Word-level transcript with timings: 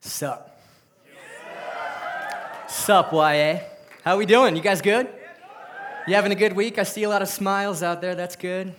Sup? 0.00 0.58
Sup, 2.68 3.12
YA? 3.12 3.60
How 4.02 4.16
we 4.16 4.24
doing? 4.24 4.56
You 4.56 4.62
guys 4.62 4.80
good? 4.80 5.08
You 6.06 6.14
having 6.14 6.32
a 6.32 6.36
good 6.36 6.54
week? 6.54 6.78
I 6.78 6.84
see 6.84 7.02
a 7.02 7.08
lot 7.08 7.20
of 7.20 7.28
smiles 7.28 7.82
out 7.82 8.00
there. 8.00 8.14
That's 8.14 8.34
good. 8.34 8.74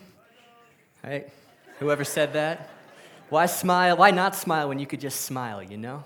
Hey, 1.03 1.25
whoever 1.79 2.03
said 2.03 2.33
that? 2.33 2.71
Why 3.29 3.45
smile? 3.45 3.97
Why 3.97 4.09
not 4.09 4.35
smile 4.35 4.67
when 4.67 4.79
you 4.79 4.87
could 4.87 4.99
just 4.99 5.21
smile, 5.21 5.61
you 5.61 5.77
know? 5.77 6.03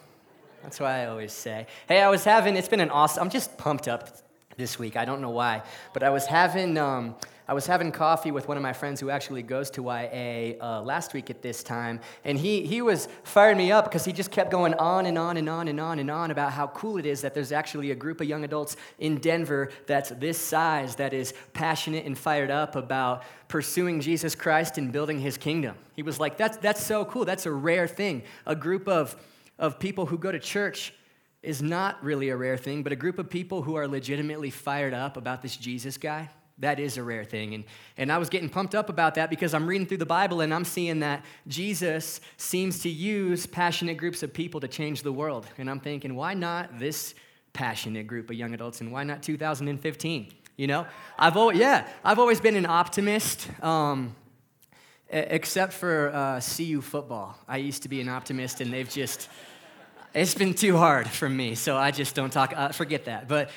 That's 0.64 0.80
why 0.80 1.04
I 1.04 1.06
always 1.08 1.32
say. 1.32 1.68
Hey, 1.88 2.02
I 2.02 2.10
was 2.10 2.26
having, 2.26 2.58
it's 2.58 2.68
been 2.68 2.82
an 2.82 2.90
awesome, 2.90 3.24
I'm 3.24 3.30
just 3.30 3.58
pumped 3.58 3.88
up 3.88 4.10
this 4.58 4.78
week. 4.78 4.98
I 4.98 5.06
don't 5.06 5.22
know 5.22 5.30
why, 5.30 5.64
but 5.94 6.04
I 6.04 6.10
was 6.10 6.26
having, 6.26 6.78
um, 6.78 7.16
I 7.48 7.54
was 7.54 7.68
having 7.68 7.92
coffee 7.92 8.32
with 8.32 8.48
one 8.48 8.58
of 8.58 8.64
my 8.64 8.74
friends 8.74 9.00
who 9.00 9.12
actually 9.12 9.44
goes 9.44 9.70
to 9.72 9.84
YA 9.84 10.56
uh, 10.60 10.82
last 10.82 11.14
week 11.14 11.30
at 11.30 11.44
this 11.44 11.62
time, 11.62 12.00
and 12.24 12.40
he, 12.40 12.66
he 12.66 12.82
was 12.82 13.08
firing 13.24 13.58
me 13.58 13.72
up 13.72 13.86
because 13.86 14.04
he 14.04 14.12
just 14.12 14.32
kept 14.32 14.50
going 14.50 14.74
on 14.76 15.06
and 15.06 15.16
on 15.16 15.38
and 15.38 15.48
on 15.48 15.68
and 15.68 15.80
on 15.80 16.00
and 16.00 16.10
on 16.10 16.32
about 16.32 16.54
how 16.54 16.68
cool 16.68 16.98
it 16.98 17.06
is 17.06 17.22
that 17.22 17.36
there's 17.36 17.52
actually 17.52 17.92
a 17.92 17.96
group 17.96 18.20
of 18.20 18.28
young 18.28 18.44
adults 18.44 18.78
in 18.98 19.18
Denver 19.18 19.70
that's 19.86 20.10
this 20.10 20.40
size 20.40 20.96
that 20.96 21.14
is 21.14 21.36
passionate 21.54 22.06
and 22.06 22.18
fired 22.18 22.50
up 22.50 22.76
about 22.76 23.24
pursuing 23.48 24.02
Jesus 24.02 24.34
Christ 24.34 24.80
and 24.80 24.92
building 24.92 25.20
his 25.20 25.38
kingdom. 25.38 25.76
He 25.96 26.02
was 26.02 26.20
like, 26.20 26.38
that's, 26.38 26.58
that's 26.58 26.84
so 26.84 27.06
cool. 27.06 27.26
That's 27.26 27.46
a 27.46 27.52
rare 27.52 27.88
thing. 27.88 28.24
A 28.48 28.56
group 28.56 28.88
of, 28.88 29.16
of 29.60 29.78
people 29.78 30.08
who 30.08 30.18
go 30.18 30.32
to 30.32 30.40
church 30.40 30.96
is 31.44 31.62
not 31.62 32.04
really 32.04 32.30
a 32.30 32.38
rare 32.38 32.58
thing, 32.58 32.82
but 32.82 32.92
a 32.92 32.96
group 32.96 33.20
of 33.20 33.30
people 33.30 33.62
who 33.62 33.76
are 33.76 33.88
legitimately 33.88 34.50
fired 34.50 34.96
up 34.96 35.16
about 35.16 35.44
this 35.44 35.56
Jesus 35.56 35.96
guy 36.00 36.28
that 36.60 36.80
is 36.80 36.98
a 36.98 37.04
rare 37.04 37.24
thing. 37.24 37.54
And, 37.54 37.64
and 37.98 38.12
I 38.12 38.18
was 38.18 38.30
getting 38.30 38.50
pumped 38.50 38.76
up 38.76 38.90
about 38.90 39.16
that 39.16 39.30
because 39.30 39.54
I'm 39.54 39.68
reading 39.68 39.86
through 39.86 39.98
the 39.98 40.06
Bible 40.06 40.42
and 40.42 40.54
I'm 40.54 40.66
seeing 40.66 41.00
that 41.02 41.26
Jesus 41.48 42.22
seems 42.38 42.80
to 42.80 42.90
use 42.90 43.46
passionate 43.46 43.98
groups 43.98 44.24
of 44.24 44.34
people 44.34 44.62
to 44.62 44.68
change 44.68 45.02
the 45.02 45.12
world. 45.12 45.48
And 45.58 45.70
I'm 45.70 45.80
thinking, 45.80 46.16
why 46.16 46.34
not 46.34 46.80
this 46.80 47.14
passionate 47.54 48.08
group 48.08 48.30
of 48.30 48.36
young 48.36 48.54
adults 48.54 48.82
and 48.82 48.92
why 48.92 49.04
not 49.04 49.22
2015? 49.22 50.32
You 50.58 50.68
know, 50.68 50.88
I've 51.20 51.36
always, 51.36 51.60
yeah, 51.60 51.88
I've 52.04 52.20
always 52.20 52.40
been 52.40 52.56
an 52.56 52.66
optimist. 52.66 53.50
Um, 53.62 54.16
except 55.10 55.74
for 55.74 56.12
uh, 56.14 56.42
CU 56.42 56.82
football. 56.82 57.38
I 57.48 57.58
used 57.58 57.84
to 57.84 57.90
be 57.90 58.02
an 58.02 58.10
optimist, 58.10 58.62
and 58.62 58.72
they've 58.72 58.90
just, 58.90 59.30
it's 60.14 60.34
been 60.34 60.54
too 60.54 60.78
hard 60.78 61.08
for 61.08 61.30
me, 61.30 61.56
so 61.56 61.78
I 61.78 61.92
just 61.92 62.16
don't 62.16 62.32
talk, 62.32 62.54
uh, 62.56 62.70
forget 62.70 63.06
that. 63.06 63.28
But 63.28 63.50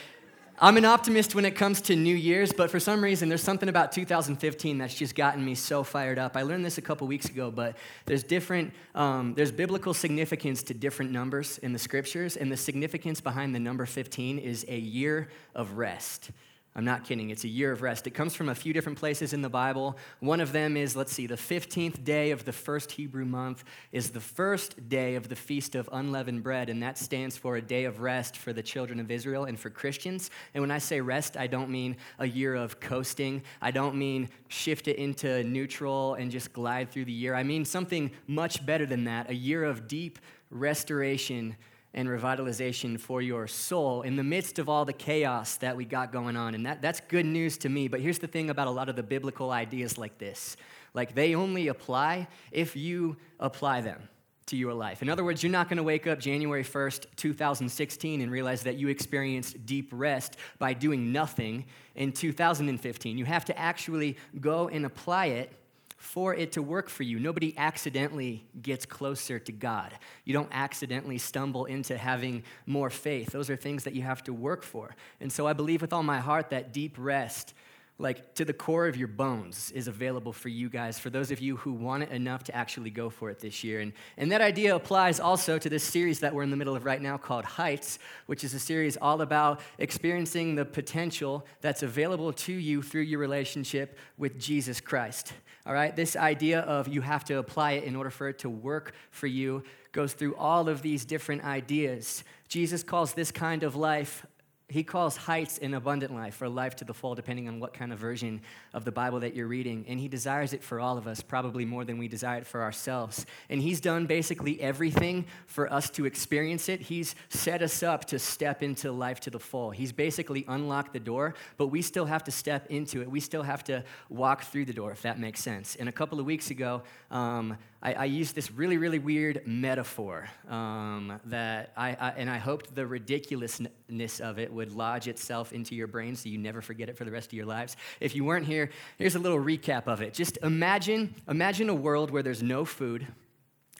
I'm 0.60 0.76
an 0.76 0.84
optimist 0.84 1.36
when 1.36 1.44
it 1.44 1.52
comes 1.52 1.80
to 1.82 1.94
New 1.94 2.16
Year's, 2.16 2.52
but 2.52 2.68
for 2.68 2.80
some 2.80 3.00
reason, 3.00 3.28
there's 3.28 3.44
something 3.44 3.68
about 3.68 3.92
2015 3.92 4.78
that's 4.78 4.92
just 4.92 5.14
gotten 5.14 5.44
me 5.44 5.54
so 5.54 5.84
fired 5.84 6.18
up. 6.18 6.36
I 6.36 6.42
learned 6.42 6.64
this 6.64 6.78
a 6.78 6.82
couple 6.82 7.06
weeks 7.06 7.26
ago, 7.26 7.52
but 7.52 7.76
there's 8.06 8.24
different, 8.24 8.72
um, 8.96 9.34
there's 9.34 9.52
biblical 9.52 9.94
significance 9.94 10.64
to 10.64 10.74
different 10.74 11.12
numbers 11.12 11.58
in 11.58 11.72
the 11.72 11.78
scriptures, 11.78 12.36
and 12.36 12.50
the 12.50 12.56
significance 12.56 13.20
behind 13.20 13.54
the 13.54 13.60
number 13.60 13.86
15 13.86 14.40
is 14.40 14.66
a 14.66 14.76
year 14.76 15.28
of 15.54 15.78
rest. 15.78 16.32
I'm 16.78 16.84
not 16.84 17.02
kidding. 17.02 17.30
It's 17.30 17.42
a 17.42 17.48
year 17.48 17.72
of 17.72 17.82
rest. 17.82 18.06
It 18.06 18.12
comes 18.12 18.36
from 18.36 18.50
a 18.50 18.54
few 18.54 18.72
different 18.72 19.00
places 19.00 19.32
in 19.32 19.42
the 19.42 19.48
Bible. 19.48 19.98
One 20.20 20.40
of 20.40 20.52
them 20.52 20.76
is, 20.76 20.94
let's 20.94 21.12
see, 21.12 21.26
the 21.26 21.34
15th 21.34 22.04
day 22.04 22.30
of 22.30 22.44
the 22.44 22.52
first 22.52 22.92
Hebrew 22.92 23.24
month 23.24 23.64
is 23.90 24.10
the 24.10 24.20
first 24.20 24.88
day 24.88 25.16
of 25.16 25.28
the 25.28 25.34
Feast 25.34 25.74
of 25.74 25.88
Unleavened 25.90 26.44
Bread, 26.44 26.70
and 26.70 26.80
that 26.84 26.96
stands 26.96 27.36
for 27.36 27.56
a 27.56 27.60
day 27.60 27.84
of 27.84 27.98
rest 27.98 28.36
for 28.36 28.52
the 28.52 28.62
children 28.62 29.00
of 29.00 29.10
Israel 29.10 29.46
and 29.46 29.58
for 29.58 29.70
Christians. 29.70 30.30
And 30.54 30.62
when 30.62 30.70
I 30.70 30.78
say 30.78 31.00
rest, 31.00 31.36
I 31.36 31.48
don't 31.48 31.68
mean 31.68 31.96
a 32.20 32.28
year 32.28 32.54
of 32.54 32.78
coasting, 32.78 33.42
I 33.60 33.72
don't 33.72 33.96
mean 33.96 34.28
shift 34.46 34.86
it 34.86 34.98
into 34.98 35.42
neutral 35.42 36.14
and 36.14 36.30
just 36.30 36.52
glide 36.52 36.92
through 36.92 37.06
the 37.06 37.12
year. 37.12 37.34
I 37.34 37.42
mean 37.42 37.64
something 37.64 38.12
much 38.28 38.64
better 38.64 38.86
than 38.86 39.02
that 39.06 39.28
a 39.30 39.34
year 39.34 39.64
of 39.64 39.88
deep 39.88 40.20
restoration 40.48 41.56
and 41.98 42.08
revitalization 42.08 42.98
for 42.98 43.20
your 43.20 43.48
soul 43.48 44.02
in 44.02 44.14
the 44.14 44.22
midst 44.22 44.60
of 44.60 44.68
all 44.68 44.84
the 44.84 44.92
chaos 44.92 45.56
that 45.56 45.76
we 45.76 45.84
got 45.84 46.12
going 46.12 46.36
on. 46.36 46.54
And 46.54 46.64
that, 46.64 46.80
that's 46.80 47.00
good 47.00 47.26
news 47.26 47.58
to 47.58 47.68
me. 47.68 47.88
But 47.88 47.98
here's 47.98 48.20
the 48.20 48.28
thing 48.28 48.50
about 48.50 48.68
a 48.68 48.70
lot 48.70 48.88
of 48.88 48.94
the 48.94 49.02
biblical 49.02 49.50
ideas 49.50 49.98
like 49.98 50.16
this 50.16 50.56
like, 50.94 51.14
they 51.14 51.34
only 51.34 51.68
apply 51.68 52.28
if 52.52 52.76
you 52.76 53.16
apply 53.40 53.80
them 53.80 54.08
to 54.46 54.56
your 54.56 54.72
life. 54.72 55.02
In 55.02 55.10
other 55.10 55.24
words, 55.24 55.42
you're 55.42 55.50
not 55.50 55.68
going 55.68 55.76
to 55.76 55.82
wake 55.82 56.06
up 56.06 56.20
January 56.20 56.62
1st, 56.62 57.06
2016 57.16 58.20
and 58.20 58.30
realize 58.30 58.62
that 58.62 58.76
you 58.76 58.88
experienced 58.88 59.66
deep 59.66 59.90
rest 59.92 60.36
by 60.60 60.74
doing 60.74 61.10
nothing 61.10 61.66
in 61.96 62.12
2015. 62.12 63.18
You 63.18 63.24
have 63.24 63.44
to 63.46 63.58
actually 63.58 64.16
go 64.40 64.68
and 64.68 64.86
apply 64.86 65.26
it 65.26 65.52
for 65.98 66.32
it 66.32 66.52
to 66.52 66.62
work 66.62 66.88
for 66.88 67.02
you. 67.02 67.18
Nobody 67.18 67.52
accidentally 67.58 68.46
gets 68.62 68.86
closer 68.86 69.40
to 69.40 69.52
God. 69.52 69.92
You 70.24 70.32
don't 70.32 70.48
accidentally 70.52 71.18
stumble 71.18 71.64
into 71.64 71.98
having 71.98 72.44
more 72.66 72.88
faith. 72.88 73.30
Those 73.32 73.50
are 73.50 73.56
things 73.56 73.82
that 73.82 73.94
you 73.94 74.02
have 74.02 74.22
to 74.24 74.32
work 74.32 74.62
for. 74.62 74.94
And 75.20 75.30
so 75.30 75.48
I 75.48 75.54
believe 75.54 75.82
with 75.82 75.92
all 75.92 76.04
my 76.04 76.20
heart 76.20 76.50
that 76.50 76.72
deep 76.72 76.94
rest, 76.98 77.52
like 78.00 78.34
to 78.34 78.44
the 78.44 78.52
core 78.52 78.86
of 78.86 78.96
your 78.96 79.08
bones, 79.08 79.72
is 79.72 79.88
available 79.88 80.32
for 80.32 80.48
you 80.48 80.68
guys, 80.68 80.98
for 81.00 81.10
those 81.10 81.32
of 81.32 81.40
you 81.40 81.56
who 81.56 81.72
want 81.72 82.04
it 82.04 82.10
enough 82.10 82.44
to 82.44 82.54
actually 82.54 82.90
go 82.90 83.10
for 83.10 83.28
it 83.28 83.40
this 83.40 83.64
year. 83.64 83.80
And, 83.80 83.92
and 84.16 84.30
that 84.30 84.40
idea 84.40 84.76
applies 84.76 85.18
also 85.18 85.58
to 85.58 85.68
this 85.68 85.82
series 85.82 86.20
that 86.20 86.32
we're 86.32 86.44
in 86.44 86.50
the 86.50 86.56
middle 86.56 86.76
of 86.76 86.84
right 86.84 87.02
now 87.02 87.16
called 87.16 87.44
Heights, 87.44 87.98
which 88.26 88.44
is 88.44 88.54
a 88.54 88.60
series 88.60 88.96
all 88.96 89.20
about 89.20 89.60
experiencing 89.78 90.54
the 90.54 90.64
potential 90.64 91.44
that's 91.60 91.82
available 91.82 92.32
to 92.34 92.52
you 92.52 92.82
through 92.82 93.02
your 93.02 93.18
relationship 93.18 93.98
with 94.16 94.38
Jesus 94.38 94.80
Christ. 94.80 95.32
All 95.66 95.74
right, 95.74 95.94
this 95.94 96.14
idea 96.14 96.60
of 96.60 96.86
you 96.88 97.00
have 97.00 97.24
to 97.24 97.38
apply 97.38 97.72
it 97.72 97.84
in 97.84 97.96
order 97.96 98.10
for 98.10 98.28
it 98.28 98.38
to 98.38 98.48
work 98.48 98.94
for 99.10 99.26
you 99.26 99.64
goes 99.90 100.12
through 100.12 100.36
all 100.36 100.68
of 100.68 100.82
these 100.82 101.04
different 101.04 101.44
ideas. 101.44 102.22
Jesus 102.48 102.82
calls 102.82 103.14
this 103.14 103.32
kind 103.32 103.62
of 103.62 103.74
life 103.74 104.24
he 104.70 104.84
calls 104.84 105.16
heights 105.16 105.56
an 105.58 105.72
abundant 105.72 106.14
life 106.14 106.42
or 106.42 106.48
life 106.48 106.76
to 106.76 106.84
the 106.84 106.92
full, 106.92 107.14
depending 107.14 107.48
on 107.48 107.58
what 107.58 107.72
kind 107.72 107.90
of 107.90 107.98
version 107.98 108.42
of 108.74 108.84
the 108.84 108.92
Bible 108.92 109.20
that 109.20 109.34
you're 109.34 109.46
reading. 109.46 109.86
And 109.88 109.98
he 109.98 110.08
desires 110.08 110.52
it 110.52 110.62
for 110.62 110.78
all 110.78 110.98
of 110.98 111.06
us, 111.06 111.22
probably 111.22 111.64
more 111.64 111.86
than 111.86 111.96
we 111.96 112.06
desire 112.06 112.38
it 112.38 112.46
for 112.46 112.62
ourselves. 112.62 113.24
And 113.48 113.62
he's 113.62 113.80
done 113.80 114.04
basically 114.04 114.60
everything 114.60 115.24
for 115.46 115.72
us 115.72 115.88
to 115.90 116.04
experience 116.04 116.68
it. 116.68 116.82
He's 116.82 117.14
set 117.30 117.62
us 117.62 117.82
up 117.82 118.04
to 118.06 118.18
step 118.18 118.62
into 118.62 118.92
life 118.92 119.20
to 119.20 119.30
the 119.30 119.38
full. 119.38 119.70
He's 119.70 119.90
basically 119.90 120.44
unlocked 120.46 120.92
the 120.92 121.00
door, 121.00 121.34
but 121.56 121.68
we 121.68 121.80
still 121.80 122.04
have 122.04 122.24
to 122.24 122.30
step 122.30 122.66
into 122.68 123.00
it. 123.00 123.10
We 123.10 123.20
still 123.20 123.42
have 123.42 123.64
to 123.64 123.82
walk 124.10 124.42
through 124.42 124.66
the 124.66 124.74
door, 124.74 124.92
if 124.92 125.00
that 125.00 125.18
makes 125.18 125.40
sense. 125.40 125.76
And 125.76 125.88
a 125.88 125.92
couple 125.92 126.20
of 126.20 126.26
weeks 126.26 126.50
ago, 126.50 126.82
um, 127.10 127.56
I, 127.80 127.92
I, 127.92 128.04
used 128.06 128.34
this 128.34 128.50
really, 128.50 128.76
really 128.76 128.98
weird 128.98 129.42
metaphor 129.46 130.28
um, 130.48 131.20
that 131.26 131.72
I, 131.76 131.90
I, 131.90 132.10
and 132.16 132.28
I 132.28 132.38
hoped 132.38 132.74
the 132.74 132.84
ridiculousness 132.84 134.20
of 134.20 134.40
it 134.40 134.52
would 134.52 134.72
lodge 134.72 135.06
itself 135.06 135.52
into 135.52 135.76
your 135.76 135.86
brain 135.86 136.16
so 136.16 136.28
you 136.28 136.38
never 136.38 136.60
forget 136.60 136.88
it 136.88 136.96
for 136.96 137.04
the 137.04 137.12
rest 137.12 137.28
of 137.28 137.34
your 137.34 137.46
lives. 137.46 137.76
If 138.00 138.16
you 138.16 138.24
weren't 138.24 138.46
here, 138.46 138.70
here's 138.96 139.14
a 139.14 139.20
little 139.20 139.38
recap 139.38 139.86
of 139.86 140.02
it. 140.02 140.12
Just 140.12 140.38
imagine, 140.42 141.14
imagine 141.28 141.68
a 141.68 141.74
world 141.74 142.10
where 142.10 142.22
there's 142.24 142.42
no 142.42 142.64
food, 142.64 143.06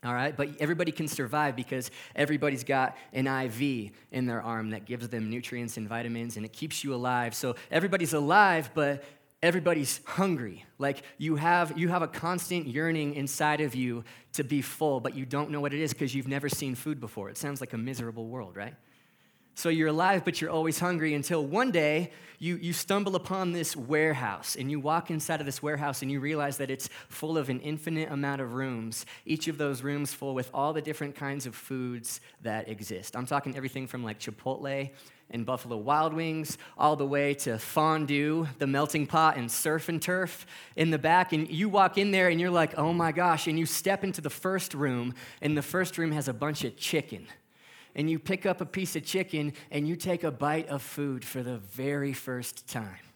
all 0.04 0.14
right, 0.14 0.36
but 0.36 0.50
everybody 0.60 0.92
can 0.92 1.08
survive 1.08 1.56
because 1.56 1.90
everybody's 2.14 2.62
got 2.62 2.96
an 3.12 3.26
IV 3.26 3.90
in 4.12 4.26
their 4.26 4.40
arm 4.40 4.70
that 4.70 4.84
gives 4.84 5.08
them 5.08 5.28
nutrients 5.28 5.76
and 5.76 5.88
vitamins 5.88 6.36
and 6.36 6.46
it 6.46 6.52
keeps 6.52 6.84
you 6.84 6.94
alive. 6.94 7.34
So 7.34 7.56
everybody's 7.68 8.12
alive, 8.12 8.70
but 8.74 9.02
everybody's 9.42 10.00
hungry. 10.04 10.64
Like 10.78 11.02
you 11.16 11.36
have 11.36 11.78
you 11.78 11.88
have 11.88 12.02
a 12.02 12.08
constant 12.08 12.66
yearning 12.66 13.14
inside 13.14 13.60
of 13.60 13.74
you 13.74 14.04
to 14.32 14.44
be 14.44 14.62
full 14.62 15.00
but 15.00 15.14
you 15.14 15.24
don't 15.24 15.50
know 15.50 15.60
what 15.60 15.72
it 15.72 15.80
is 15.80 15.92
because 15.92 16.14
you've 16.14 16.28
never 16.28 16.48
seen 16.48 16.74
food 16.74 17.00
before. 17.00 17.30
It 17.30 17.36
sounds 17.36 17.60
like 17.60 17.72
a 17.72 17.78
miserable 17.78 18.26
world 18.26 18.56
right? 18.56 18.74
So 19.54 19.68
you're 19.68 19.88
alive 19.88 20.24
but 20.24 20.40
you're 20.40 20.50
always 20.50 20.80
hungry 20.80 21.14
until 21.14 21.44
one 21.44 21.70
day 21.70 22.12
you, 22.40 22.56
you 22.56 22.72
stumble 22.72 23.16
upon 23.16 23.52
this 23.52 23.76
warehouse 23.76 24.56
and 24.56 24.70
you 24.70 24.78
walk 24.78 25.10
inside 25.10 25.40
of 25.40 25.46
this 25.46 25.60
warehouse 25.60 26.02
and 26.02 26.10
you 26.10 26.20
realize 26.20 26.56
that 26.58 26.70
it's 26.70 26.88
full 27.08 27.36
of 27.36 27.48
an 27.48 27.60
infinite 27.60 28.10
amount 28.10 28.40
of 28.40 28.54
rooms 28.54 29.06
each 29.24 29.46
of 29.46 29.56
those 29.58 29.82
rooms 29.82 30.12
full 30.12 30.34
with 30.34 30.50
all 30.52 30.72
the 30.72 30.82
different 30.82 31.14
kinds 31.14 31.46
of 31.46 31.54
foods 31.54 32.20
that 32.42 32.68
exist. 32.68 33.16
I'm 33.16 33.26
talking 33.26 33.56
everything 33.56 33.86
from 33.86 34.02
like 34.02 34.18
chipotle 34.18 34.90
and 35.30 35.44
Buffalo 35.44 35.76
Wild 35.76 36.14
Wings, 36.14 36.58
all 36.76 36.96
the 36.96 37.06
way 37.06 37.34
to 37.34 37.58
fondue, 37.58 38.46
the 38.58 38.66
melting 38.66 39.06
pot, 39.06 39.36
and 39.36 39.50
surf 39.50 39.88
and 39.88 40.00
turf 40.00 40.46
in 40.76 40.90
the 40.90 40.98
back. 40.98 41.32
And 41.32 41.50
you 41.50 41.68
walk 41.68 41.98
in 41.98 42.10
there 42.10 42.28
and 42.28 42.40
you're 42.40 42.50
like, 42.50 42.78
oh 42.78 42.92
my 42.92 43.12
gosh. 43.12 43.46
And 43.46 43.58
you 43.58 43.66
step 43.66 44.04
into 44.04 44.20
the 44.20 44.30
first 44.30 44.74
room, 44.74 45.14
and 45.42 45.56
the 45.56 45.62
first 45.62 45.98
room 45.98 46.12
has 46.12 46.28
a 46.28 46.34
bunch 46.34 46.64
of 46.64 46.76
chicken. 46.76 47.26
And 47.94 48.08
you 48.08 48.18
pick 48.18 48.46
up 48.46 48.60
a 48.60 48.66
piece 48.66 48.94
of 48.96 49.04
chicken 49.04 49.54
and 49.70 49.88
you 49.88 49.96
take 49.96 50.22
a 50.22 50.30
bite 50.30 50.68
of 50.68 50.82
food 50.82 51.24
for 51.24 51.42
the 51.42 51.58
very 51.58 52.12
first 52.12 52.68
time 52.68 53.07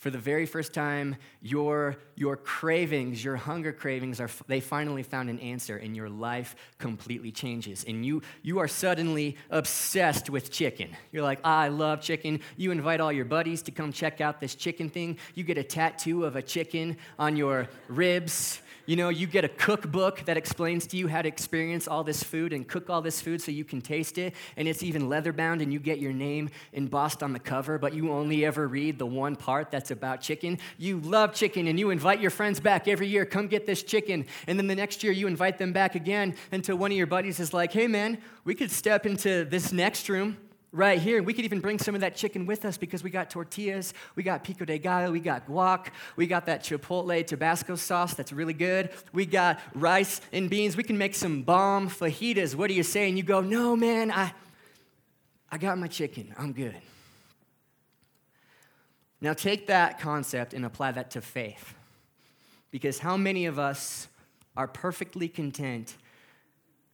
for 0.00 0.08
the 0.08 0.18
very 0.18 0.46
first 0.46 0.72
time, 0.72 1.14
your, 1.42 1.94
your 2.16 2.34
cravings, 2.34 3.22
your 3.22 3.36
hunger 3.36 3.70
cravings, 3.70 4.18
are, 4.18 4.30
they 4.46 4.58
finally 4.58 5.02
found 5.02 5.28
an 5.28 5.38
answer 5.40 5.76
and 5.76 5.94
your 5.94 6.08
life 6.08 6.56
completely 6.78 7.30
changes. 7.30 7.84
And 7.86 8.04
you, 8.04 8.22
you 8.40 8.60
are 8.60 8.66
suddenly 8.66 9.36
obsessed 9.50 10.30
with 10.30 10.50
chicken. 10.50 10.96
You're 11.12 11.22
like, 11.22 11.40
ah, 11.44 11.58
I 11.58 11.68
love 11.68 12.00
chicken. 12.00 12.40
You 12.56 12.70
invite 12.70 13.00
all 13.00 13.12
your 13.12 13.26
buddies 13.26 13.60
to 13.64 13.72
come 13.72 13.92
check 13.92 14.22
out 14.22 14.40
this 14.40 14.54
chicken 14.54 14.88
thing. 14.88 15.18
You 15.34 15.44
get 15.44 15.58
a 15.58 15.62
tattoo 15.62 16.24
of 16.24 16.34
a 16.34 16.40
chicken 16.40 16.96
on 17.18 17.36
your 17.36 17.68
ribs 17.86 18.62
you 18.86 18.96
know, 18.96 19.08
you 19.08 19.26
get 19.26 19.44
a 19.44 19.48
cookbook 19.48 20.24
that 20.24 20.36
explains 20.36 20.86
to 20.88 20.96
you 20.96 21.08
how 21.08 21.22
to 21.22 21.28
experience 21.28 21.86
all 21.86 22.04
this 22.04 22.22
food 22.22 22.52
and 22.52 22.66
cook 22.66 22.90
all 22.90 23.02
this 23.02 23.20
food 23.20 23.40
so 23.40 23.50
you 23.50 23.64
can 23.64 23.80
taste 23.80 24.18
it, 24.18 24.34
and 24.56 24.66
it's 24.66 24.82
even 24.82 25.08
leather 25.08 25.32
bound 25.32 25.62
and 25.62 25.72
you 25.72 25.78
get 25.78 25.98
your 25.98 26.12
name 26.12 26.50
embossed 26.72 27.22
on 27.22 27.32
the 27.32 27.38
cover, 27.38 27.78
but 27.78 27.94
you 27.94 28.10
only 28.10 28.44
ever 28.44 28.66
read 28.66 28.98
the 28.98 29.06
one 29.06 29.36
part 29.36 29.70
that's 29.70 29.90
about 29.90 30.20
chicken. 30.20 30.58
You 30.78 31.00
love 31.00 31.34
chicken 31.34 31.66
and 31.66 31.78
you 31.78 31.90
invite 31.90 32.20
your 32.20 32.30
friends 32.30 32.60
back 32.60 32.88
every 32.88 33.06
year, 33.06 33.24
come 33.24 33.46
get 33.46 33.66
this 33.66 33.82
chicken. 33.82 34.26
And 34.46 34.58
then 34.58 34.66
the 34.66 34.74
next 34.74 35.02
year 35.02 35.12
you 35.12 35.26
invite 35.26 35.58
them 35.58 35.72
back 35.72 35.94
again 35.94 36.34
until 36.52 36.76
one 36.76 36.90
of 36.90 36.96
your 36.96 37.06
buddies 37.06 37.40
is 37.40 37.52
like, 37.52 37.72
hey 37.72 37.86
man, 37.86 38.18
we 38.44 38.54
could 38.54 38.70
step 38.70 39.06
into 39.06 39.44
this 39.44 39.72
next 39.72 40.08
room 40.08 40.36
right 40.72 41.00
here. 41.00 41.22
We 41.22 41.34
could 41.34 41.44
even 41.44 41.60
bring 41.60 41.78
some 41.78 41.94
of 41.94 42.00
that 42.02 42.14
chicken 42.14 42.46
with 42.46 42.64
us 42.64 42.76
because 42.76 43.02
we 43.02 43.10
got 43.10 43.30
tortillas, 43.30 43.92
we 44.14 44.22
got 44.22 44.44
pico 44.44 44.64
de 44.64 44.78
gallo, 44.78 45.10
we 45.10 45.20
got 45.20 45.46
guac, 45.46 45.88
we 46.16 46.26
got 46.26 46.46
that 46.46 46.62
chipotle 46.62 47.26
Tabasco 47.26 47.74
sauce 47.76 48.14
that's 48.14 48.32
really 48.32 48.54
good. 48.54 48.90
We 49.12 49.26
got 49.26 49.60
rice 49.74 50.20
and 50.32 50.48
beans. 50.48 50.76
We 50.76 50.82
can 50.82 50.98
make 50.98 51.14
some 51.14 51.42
bomb 51.42 51.88
fajitas. 51.88 52.54
What 52.54 52.68
do 52.68 52.74
you 52.74 52.82
say? 52.82 53.08
And 53.08 53.16
you 53.16 53.24
go, 53.24 53.40
no, 53.40 53.74
man, 53.74 54.10
I, 54.10 54.32
I 55.50 55.58
got 55.58 55.78
my 55.78 55.88
chicken. 55.88 56.34
I'm 56.38 56.52
good. 56.52 56.76
Now 59.20 59.34
take 59.34 59.66
that 59.66 60.00
concept 60.00 60.54
and 60.54 60.64
apply 60.64 60.92
that 60.92 61.10
to 61.12 61.20
faith. 61.20 61.74
Because 62.70 63.00
how 63.00 63.16
many 63.16 63.46
of 63.46 63.58
us 63.58 64.08
are 64.56 64.68
perfectly 64.68 65.28
content 65.28 65.96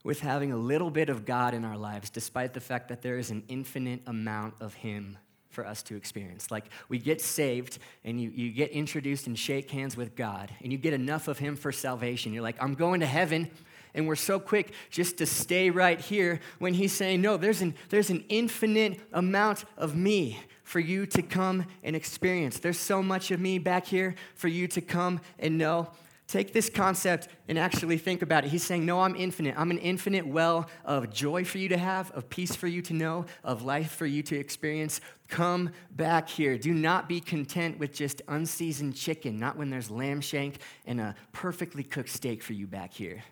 with 0.07 0.21
having 0.21 0.53
a 0.53 0.57
little 0.57 0.89
bit 0.89 1.09
of 1.09 1.27
God 1.27 1.53
in 1.53 1.65
our 1.65 1.77
lives, 1.77 2.11
despite 2.11 2.55
the 2.55 2.61
fact 2.61 2.89
that 2.89 3.03
there 3.03 3.19
is 3.19 3.33
an 3.33 3.43
infinite 3.49 4.01
amount 4.07 4.55
of 4.61 4.73
Him 4.73 5.19
for 5.51 5.67
us 5.67 5.83
to 5.83 5.97
experience. 5.97 6.49
Like 6.49 6.67
we 6.89 6.99
get 6.99 7.21
saved 7.21 7.79
and 8.05 8.21
you, 8.21 8.31
you 8.31 8.53
get 8.53 8.71
introduced 8.71 9.27
and 9.27 9.37
shake 9.37 9.69
hands 9.69 9.97
with 9.97 10.15
God, 10.15 10.53
and 10.63 10.71
you 10.71 10.79
get 10.79 10.93
enough 10.93 11.27
of 11.27 11.41
Him 11.41 11.57
for 11.57 11.73
salvation. 11.73 12.33
You're 12.33 12.45
like, 12.45 12.63
I'm 12.63 12.75
going 12.75 13.01
to 13.01 13.07
heaven. 13.07 13.51
And 13.95 14.07
we're 14.07 14.15
so 14.15 14.39
quick 14.39 14.75
just 14.91 15.19
to 15.19 15.27
stay 15.27 15.71
right 15.71 16.01
here 16.01 16.39
when 16.61 16.75
He's 16.75 16.93
saying, 16.93 17.21
No, 17.21 17.37
there's 17.37 17.61
an, 17.61 17.75
there's 17.89 18.11
an 18.11 18.25
infinite 18.29 19.01
amount 19.13 19.65
of 19.77 19.97
me 19.97 20.39
for 20.63 20.79
you 20.79 21.07
to 21.07 21.23
come 21.23 21.67
and 21.83 21.97
experience. 21.97 22.61
There's 22.61 22.79
so 22.79 23.03
much 23.03 23.33
of 23.33 23.41
me 23.41 23.59
back 23.59 23.87
here 23.87 24.15
for 24.37 24.47
you 24.47 24.69
to 24.69 24.81
come 24.81 25.21
and 25.41 25.59
know. 25.59 25.91
Take 26.29 26.53
this 26.53 26.69
concept 26.69 27.29
and 27.49 27.57
actually 27.57 27.99
think 27.99 28.21
about 28.21 28.45
it. 28.45 28.49
He's 28.49 28.65
saying, 28.65 28.85
No, 28.85 29.01
I'm 29.01 29.15
infinite. 29.15 29.55
I'm 29.57 29.71
an 29.71 29.79
infinite 29.79 30.27
well 30.27 30.69
of 30.85 31.11
joy 31.11 31.45
for 31.45 31.59
you 31.59 31.69
to 31.69 31.79
have, 31.79 32.11
of 32.13 32.29
peace 32.29 32.57
for 32.57 32.67
you 32.67 32.83
to 32.83 32.95
know, 32.95 33.27
of 33.45 33.63
life 33.63 33.93
for 33.93 34.07
you 34.07 34.23
to 34.25 34.37
experience. 34.37 35.01
Come 35.29 35.71
back 35.93 36.29
here. 36.29 36.59
Do 36.59 36.75
not 36.75 37.09
be 37.09 37.21
content 37.21 37.79
with 37.79 37.93
just 37.93 38.23
unseasoned 38.27 38.97
chicken, 38.97 39.39
not 39.39 39.57
when 39.57 39.71
there's 39.71 39.91
lamb 39.91 40.21
shank 40.21 40.59
and 40.85 41.01
a 41.01 41.15
perfectly 41.33 41.85
cooked 41.85 42.11
steak 42.11 42.43
for 42.43 42.55
you 42.55 42.67
back 42.67 42.93
here. 42.93 43.23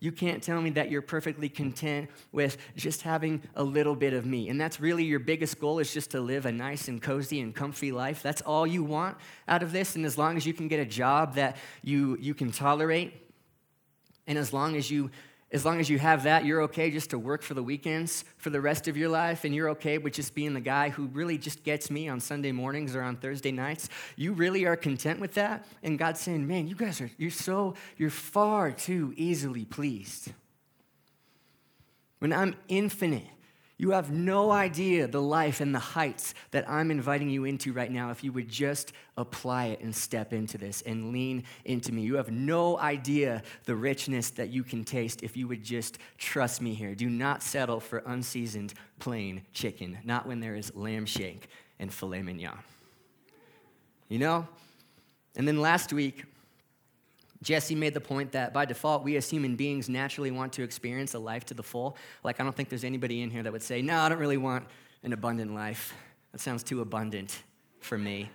You 0.00 0.12
can't 0.12 0.42
tell 0.42 0.60
me 0.62 0.70
that 0.70 0.90
you're 0.90 1.02
perfectly 1.02 1.50
content 1.50 2.08
with 2.32 2.56
just 2.74 3.02
having 3.02 3.42
a 3.54 3.62
little 3.62 3.94
bit 3.94 4.14
of 4.14 4.24
me. 4.24 4.48
And 4.48 4.58
that's 4.58 4.80
really 4.80 5.04
your 5.04 5.18
biggest 5.18 5.60
goal 5.60 5.78
is 5.78 5.92
just 5.92 6.10
to 6.12 6.20
live 6.20 6.46
a 6.46 6.52
nice 6.52 6.88
and 6.88 7.02
cozy 7.02 7.40
and 7.40 7.54
comfy 7.54 7.92
life. 7.92 8.22
That's 8.22 8.40
all 8.40 8.66
you 8.66 8.82
want 8.82 9.18
out 9.46 9.62
of 9.62 9.72
this. 9.72 9.96
And 9.96 10.06
as 10.06 10.16
long 10.16 10.38
as 10.38 10.46
you 10.46 10.54
can 10.54 10.68
get 10.68 10.80
a 10.80 10.86
job 10.86 11.34
that 11.34 11.58
you, 11.82 12.16
you 12.18 12.32
can 12.32 12.50
tolerate, 12.50 13.12
and 14.26 14.38
as 14.38 14.52
long 14.52 14.74
as 14.76 14.90
you 14.90 15.10
as 15.52 15.64
long 15.64 15.80
as 15.80 15.90
you 15.90 15.98
have 15.98 16.22
that, 16.22 16.44
you're 16.44 16.62
okay 16.62 16.90
just 16.90 17.10
to 17.10 17.18
work 17.18 17.42
for 17.42 17.54
the 17.54 17.62
weekends 17.62 18.24
for 18.36 18.50
the 18.50 18.60
rest 18.60 18.86
of 18.86 18.96
your 18.96 19.08
life, 19.08 19.44
and 19.44 19.52
you're 19.52 19.70
okay 19.70 19.98
with 19.98 20.12
just 20.12 20.34
being 20.34 20.54
the 20.54 20.60
guy 20.60 20.90
who 20.90 21.06
really 21.06 21.38
just 21.38 21.64
gets 21.64 21.90
me 21.90 22.08
on 22.08 22.20
Sunday 22.20 22.52
mornings 22.52 22.94
or 22.94 23.02
on 23.02 23.16
Thursday 23.16 23.50
nights. 23.50 23.88
You 24.14 24.32
really 24.32 24.64
are 24.64 24.76
content 24.76 25.18
with 25.18 25.34
that? 25.34 25.66
And 25.82 25.98
God's 25.98 26.20
saying, 26.20 26.46
man, 26.46 26.68
you 26.68 26.76
guys 26.76 27.00
are, 27.00 27.10
you're 27.18 27.32
so, 27.32 27.74
you're 27.96 28.10
far 28.10 28.70
too 28.70 29.12
easily 29.16 29.64
pleased. 29.64 30.32
When 32.20 32.32
I'm 32.32 32.54
infinite, 32.68 33.26
you 33.80 33.92
have 33.92 34.10
no 34.10 34.50
idea 34.50 35.06
the 35.06 35.22
life 35.22 35.62
and 35.62 35.74
the 35.74 35.78
heights 35.78 36.34
that 36.50 36.68
I'm 36.68 36.90
inviting 36.90 37.30
you 37.30 37.46
into 37.46 37.72
right 37.72 37.90
now 37.90 38.10
if 38.10 38.22
you 38.22 38.30
would 38.32 38.46
just 38.46 38.92
apply 39.16 39.68
it 39.68 39.80
and 39.80 39.96
step 39.96 40.34
into 40.34 40.58
this 40.58 40.82
and 40.82 41.12
lean 41.12 41.44
into 41.64 41.90
me. 41.90 42.02
You 42.02 42.16
have 42.16 42.30
no 42.30 42.78
idea 42.78 43.42
the 43.64 43.74
richness 43.74 44.28
that 44.32 44.50
you 44.50 44.64
can 44.64 44.84
taste 44.84 45.22
if 45.22 45.34
you 45.34 45.48
would 45.48 45.64
just 45.64 45.96
trust 46.18 46.60
me 46.60 46.74
here. 46.74 46.94
Do 46.94 47.08
not 47.08 47.42
settle 47.42 47.80
for 47.80 48.02
unseasoned 48.04 48.74
plain 48.98 49.40
chicken, 49.54 49.96
not 50.04 50.26
when 50.26 50.40
there 50.40 50.56
is 50.56 50.76
lamb 50.76 51.06
shank 51.06 51.48
and 51.78 51.90
filet 51.90 52.20
mignon. 52.20 52.58
You 54.10 54.18
know? 54.18 54.46
And 55.36 55.48
then 55.48 55.58
last 55.58 55.90
week, 55.90 56.26
Jesse 57.42 57.74
made 57.74 57.94
the 57.94 58.00
point 58.00 58.32
that 58.32 58.52
by 58.52 58.66
default, 58.66 59.02
we 59.02 59.16
as 59.16 59.30
human 59.30 59.56
beings 59.56 59.88
naturally 59.88 60.30
want 60.30 60.52
to 60.54 60.62
experience 60.62 61.14
a 61.14 61.18
life 61.18 61.44
to 61.46 61.54
the 61.54 61.62
full. 61.62 61.96
Like, 62.22 62.38
I 62.38 62.44
don't 62.44 62.54
think 62.54 62.68
there's 62.68 62.84
anybody 62.84 63.22
in 63.22 63.30
here 63.30 63.42
that 63.42 63.52
would 63.52 63.62
say, 63.62 63.80
No, 63.80 63.98
I 63.98 64.08
don't 64.08 64.18
really 64.18 64.36
want 64.36 64.66
an 65.02 65.12
abundant 65.12 65.54
life. 65.54 65.94
That 66.32 66.40
sounds 66.40 66.62
too 66.62 66.80
abundant 66.80 67.42
for 67.80 67.96
me. 67.96 68.30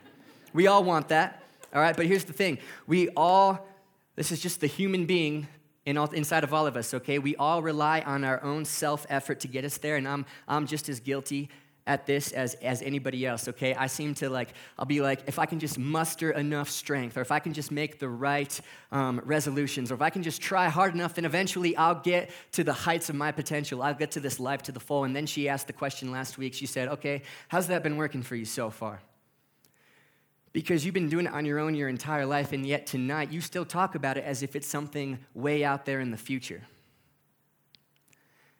we 0.53 0.67
all 0.67 0.83
want 0.83 1.09
that, 1.09 1.43
all 1.73 1.81
right? 1.81 1.95
But 1.95 2.07
here's 2.07 2.23
the 2.23 2.33
thing 2.33 2.57
we 2.87 3.09
all, 3.09 3.67
this 4.15 4.31
is 4.31 4.41
just 4.41 4.59
the 4.59 4.67
human 4.67 5.05
being 5.05 5.47
in 5.85 5.97
all, 5.97 6.07
inside 6.07 6.43
of 6.43 6.53
all 6.53 6.65
of 6.65 6.75
us, 6.75 6.93
okay? 6.95 7.19
We 7.19 7.35
all 7.35 7.61
rely 7.61 8.01
on 8.01 8.23
our 8.23 8.43
own 8.43 8.65
self 8.65 9.05
effort 9.07 9.39
to 9.41 9.47
get 9.47 9.63
us 9.65 9.77
there, 9.77 9.97
and 9.97 10.07
I'm, 10.07 10.25
I'm 10.47 10.65
just 10.65 10.89
as 10.89 10.99
guilty 10.99 11.49
at 11.87 12.07
this 12.07 12.31
as, 12.31 12.55
as 12.55 12.81
anybody 12.81 13.25
else, 13.25 13.47
okay? 13.47 13.75
I 13.75 13.87
seem 13.87 14.15
to 14.15 14.29
like, 14.29 14.49
I'll 14.77 14.85
be 14.85 15.01
like, 15.01 15.21
if 15.27 15.37
I 15.37 15.45
can 15.45 15.59
just 15.59 15.77
muster 15.77 16.31
enough 16.31 16.69
strength, 16.69 17.15
or 17.15 17.21
if 17.21 17.31
I 17.31 17.39
can 17.39 17.53
just 17.53 17.71
make 17.71 17.99
the 17.99 18.09
right 18.09 18.59
um, 18.91 19.21
resolutions, 19.23 19.91
or 19.91 19.95
if 19.95 20.01
I 20.01 20.09
can 20.09 20.23
just 20.23 20.41
try 20.41 20.67
hard 20.67 20.95
enough, 20.95 21.13
then 21.13 21.25
eventually 21.25 21.77
I'll 21.77 22.01
get 22.01 22.31
to 22.53 22.63
the 22.63 22.73
heights 22.73 23.09
of 23.09 23.15
my 23.15 23.31
potential. 23.31 23.83
I'll 23.83 23.93
get 23.93 24.11
to 24.11 24.19
this 24.19 24.39
life 24.39 24.63
to 24.63 24.71
the 24.71 24.79
full. 24.79 25.03
And 25.03 25.15
then 25.15 25.27
she 25.27 25.47
asked 25.47 25.67
the 25.67 25.73
question 25.73 26.11
last 26.11 26.37
week. 26.39 26.55
She 26.55 26.65
said, 26.65 26.87
okay, 26.87 27.21
how's 27.49 27.67
that 27.67 27.83
been 27.83 27.97
working 27.97 28.23
for 28.23 28.35
you 28.35 28.45
so 28.45 28.71
far? 28.71 28.99
Because 30.53 30.85
you've 30.85 30.93
been 30.93 31.09
doing 31.09 31.27
it 31.27 31.33
on 31.33 31.45
your 31.45 31.59
own 31.59 31.75
your 31.75 31.89
entire 31.89 32.25
life, 32.25 32.53
and 32.53 32.65
yet 32.65 32.87
tonight 32.87 33.29
you 33.29 33.41
still 33.41 33.65
talk 33.65 33.93
about 33.93 34.17
it 34.17 34.23
as 34.23 34.41
if 34.41 34.55
it's 34.55 34.67
something 34.67 35.19
way 35.33 35.63
out 35.63 35.85
there 35.85 35.99
in 35.99 36.11
the 36.11 36.17
future. 36.17 36.61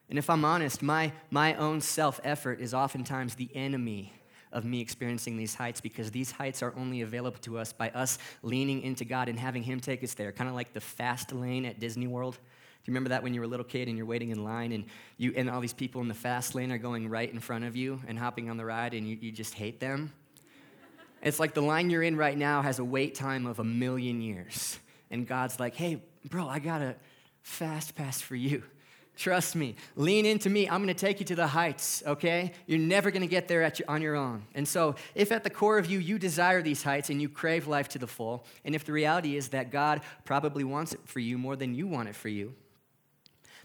And 0.09 0.19
if 0.19 0.29
I'm 0.29 0.45
honest, 0.45 0.81
my, 0.81 1.11
my 1.31 1.55
own 1.55 1.81
self 1.81 2.19
effort 2.23 2.59
is 2.59 2.73
oftentimes 2.73 3.35
the 3.35 3.49
enemy 3.55 4.13
of 4.51 4.63
me 4.63 4.79
experiencing 4.79 5.35
these 5.35 5.53
heights 5.53 5.81
because 5.81 6.11
these 6.11 6.31
heights 6.31 6.63
are 6.63 6.73
only 6.77 7.01
available 7.01 7.39
to 7.39 7.57
us 7.57 7.73
by 7.73 7.89
us 7.89 8.17
leaning 8.41 8.81
into 8.83 9.03
God 9.03 9.27
and 9.27 9.37
having 9.37 9.63
Him 9.63 9.79
take 9.79 10.03
us 10.03 10.13
there, 10.13 10.31
kind 10.31 10.49
of 10.49 10.55
like 10.55 10.73
the 10.73 10.81
fast 10.81 11.33
lane 11.33 11.65
at 11.65 11.79
Disney 11.79 12.07
World. 12.07 12.35
Do 12.35 12.91
you 12.91 12.93
remember 12.93 13.09
that 13.09 13.23
when 13.23 13.33
you 13.33 13.41
were 13.41 13.45
a 13.45 13.49
little 13.49 13.65
kid 13.65 13.87
and 13.87 13.97
you're 13.97 14.05
waiting 14.05 14.29
in 14.29 14.43
line 14.43 14.71
and, 14.71 14.85
you, 15.17 15.33
and 15.35 15.49
all 15.49 15.59
these 15.59 15.73
people 15.73 16.01
in 16.01 16.07
the 16.07 16.13
fast 16.13 16.53
lane 16.53 16.71
are 16.71 16.77
going 16.77 17.09
right 17.09 17.31
in 17.31 17.39
front 17.39 17.65
of 17.65 17.75
you 17.75 17.99
and 18.07 18.17
hopping 18.17 18.50
on 18.50 18.57
the 18.57 18.65
ride 18.65 18.93
and 18.93 19.09
you, 19.09 19.17
you 19.19 19.31
just 19.31 19.55
hate 19.55 19.79
them? 19.79 20.13
It's 21.24 21.39
like 21.39 21.55
the 21.55 21.62
line 21.62 21.89
you're 21.89 22.03
in 22.03 22.15
right 22.15 22.38
now 22.38 22.62
has 22.62 22.77
a 22.77 22.85
wait 22.85 23.15
time 23.15 23.47
of 23.47 23.57
a 23.57 23.63
million 23.63 24.21
years. 24.21 24.77
And 25.09 25.27
God's 25.27 25.59
like, 25.59 25.75
hey, 25.75 26.03
bro, 26.29 26.47
I 26.47 26.59
got 26.59 26.83
a 26.83 26.95
fast 27.41 27.95
pass 27.95 28.21
for 28.21 28.35
you. 28.35 28.62
Trust 29.15 29.55
me. 29.55 29.75
Lean 29.95 30.25
into 30.25 30.50
me. 30.50 30.67
I'm 30.67 30.84
going 30.84 30.93
to 30.93 30.93
take 30.93 31.19
you 31.19 31.25
to 31.27 31.36
the 31.36 31.48
heights, 31.48 32.03
okay? 32.05 32.51
You're 32.67 32.79
never 32.79 33.12
going 33.12 33.22
to 33.22 33.27
get 33.27 33.48
there 33.48 33.72
on 33.88 34.01
your 34.01 34.15
own. 34.15 34.43
And 34.53 34.67
so, 34.67 34.95
if 35.13 35.31
at 35.31 35.43
the 35.43 35.50
core 35.50 35.77
of 35.77 35.86
you, 35.86 36.00
you 36.00 36.19
desire 36.19 36.62
these 36.62 36.84
heights 36.84 37.10
and 37.10 37.22
you 37.22 37.29
crave 37.29 37.67
life 37.67 37.88
to 37.89 38.00
the 38.00 38.07
full, 38.07 38.45
and 38.65 38.75
if 38.75 38.84
the 38.84 38.91
reality 38.91 39.38
is 39.38 39.50
that 39.50 39.72
God 39.72 40.01
probably 40.25 40.65
wants 40.65 40.93
it 40.93 41.00
for 41.05 41.19
you 41.19 41.38
more 41.38 41.55
than 41.55 41.74
you 41.74 41.88
want 41.88 42.10
it 42.10 42.15
for 42.15 42.27
you, 42.27 42.53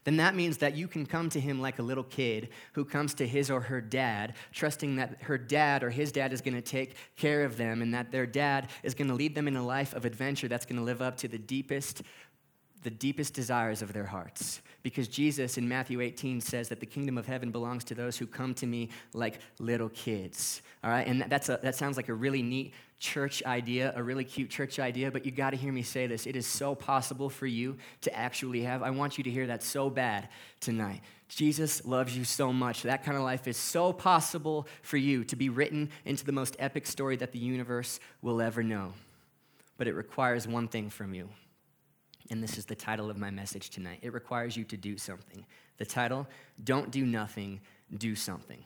then 0.05 0.17
that 0.17 0.35
means 0.35 0.59
that 0.59 0.77
you 0.77 0.89
can 0.89 1.05
come 1.05 1.29
to 1.31 1.41
him 1.41 1.61
like 1.61 1.79
a 1.79 1.83
little 1.83 2.05
kid 2.05 2.49
who 2.73 2.85
comes 2.85 3.13
to 3.15 3.27
his 3.27 3.51
or 3.51 3.61
her 3.61 3.81
dad, 3.81 4.35
trusting 4.53 4.97
that 4.97 5.23
her 5.23 5.37
dad 5.37 5.83
or 5.83 5.91
his 5.91 6.11
dad 6.11 6.33
is 6.33 6.41
going 6.41 6.55
to 6.55 6.63
take 6.63 6.95
care 7.17 7.45
of 7.45 7.57
them 7.57 7.83
and 7.83 7.93
that 7.93 8.11
their 8.11 8.27
dad 8.27 8.69
is 8.83 8.95
going 8.95 9.09
to 9.09 9.15
lead 9.15 9.35
them 9.35 9.47
in 9.47 9.57
a 9.57 9.65
life 9.65 9.93
of 9.95 10.05
adventure 10.05 10.49
that's 10.49 10.65
going 10.65 10.79
to 10.79 10.83
live 10.83 11.03
up 11.03 11.17
to 11.19 11.29
the 11.29 11.39
deepest 11.39 12.03
the 12.83 12.91
deepest 12.91 13.35
desires 13.35 13.83
of 13.83 13.93
their 13.93 14.07
hearts. 14.07 14.63
Because 14.83 15.09
Jesus 15.09 15.59
in 15.59 15.69
Matthew 15.69 16.01
18 16.01 16.41
says 16.41 16.69
that 16.69 16.81
the 16.81 16.87
kingdom 16.87 17.19
of 17.19 17.27
heaven 17.27 17.51
belongs 17.51 17.85
to 17.85 17.95
those 17.95 18.17
who 18.17 18.27
come 18.27 18.55
to 18.55 18.67
me 18.67 18.89
like 19.13 19.41
little 19.59 19.91
kids. 19.91 20.63
All 20.83 20.91
right? 20.91 21.07
And 21.07 21.23
that's 21.29 21.49
a, 21.49 21.59
that 21.63 21.75
sounds 21.75 21.97
like 21.97 22.09
a 22.09 22.15
really 22.15 22.43
neat 22.43 22.73
church 22.99 23.43
idea, 23.45 23.93
a 23.97 24.03
really 24.03 24.25
cute 24.25 24.51
church 24.51 24.79
idea, 24.79 25.11
but 25.11 25.25
you 25.25 25.33
got 25.33 25.51
to 25.51 25.57
hear 25.57 25.73
me 25.73 25.83
say 25.83 26.07
this. 26.07 26.27
It 26.27 26.37
is 26.37 26.47
so 26.47 26.75
possible 26.75 27.31
for 27.31 27.47
you 27.47 27.77
to 28.03 28.15
actually 28.15 28.63
have. 28.63 28.83
I 28.83 28.91
want 28.91 29.19
you 29.19 29.25
to 29.25 29.31
hear 29.31 29.47
that 29.49 29.63
so 29.63 29.91
bad 29.91 30.29
tonight. 30.61 31.01
Jesus 31.29 31.87
loves 31.87 32.17
you 32.17 32.25
so 32.25 32.53
much. 32.53 32.83
That 32.83 33.05
kind 33.05 33.17
of 33.17 33.23
life 33.23 33.49
is 33.49 33.57
so 33.57 33.93
possible 33.93 34.67
for 34.83 34.99
you 34.99 35.25
to 35.25 35.37
be 35.37 35.49
written 35.49 35.91
into 36.05 36.25
the 36.25 36.33
most 36.33 36.57
epic 36.59 36.87
story 36.87 37.17
that 37.17 37.33
the 37.33 37.39
universe 37.39 38.01
will 38.21 38.43
ever 38.43 38.63
know. 38.63 38.93
But 39.79 39.89
it 39.89 39.95
requires 39.95 40.47
one 40.47 40.69
thing 40.69 40.91
from 40.91 41.15
you 41.15 41.31
and 42.31 42.43
this 42.43 42.57
is 42.57 42.65
the 42.65 42.75
title 42.75 43.11
of 43.11 43.19
my 43.19 43.31
message 43.31 43.71
tonight. 43.71 43.99
It 44.03 44.13
requires 44.13 44.57
you 44.57 44.65
to 44.65 44.77
do 44.77 44.97
something. 44.97 45.45
The 45.79 45.85
title, 45.85 46.27
Don't 46.63 46.91
Do 46.91 47.05
Nothing, 47.05 47.61
Do 47.97 48.15
Something. 48.15 48.65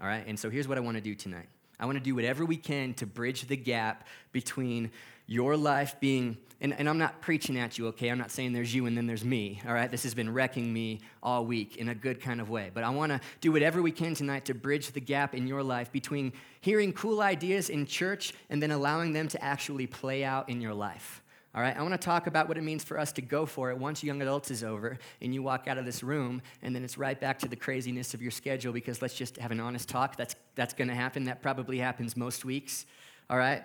All 0.00 0.06
right? 0.06 0.24
And 0.26 0.38
so 0.38 0.50
here's 0.50 0.68
what 0.68 0.76
I 0.76 0.80
want 0.80 0.96
to 0.96 1.02
do 1.02 1.14
tonight 1.14 1.48
I 1.78 1.86
want 1.86 1.98
to 1.98 2.04
do 2.04 2.14
whatever 2.14 2.44
we 2.44 2.56
can 2.56 2.94
to 2.94 3.06
bridge 3.06 3.46
the 3.48 3.56
gap 3.56 4.06
between 4.32 4.90
your 5.26 5.56
life 5.56 5.96
being, 6.00 6.36
and, 6.60 6.72
and 6.78 6.88
I'm 6.88 6.98
not 6.98 7.20
preaching 7.20 7.58
at 7.58 7.78
you, 7.78 7.88
okay? 7.88 8.10
I'm 8.10 8.18
not 8.18 8.30
saying 8.30 8.52
there's 8.52 8.74
you 8.74 8.86
and 8.86 8.96
then 8.96 9.06
there's 9.06 9.24
me, 9.24 9.60
all 9.66 9.72
right? 9.72 9.90
This 9.90 10.02
has 10.02 10.14
been 10.14 10.32
wrecking 10.32 10.72
me 10.72 11.00
all 11.22 11.44
week 11.46 11.78
in 11.78 11.88
a 11.88 11.94
good 11.94 12.20
kind 12.20 12.40
of 12.40 12.50
way. 12.50 12.70
But 12.72 12.84
I 12.84 12.90
wanna 12.90 13.20
do 13.40 13.50
whatever 13.50 13.82
we 13.82 13.90
can 13.90 14.14
tonight 14.14 14.44
to 14.46 14.54
bridge 14.54 14.92
the 14.92 15.00
gap 15.00 15.34
in 15.34 15.46
your 15.46 15.62
life 15.62 15.90
between 15.90 16.32
hearing 16.60 16.92
cool 16.92 17.22
ideas 17.22 17.70
in 17.70 17.86
church 17.86 18.34
and 18.50 18.62
then 18.62 18.70
allowing 18.70 19.12
them 19.12 19.28
to 19.28 19.42
actually 19.42 19.86
play 19.86 20.24
out 20.24 20.48
in 20.48 20.60
your 20.60 20.74
life. 20.74 21.22
All 21.54 21.62
right, 21.62 21.76
I 21.76 21.82
want 21.82 21.92
to 21.92 21.98
talk 21.98 22.26
about 22.26 22.48
what 22.48 22.58
it 22.58 22.62
means 22.62 22.82
for 22.82 22.98
us 22.98 23.12
to 23.12 23.22
go 23.22 23.46
for 23.46 23.70
it 23.70 23.78
once 23.78 24.02
young 24.02 24.20
adults 24.20 24.50
is 24.50 24.64
over 24.64 24.98
and 25.22 25.32
you 25.32 25.40
walk 25.40 25.68
out 25.68 25.78
of 25.78 25.84
this 25.84 26.02
room 26.02 26.42
and 26.62 26.74
then 26.74 26.82
it's 26.82 26.98
right 26.98 27.18
back 27.18 27.38
to 27.40 27.48
the 27.48 27.54
craziness 27.54 28.12
of 28.12 28.20
your 28.20 28.32
schedule 28.32 28.72
because 28.72 29.00
let's 29.00 29.14
just 29.14 29.36
have 29.36 29.52
an 29.52 29.60
honest 29.60 29.88
talk. 29.88 30.16
That's, 30.16 30.34
that's 30.56 30.74
going 30.74 30.88
to 30.88 30.96
happen. 30.96 31.24
That 31.24 31.42
probably 31.42 31.78
happens 31.78 32.16
most 32.16 32.44
weeks. 32.44 32.86
All 33.30 33.38
right? 33.38 33.62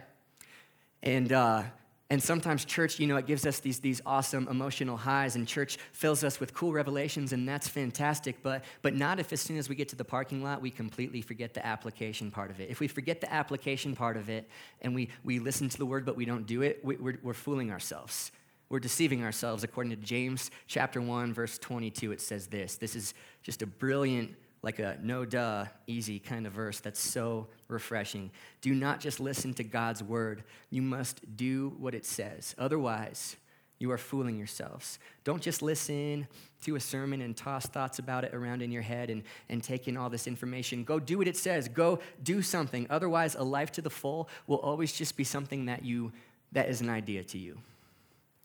And, 1.02 1.34
uh, 1.34 1.64
and 2.12 2.22
sometimes 2.22 2.66
church, 2.66 3.00
you 3.00 3.06
know, 3.06 3.18
it 3.18 3.28
gives 3.28 3.46
us 3.46 3.60
these, 3.60 3.80
these 3.80 4.02
awesome 4.04 4.48
emotional 4.48 4.98
highs, 4.98 5.36
and 5.36 5.48
church 5.48 5.78
fills 5.92 6.24
us 6.24 6.40
with 6.40 6.56
cool 6.56 6.74
revelations, 6.74 7.34
and 7.34 7.48
that's 7.48 7.68
fantastic. 7.68 8.42
But, 8.42 8.66
but 8.82 8.96
not 8.96 9.20
if, 9.20 9.32
as 9.32 9.42
soon 9.42 9.58
as 9.58 9.70
we 9.70 9.76
get 9.76 9.90
to 9.90 9.96
the 9.96 10.04
parking 10.04 10.44
lot, 10.44 10.60
we 10.60 10.72
completely 10.72 11.22
forget 11.22 11.54
the 11.54 11.64
application 11.64 12.32
part 12.32 12.50
of 12.50 12.60
it. 12.60 12.72
If 12.72 12.80
we 12.80 12.88
forget 12.88 13.22
the 13.22 13.32
application 13.32 13.96
part 13.96 14.18
of 14.18 14.28
it 14.30 14.50
and 14.82 14.96
we, 14.96 15.10
we 15.24 15.38
listen 15.38 15.70
to 15.70 15.78
the 15.78 15.86
word 15.86 16.04
but 16.04 16.16
we 16.16 16.26
don't 16.26 16.48
do 16.48 16.64
it, 16.64 16.84
we, 16.84 16.96
we're, 16.96 17.20
we're 17.22 17.34
fooling 17.34 17.72
ourselves. 17.72 18.32
We're 18.70 18.80
deceiving 18.80 19.24
ourselves. 19.24 19.64
According 19.64 19.92
to 19.92 19.98
James 19.98 20.50
chapter 20.68 21.02
1, 21.02 21.34
verse 21.34 21.60
22, 21.60 22.12
it 22.12 22.22
says 22.22 22.48
this. 22.48 22.78
This 22.78 22.96
is 22.96 23.14
just 23.44 23.62
a 23.62 23.68
brilliant 23.68 24.36
like 24.62 24.80
a 24.80 24.98
no 25.02 25.26
duh, 25.26 25.66
easy 25.88 26.20
kind 26.20 26.46
of 26.46 26.54
verse 26.54 26.80
that's 26.80 27.00
so 27.00 27.48
refreshing. 27.68 28.32
Do 28.62 28.74
not 28.74 29.00
just 29.00 29.20
listen 29.20 29.54
to 29.56 29.64
God's 29.64 30.04
word, 30.04 30.44
you 30.70 30.82
must 30.82 31.38
do 31.38 31.76
what 31.78 31.96
it 31.96 32.06
says. 32.06 32.56
Otherwise, 32.58 33.38
you 33.80 33.92
are 33.92 33.98
fooling 33.98 34.38
yourselves. 34.38 35.00
Don't 35.24 35.42
just 35.42 35.62
listen 35.62 36.28
to 36.64 36.76
a 36.76 36.80
sermon 36.82 37.22
and 37.22 37.36
toss 37.36 37.66
thoughts 37.66 37.98
about 38.00 38.26
it 38.26 38.34
around 38.34 38.62
in 38.62 38.74
your 38.74 38.82
head 38.82 39.10
and, 39.10 39.24
and 39.48 39.64
take 39.64 39.88
in 39.88 39.96
all 39.96 40.10
this 40.10 40.28
information. 40.28 40.84
Go 40.84 41.00
do 41.00 41.18
what 41.18 41.28
it 41.30 41.38
says. 41.38 41.70
Go 41.70 42.00
do 42.22 42.42
something. 42.42 42.86
Otherwise, 42.90 43.36
a 43.36 43.44
life 43.44 43.72
to 43.74 43.82
the 43.82 43.90
full 43.90 44.28
will 44.48 44.58
always 44.58 44.92
just 44.92 45.16
be 45.16 45.24
something 45.24 45.66
that 45.68 45.86
you 45.86 46.12
that 46.52 46.68
is 46.68 46.82
an 46.82 46.90
idea 46.90 47.24
to 47.24 47.38
you. 47.38 47.60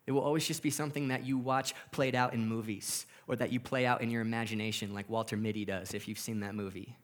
It 0.07 0.13
will 0.13 0.21
always 0.21 0.47
just 0.47 0.63
be 0.63 0.71
something 0.71 1.09
that 1.09 1.25
you 1.25 1.39
watch 1.39 1.75
played 1.91 2.15
out 2.15 2.35
in 2.35 2.47
movies 2.47 3.07
or 3.27 3.37
that 3.37 3.53
you 3.53 3.61
play 3.61 3.87
out 3.87 4.03
in 4.03 4.11
your 4.11 4.23
imagination, 4.23 4.95
like 4.95 5.09
Walter 5.09 5.37
Mitty 5.37 5.65
does, 5.65 5.95
if 5.95 6.09
you've 6.09 6.19
seen 6.19 6.41
that 6.41 6.55
movie. 6.55 6.97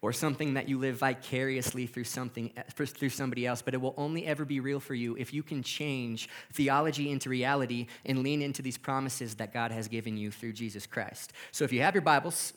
Or 0.00 0.12
something 0.12 0.54
that 0.54 0.68
you 0.68 0.78
live 0.78 0.96
vicariously 0.96 1.86
through 1.86 2.04
something 2.04 2.52
through 2.74 3.08
somebody 3.08 3.46
else, 3.46 3.62
but 3.62 3.72
it 3.72 3.80
will 3.80 3.94
only 3.96 4.26
ever 4.26 4.44
be 4.44 4.60
real 4.60 4.78
for 4.78 4.94
you 4.94 5.16
if 5.16 5.32
you 5.32 5.42
can 5.42 5.62
change 5.62 6.28
theology 6.52 7.10
into 7.10 7.30
reality 7.30 7.86
and 8.04 8.22
lean 8.22 8.42
into 8.42 8.60
these 8.60 8.76
promises 8.76 9.36
that 9.36 9.54
God 9.54 9.72
has 9.72 9.88
given 9.88 10.18
you 10.18 10.30
through 10.30 10.52
Jesus 10.52 10.86
Christ. 10.86 11.32
So 11.52 11.64
if 11.64 11.72
you 11.72 11.80
have 11.80 11.94
your 11.94 12.02
Bibles, 12.02 12.52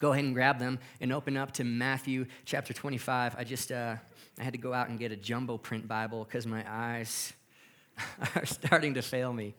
go 0.00 0.12
ahead 0.12 0.24
and 0.24 0.34
grab 0.34 0.58
them 0.58 0.80
and 1.00 1.12
open 1.12 1.36
up 1.36 1.52
to 1.52 1.64
Matthew 1.64 2.26
chapter 2.44 2.74
25. 2.74 3.36
I 3.38 3.44
just 3.44 3.70
uh, 3.70 3.94
I 4.38 4.42
had 4.44 4.52
to 4.52 4.58
go 4.58 4.72
out 4.72 4.88
and 4.88 4.98
get 4.98 5.12
a 5.12 5.16
jumbo 5.16 5.58
print 5.58 5.86
Bible 5.88 6.24
because 6.24 6.46
my 6.46 6.64
eyes 6.68 7.32
are 8.34 8.46
starting 8.46 8.94
to 8.94 9.02
fail 9.02 9.32
me. 9.32 9.54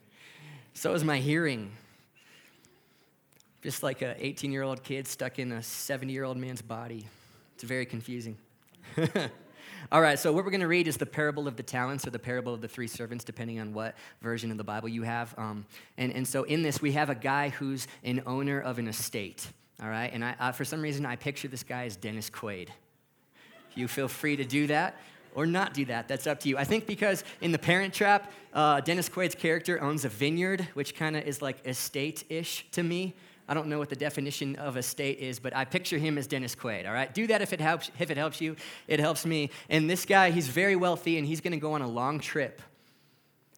So 0.80 0.94
is 0.94 1.04
my 1.04 1.18
hearing. 1.18 1.72
Just 3.62 3.82
like 3.82 4.00
an 4.00 4.14
18 4.18 4.50
year 4.50 4.62
old 4.62 4.82
kid 4.82 5.06
stuck 5.06 5.38
in 5.38 5.52
a 5.52 5.62
70 5.62 6.10
year 6.10 6.24
old 6.24 6.38
man's 6.38 6.62
body. 6.62 7.06
It's 7.54 7.64
very 7.64 7.84
confusing. 7.84 8.38
All 9.92 10.00
right, 10.00 10.18
so 10.18 10.32
what 10.32 10.42
we're 10.42 10.50
going 10.50 10.62
to 10.62 10.68
read 10.68 10.88
is 10.88 10.96
the 10.96 11.04
parable 11.04 11.46
of 11.46 11.56
the 11.56 11.62
talents 11.62 12.06
or 12.06 12.10
the 12.10 12.18
parable 12.18 12.54
of 12.54 12.62
the 12.62 12.68
three 12.68 12.86
servants, 12.86 13.24
depending 13.24 13.60
on 13.60 13.74
what 13.74 13.94
version 14.22 14.50
of 14.50 14.56
the 14.56 14.64
Bible 14.64 14.88
you 14.88 15.02
have. 15.02 15.34
Um, 15.36 15.66
and, 15.98 16.14
and 16.14 16.26
so 16.26 16.44
in 16.44 16.62
this, 16.62 16.80
we 16.80 16.92
have 16.92 17.10
a 17.10 17.14
guy 17.14 17.50
who's 17.50 17.86
an 18.02 18.22
owner 18.24 18.58
of 18.58 18.78
an 18.78 18.88
estate. 18.88 19.46
All 19.82 19.88
right, 19.90 20.10
and 20.10 20.24
I, 20.24 20.52
for 20.52 20.64
some 20.64 20.80
reason, 20.80 21.04
I 21.04 21.16
picture 21.16 21.48
this 21.48 21.62
guy 21.62 21.84
as 21.84 21.96
Dennis 21.96 22.30
Quaid. 22.30 22.70
You 23.74 23.86
feel 23.86 24.08
free 24.08 24.36
to 24.36 24.46
do 24.46 24.66
that 24.68 24.96
or 25.34 25.46
not 25.46 25.74
do 25.74 25.84
that. 25.86 26.08
That's 26.08 26.26
up 26.26 26.40
to 26.40 26.48
you. 26.48 26.58
I 26.58 26.64
think 26.64 26.86
because 26.86 27.24
in 27.40 27.52
The 27.52 27.58
Parent 27.58 27.94
Trap, 27.94 28.32
uh, 28.52 28.80
Dennis 28.80 29.08
Quaid's 29.08 29.34
character 29.34 29.80
owns 29.80 30.04
a 30.04 30.08
vineyard, 30.08 30.68
which 30.74 30.94
kind 30.94 31.16
of 31.16 31.26
is 31.26 31.40
like 31.40 31.66
estate 31.66 32.24
ish 32.28 32.66
to 32.72 32.82
me. 32.82 33.14
I 33.48 33.54
don't 33.54 33.66
know 33.66 33.78
what 33.78 33.88
the 33.88 33.96
definition 33.96 34.54
of 34.56 34.76
estate 34.76 35.18
is, 35.18 35.40
but 35.40 35.56
I 35.56 35.64
picture 35.64 35.98
him 35.98 36.18
as 36.18 36.28
Dennis 36.28 36.54
Quaid, 36.54 36.86
all 36.86 36.92
right? 36.92 37.12
Do 37.12 37.26
that 37.26 37.42
if 37.42 37.52
it 37.52 37.60
helps, 37.60 37.90
if 37.98 38.10
it 38.10 38.16
helps 38.16 38.40
you. 38.40 38.54
It 38.86 39.00
helps 39.00 39.26
me. 39.26 39.50
And 39.68 39.90
this 39.90 40.04
guy, 40.04 40.30
he's 40.30 40.46
very 40.46 40.76
wealthy 40.76 41.18
and 41.18 41.26
he's 41.26 41.40
going 41.40 41.52
to 41.52 41.58
go 41.58 41.72
on 41.72 41.82
a 41.82 41.88
long 41.88 42.20
trip. 42.20 42.62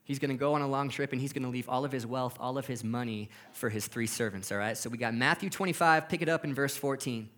He's 0.05 0.19
going 0.19 0.31
to 0.31 0.37
go 0.37 0.55
on 0.55 0.62
a 0.62 0.67
long 0.67 0.88
trip 0.88 1.12
and 1.12 1.21
he's 1.21 1.35
going 1.35 1.45
to 1.45 1.50
leave 1.50 1.69
all 1.69 1.85
of 1.85 1.93
his 1.93 2.07
wealth, 2.07 2.38
all 2.41 2.57
of 2.57 2.67
his 2.67 2.83
money 2.83 3.29
for 3.52 3.69
his 3.69 3.87
three 3.87 4.07
servants, 4.07 4.50
all 4.50 4.59
right? 4.59 4.79
So 4.79 4.88
we 4.88 4.97
got 4.97 5.14
Matthew 5.14 5.50
25, 5.50 6.09
pick 6.09 6.23
it 6.23 6.29
up 6.29 6.45
in 6.45 6.55
verse 6.55 6.75
14. 6.75 7.29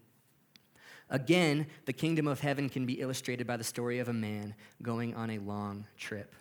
Again, 1.11 1.67
the 1.85 1.93
kingdom 1.93 2.27
of 2.27 2.41
heaven 2.41 2.69
can 2.69 2.87
be 2.87 3.01
illustrated 3.01 3.47
by 3.47 3.57
the 3.57 3.65
story 3.65 3.99
of 3.99 4.09
a 4.09 4.13
man 4.13 4.55
going 4.83 5.15
on 5.15 5.31
a 5.31 5.39
long 5.39 5.87
trip. 5.99 6.35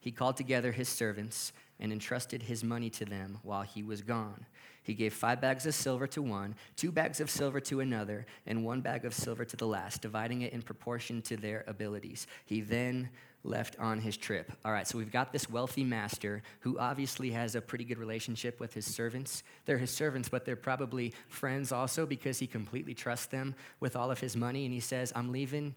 He 0.00 0.12
called 0.12 0.36
together 0.36 0.72
his 0.72 0.88
servants 0.88 1.52
and 1.80 1.92
entrusted 1.92 2.42
his 2.42 2.64
money 2.64 2.90
to 2.90 3.04
them 3.04 3.38
while 3.42 3.62
he 3.62 3.82
was 3.82 4.02
gone. 4.02 4.46
He 4.82 4.94
gave 4.94 5.12
five 5.12 5.40
bags 5.40 5.66
of 5.66 5.74
silver 5.74 6.06
to 6.08 6.22
one, 6.22 6.54
two 6.76 6.92
bags 6.92 7.20
of 7.20 7.28
silver 7.28 7.60
to 7.60 7.80
another, 7.80 8.24
and 8.46 8.64
one 8.64 8.80
bag 8.80 9.04
of 9.04 9.14
silver 9.14 9.44
to 9.44 9.56
the 9.56 9.66
last, 9.66 10.00
dividing 10.00 10.42
it 10.42 10.52
in 10.52 10.62
proportion 10.62 11.22
to 11.22 11.36
their 11.36 11.64
abilities. 11.66 12.26
He 12.44 12.60
then 12.60 13.10
left 13.42 13.76
on 13.78 14.00
his 14.00 14.16
trip. 14.16 14.52
All 14.64 14.72
right, 14.72 14.86
so 14.86 14.98
we've 14.98 15.10
got 15.10 15.32
this 15.32 15.50
wealthy 15.50 15.84
master 15.84 16.42
who 16.60 16.78
obviously 16.78 17.30
has 17.30 17.54
a 17.54 17.60
pretty 17.60 17.84
good 17.84 17.98
relationship 17.98 18.60
with 18.60 18.74
his 18.74 18.86
servants. 18.86 19.42
They're 19.64 19.78
his 19.78 19.90
servants, 19.90 20.28
but 20.28 20.44
they're 20.44 20.56
probably 20.56 21.14
friends 21.28 21.72
also 21.72 22.06
because 22.06 22.38
he 22.38 22.46
completely 22.46 22.94
trusts 22.94 23.26
them 23.26 23.54
with 23.80 23.96
all 23.96 24.10
of 24.10 24.20
his 24.20 24.36
money. 24.36 24.64
And 24.64 24.74
he 24.74 24.80
says, 24.80 25.12
I'm 25.14 25.32
leaving. 25.32 25.74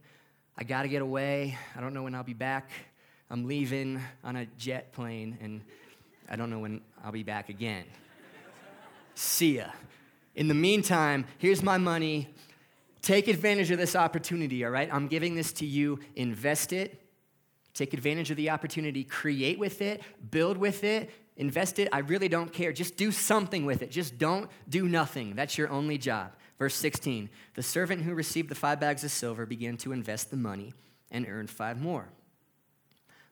I 0.57 0.63
got 0.63 0.83
to 0.83 0.87
get 0.87 1.01
away. 1.01 1.57
I 1.75 1.81
don't 1.81 1.93
know 1.93 2.03
when 2.03 2.15
I'll 2.15 2.23
be 2.23 2.33
back. 2.33 2.69
I'm 3.29 3.47
leaving 3.47 4.01
on 4.23 4.35
a 4.35 4.45
jet 4.57 4.91
plane, 4.91 5.37
and 5.41 5.61
I 6.29 6.35
don't 6.35 6.49
know 6.49 6.59
when 6.59 6.81
I'll 7.03 7.11
be 7.11 7.23
back 7.23 7.49
again. 7.49 7.85
See 9.15 9.57
ya. 9.57 9.65
In 10.35 10.47
the 10.47 10.53
meantime, 10.53 11.25
here's 11.37 11.63
my 11.63 11.77
money. 11.77 12.29
Take 13.01 13.27
advantage 13.27 13.71
of 13.71 13.77
this 13.77 13.95
opportunity, 13.95 14.63
all 14.63 14.71
right? 14.71 14.89
I'm 14.93 15.07
giving 15.07 15.35
this 15.35 15.51
to 15.53 15.65
you. 15.65 15.99
Invest 16.15 16.71
it 16.71 17.01
Take 17.79 17.93
advantage 17.93 18.29
of 18.29 18.35
the 18.35 18.49
opportunity, 18.49 19.05
create 19.05 19.57
with 19.57 19.81
it, 19.81 20.01
build 20.31 20.57
with 20.57 20.83
it, 20.83 21.09
invest 21.37 21.79
it. 21.79 21.87
I 21.93 21.99
really 21.99 22.27
don't 22.27 22.51
care. 22.51 22.73
Just 22.73 22.97
do 22.97 23.09
something 23.09 23.65
with 23.65 23.81
it. 23.81 23.89
Just 23.89 24.17
don't 24.17 24.49
do 24.67 24.89
nothing. 24.89 25.33
That's 25.33 25.57
your 25.57 25.69
only 25.69 25.97
job. 25.97 26.33
Verse 26.57 26.75
16 26.75 27.29
The 27.53 27.63
servant 27.63 28.01
who 28.01 28.13
received 28.13 28.49
the 28.49 28.55
five 28.55 28.81
bags 28.81 29.05
of 29.05 29.11
silver 29.11 29.45
began 29.45 29.77
to 29.77 29.93
invest 29.93 30.29
the 30.29 30.35
money 30.37 30.73
and 31.09 31.25
earned 31.25 31.49
five 31.49 31.79
more. 31.79 32.09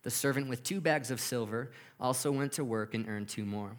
The 0.07 0.11
servant 0.11 0.47
with 0.47 0.63
two 0.63 0.79
bags 0.79 1.11
of 1.11 1.19
silver 1.19 1.69
also 1.99 2.31
went 2.31 2.53
to 2.53 2.63
work 2.63 2.93
and 2.93 3.05
earned 3.09 3.27
two 3.27 3.43
more. 3.43 3.71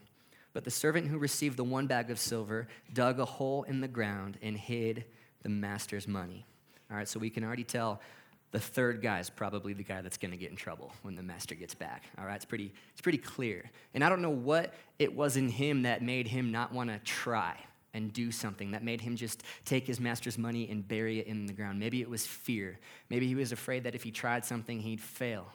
But 0.52 0.62
the 0.62 0.70
servant 0.70 1.06
who 1.06 1.16
received 1.16 1.56
the 1.56 1.64
one 1.64 1.86
bag 1.86 2.10
of 2.10 2.18
silver 2.18 2.68
dug 2.92 3.18
a 3.18 3.24
hole 3.24 3.62
in 3.62 3.80
the 3.80 3.88
ground 3.88 4.36
and 4.42 4.54
hid 4.54 5.06
the 5.42 5.48
master's 5.48 6.06
money. 6.06 6.44
All 6.90 6.98
right, 6.98 7.08
so 7.08 7.18
we 7.18 7.30
can 7.30 7.44
already 7.44 7.64
tell 7.64 8.02
the 8.50 8.60
third 8.60 9.00
guy 9.00 9.20
is 9.20 9.30
probably 9.30 9.72
the 9.72 9.82
guy 9.82 10.02
that's 10.02 10.18
going 10.18 10.32
to 10.32 10.36
get 10.36 10.50
in 10.50 10.56
trouble 10.56 10.92
when 11.00 11.14
the 11.14 11.22
master 11.22 11.54
gets 11.54 11.74
back. 11.74 12.02
All 12.18 12.26
right, 12.26 12.36
it's 12.36 12.44
pretty, 12.44 12.74
it's 12.92 13.00
pretty 13.00 13.16
clear. 13.16 13.70
And 13.94 14.04
I 14.04 14.10
don't 14.10 14.20
know 14.20 14.28
what 14.28 14.74
it 14.98 15.16
was 15.16 15.38
in 15.38 15.48
him 15.48 15.84
that 15.84 16.02
made 16.02 16.28
him 16.28 16.52
not 16.52 16.74
want 16.74 16.90
to 16.90 16.98
try 17.10 17.56
and 17.94 18.12
do 18.12 18.30
something, 18.30 18.72
that 18.72 18.84
made 18.84 19.00
him 19.00 19.16
just 19.16 19.44
take 19.64 19.86
his 19.86 19.98
master's 19.98 20.36
money 20.36 20.68
and 20.70 20.86
bury 20.86 21.20
it 21.20 21.26
in 21.26 21.46
the 21.46 21.54
ground. 21.54 21.80
Maybe 21.80 22.02
it 22.02 22.10
was 22.10 22.26
fear. 22.26 22.78
Maybe 23.08 23.26
he 23.26 23.34
was 23.34 23.50
afraid 23.50 23.84
that 23.84 23.94
if 23.94 24.02
he 24.02 24.10
tried 24.10 24.44
something, 24.44 24.78
he'd 24.80 25.00
fail. 25.00 25.46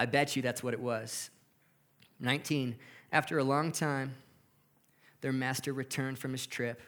I 0.00 0.06
bet 0.06 0.34
you 0.34 0.40
that's 0.40 0.62
what 0.62 0.72
it 0.72 0.80
was. 0.80 1.28
19. 2.20 2.74
After 3.12 3.38
a 3.38 3.44
long 3.44 3.70
time, 3.70 4.14
their 5.20 5.30
master 5.30 5.74
returned 5.74 6.18
from 6.18 6.32
his 6.32 6.46
trip 6.46 6.80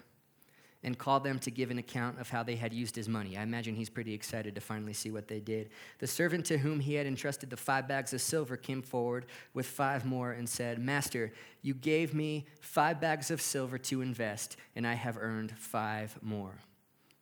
and 0.83 0.97
called 0.97 1.23
them 1.23 1.39
to 1.41 1.51
give 1.51 1.71
an 1.71 1.77
account 1.77 2.19
of 2.19 2.31
how 2.31 2.43
they 2.43 2.57
had 2.57 2.73
used 2.73 2.97
his 2.97 3.11
money. 3.11 3.37
I 3.37 3.43
imagine 3.43 3.75
he's 3.75 3.91
pretty 3.91 4.15
excited 4.15 4.55
to 4.55 4.63
finally 4.63 4.95
see 4.95 5.11
what 5.11 5.29
they 5.29 5.41
did. 5.41 5.69
The 5.99 6.07
servant 6.07 6.47
to 6.47 6.57
whom 6.57 6.81
he 6.81 6.95
had 6.95 7.07
entrusted 7.07 7.51
the 7.51 7.57
five 7.59 7.87
bags 7.87 8.15
of 8.15 8.23
silver 8.23 8.57
came 8.57 8.81
forward 8.81 9.27
with 9.53 9.67
five 9.67 10.07
more 10.07 10.33
and 10.33 10.49
said, 10.49 10.79
Master, 10.79 11.35
you 11.61 11.75
gave 11.75 12.15
me 12.15 12.47
five 12.63 12.99
bags 12.99 13.31
of 13.31 13.43
silver 13.43 13.77
to 13.77 14.01
invest, 14.01 14.57
and 14.75 14.87
I 14.87 14.95
have 14.95 15.19
earned 15.21 15.53
five 15.59 16.19
more. 16.23 16.55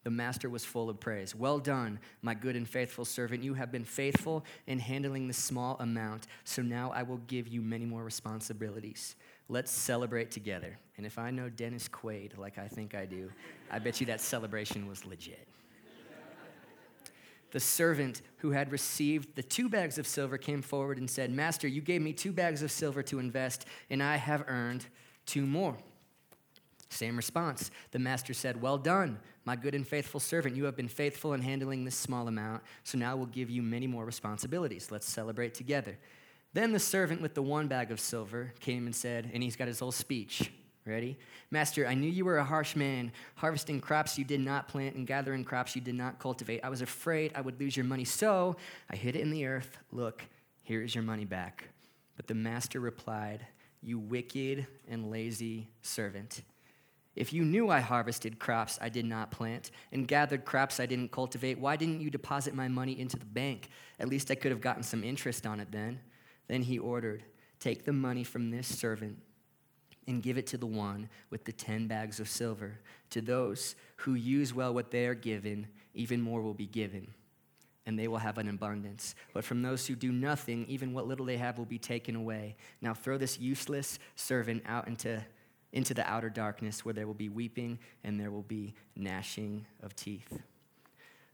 The 0.03 0.11
master 0.11 0.49
was 0.49 0.65
full 0.65 0.89
of 0.89 0.99
praise. 0.99 1.35
Well 1.35 1.59
done, 1.59 1.99
my 2.23 2.33
good 2.33 2.57
and 2.57 2.67
faithful 2.67 3.05
servant. 3.05 3.43
You 3.45 3.53
have 3.55 3.71
been 3.71 3.85
faithful 3.85 4.45
in 4.67 4.79
handling 4.79 5.29
the 5.29 5.35
small 5.35 5.77
amount, 5.79 6.27
so 6.45 6.63
now 6.63 6.91
I 6.93 7.03
will 7.03 7.19
give 7.27 7.49
you 7.49 7.61
many 7.61 7.85
more 7.85 8.03
responsibilities. 8.03 9.17
Let's 9.49 9.71
celebrate 9.71 10.31
together. 10.31 10.79
And 10.97 11.05
if 11.05 11.19
I 11.19 11.31
know 11.31 11.51
Dennis 11.51 11.87
Quaid 11.89 12.39
like 12.39 12.57
I 12.57 12.67
think 12.67 12.95
I 12.95 13.05
do, 13.05 13.31
I 13.71 13.79
bet 13.79 14.01
you 14.01 14.07
that 14.07 14.23
celebration 14.23 14.87
was 14.87 15.05
legit. 15.05 15.47
the 17.51 17.61
servant 17.61 18.23
who 18.39 18.53
had 18.53 18.73
received 18.73 19.35
the 19.35 19.43
two 19.43 19.69
bags 19.69 19.99
of 19.99 20.07
silver 20.07 20.39
came 20.39 20.63
forward 20.63 20.97
and 20.97 21.11
said, 21.11 21.31
Master, 21.31 21.69
you 21.69 21.83
gave 21.83 22.01
me 22.01 22.15
two 22.15 22.33
bags 22.33 22.63
of 22.63 22.71
silver 22.71 23.03
to 23.03 23.19
invest, 23.19 23.67
and 23.91 24.03
I 24.03 24.17
have 24.17 24.45
earned 24.49 24.87
two 25.27 25.45
more. 25.45 25.77
Same 26.91 27.17
response. 27.17 27.71
The 27.93 27.99
master 28.01 28.35
said, 28.35 28.61
Well 28.61 28.77
done, 28.77 29.19
my 29.45 29.57
good 29.57 29.75
and 29.75 29.87
faithful 29.87 30.21
servant. 30.21 30.57
You 30.57 30.65
have 30.65 30.77
been 30.77 30.89
faithful 30.89 31.33
in 31.33 31.41
handling 31.41 31.85
this 31.85 31.95
small 31.95 32.29
amount, 32.29 32.63
so 32.83 32.99
now 32.99 33.17
we'll 33.17 33.27
give 33.27 33.49
you 33.49 33.63
many 33.63 33.87
more 33.87 34.05
responsibilities. 34.05 34.91
Let's 34.91 35.09
celebrate 35.09 35.55
together. 35.55 35.97
Then 36.53 36.73
the 36.73 36.81
servant 36.81 37.23
with 37.23 37.35
the 37.35 37.43
one 37.43 37.69
bag 37.69 37.93
of 37.93 38.01
silver 38.01 38.53
came 38.59 38.87
and 38.87 38.95
said, 38.95 39.31
and 39.33 39.43
he's 39.43 39.55
got 39.55 39.69
his 39.69 39.79
whole 39.79 39.93
speech. 39.93 40.51
Ready? 40.85 41.17
Master, 41.51 41.87
I 41.87 41.95
knew 41.95 42.11
you 42.11 42.25
were 42.25 42.39
a 42.39 42.45
harsh 42.45 42.75
man, 42.75 43.13
harvesting 43.37 43.81
crops 43.81 44.19
you 44.19 44.25
did 44.25 44.41
not 44.41 44.67
plant 44.67 44.97
and 44.97 45.07
gathering 45.07 45.45
crops 45.45 45.77
you 45.77 45.83
did 45.83 45.95
not 45.95 46.19
cultivate. 46.19 46.65
I 46.65 46.71
was 46.71 46.81
afraid 46.81 47.33
I 47.35 47.43
would 47.43 47.61
lose 47.61 47.77
your 47.77 47.85
money, 47.85 48.05
so 48.05 48.57
I 48.91 48.97
hid 48.97 49.15
it 49.15 49.21
in 49.21 49.31
the 49.31 49.47
earth. 49.47 49.79
Look, 49.93 50.25
here 50.63 50.83
is 50.83 50.95
your 50.95 51.05
money 51.05 51.27
back. 51.27 51.69
But 52.17 52.27
the 52.27 52.35
master 52.35 52.81
replied, 52.81 53.47
You 53.83 53.99
wicked 53.99 54.67
and 54.89 55.11
lazy 55.11 55.69
servant. 55.83 56.43
If 57.17 57.33
you 57.33 57.45
knew 57.45 57.71
I 57.71 57.81
harvested 57.81 58.39
crops 58.39 58.79
I 58.81 58.89
did 58.89 59.05
not 59.05 59.31
plant 59.31 59.71
and 59.93 60.07
gathered 60.07 60.45
crops 60.45 60.79
I 60.79 60.87
didn't 60.87 61.11
cultivate, 61.11 61.59
why 61.59 61.77
didn't 61.77 62.01
you 62.01 62.11
deposit 62.11 62.55
my 62.55 62.69
money 62.69 62.99
into 62.99 63.19
the 63.19 63.25
bank? 63.25 63.69
At 63.99 64.09
least 64.09 64.31
I 64.31 64.37
could 64.37 64.53
have 64.53 64.61
gotten 64.61 64.83
some 64.83 65.03
interest 65.03 65.47
on 65.47 65.61
it 65.61 65.73
then. 65.73 66.01
Then 66.47 66.63
he 66.63 66.79
ordered, 66.79 67.25
Take 67.59 67.85
the 67.85 67.93
money 67.93 68.25
from 68.25 68.51
this 68.51 68.67
servant 68.67 69.19
and 70.07 70.23
give 70.23 70.39
it 70.39 70.47
to 70.49 70.57
the 70.57 70.67
one 70.67 71.09
with 71.31 71.45
the 71.45 71.53
ten 71.53 71.87
bags 71.87 72.21
of 72.21 72.29
silver. 72.29 72.81
To 73.11 73.21
those 73.21 73.75
who 73.97 74.15
use 74.15 74.55
well 74.55 74.73
what 74.73 74.91
they 74.91 75.07
are 75.07 75.15
given, 75.15 75.67
even 75.95 76.21
more 76.21 76.41
will 76.41 76.55
be 76.55 76.67
given, 76.67 77.09
and 77.87 77.99
they 77.99 78.09
will 78.09 78.19
have 78.19 78.39
an 78.39 78.49
abundance. 78.49 79.15
But 79.35 79.45
from 79.45 79.63
those 79.63 79.87
who 79.87 79.95
do 79.95 80.11
nothing, 80.11 80.65
even 80.69 80.95
what 80.95 81.07
little 81.07 81.27
they 81.27 81.37
have 81.37 81.59
will 81.59 81.67
be 81.67 81.79
taken 81.79 82.17
away. 82.17 82.57
Now 82.81 82.95
throw 82.95 83.19
this 83.19 83.39
useless 83.39 83.99
servant 84.17 84.63
out 84.67 84.89
into, 84.89 85.25
into 85.73 85.95
the 85.95 86.09
outer 86.09 86.31
darkness 86.31 86.85
where 86.85 86.95
there 86.95 87.07
will 87.07 87.15
be 87.15 87.29
weeping 87.29 87.79
and 88.05 88.19
there 88.19 88.31
will 88.31 88.43
be 88.43 88.75
gnashing 88.97 89.67
of 89.83 89.95
teeth. 89.95 90.41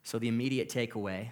So 0.02 0.18
the 0.18 0.28
immediate 0.28 0.68
takeaway 0.68 1.30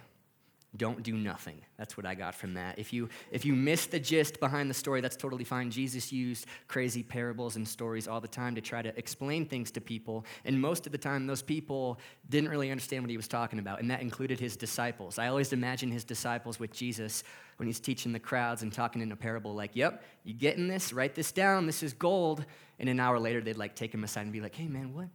don't 0.76 1.02
do 1.02 1.14
nothing. 1.14 1.60
That's 1.76 1.96
what 1.96 2.04
I 2.04 2.14
got 2.14 2.34
from 2.34 2.54
that. 2.54 2.78
If 2.78 2.92
you 2.92 3.08
if 3.30 3.44
you 3.44 3.54
miss 3.54 3.86
the 3.86 4.00
gist 4.00 4.40
behind 4.40 4.68
the 4.68 4.74
story, 4.74 5.00
that's 5.00 5.16
totally 5.16 5.44
fine. 5.44 5.70
Jesus 5.70 6.12
used 6.12 6.46
crazy 6.66 7.02
parables 7.02 7.56
and 7.56 7.66
stories 7.66 8.08
all 8.08 8.20
the 8.20 8.28
time 8.28 8.54
to 8.56 8.60
try 8.60 8.82
to 8.82 8.96
explain 8.98 9.46
things 9.46 9.70
to 9.72 9.80
people, 9.80 10.24
and 10.44 10.60
most 10.60 10.86
of 10.86 10.92
the 10.92 10.98
time 10.98 11.26
those 11.26 11.42
people 11.42 11.98
didn't 12.28 12.50
really 12.50 12.70
understand 12.70 13.02
what 13.04 13.10
he 13.10 13.16
was 13.16 13.28
talking 13.28 13.58
about, 13.58 13.80
and 13.80 13.90
that 13.90 14.02
included 14.02 14.40
his 14.40 14.56
disciples. 14.56 15.18
I 15.18 15.28
always 15.28 15.52
imagine 15.52 15.90
his 15.90 16.04
disciples 16.04 16.58
with 16.58 16.72
Jesus 16.72 17.22
when 17.56 17.66
he's 17.68 17.80
teaching 17.80 18.12
the 18.12 18.18
crowds 18.18 18.62
and 18.62 18.72
talking 18.72 19.00
in 19.00 19.12
a 19.12 19.16
parable 19.16 19.54
like, 19.54 19.70
"Yep, 19.74 20.02
you 20.24 20.34
getting 20.34 20.66
this? 20.66 20.92
Write 20.92 21.14
this 21.14 21.30
down. 21.30 21.66
This 21.66 21.82
is 21.82 21.92
gold." 21.92 22.44
And 22.80 22.88
an 22.88 22.98
hour 22.98 23.20
later 23.20 23.40
they'd 23.40 23.56
like 23.56 23.76
take 23.76 23.94
him 23.94 24.02
aside 24.02 24.22
and 24.22 24.32
be 24.32 24.40
like, 24.40 24.54
"Hey 24.54 24.66
man, 24.66 24.92
what 24.92 25.08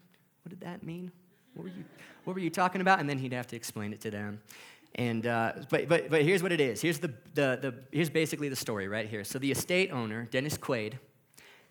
what 0.44 0.50
did 0.50 0.62
that 0.62 0.84
mean? 0.84 1.12
What 1.54 1.64
were 1.64 1.70
you 1.70 1.84
what 2.24 2.34
were 2.34 2.40
you 2.40 2.50
talking 2.50 2.80
about?" 2.80 3.00
And 3.00 3.10
then 3.10 3.18
he'd 3.18 3.34
have 3.34 3.48
to 3.48 3.58
explain 3.58 3.92
it 3.92 4.00
to 4.02 4.12
them. 4.12 4.42
And 4.96 5.26
uh, 5.26 5.54
but, 5.70 5.88
but, 5.88 6.10
but 6.10 6.24
here's 6.24 6.44
what 6.44 6.52
it 6.52 6.60
is. 6.60 6.82
Here's, 6.82 7.00
the, 7.00 7.14
the, 7.34 7.60
the, 7.62 7.76
here's 7.92 8.10
basically 8.10 8.50
the 8.50 8.56
story 8.56 8.88
right 8.88 9.08
here. 9.08 9.24
So 9.24 9.40
the 9.40 9.52
estate 9.52 9.92
owner, 9.92 10.28
Dennis 10.32 10.58
Quaid, 10.58 10.94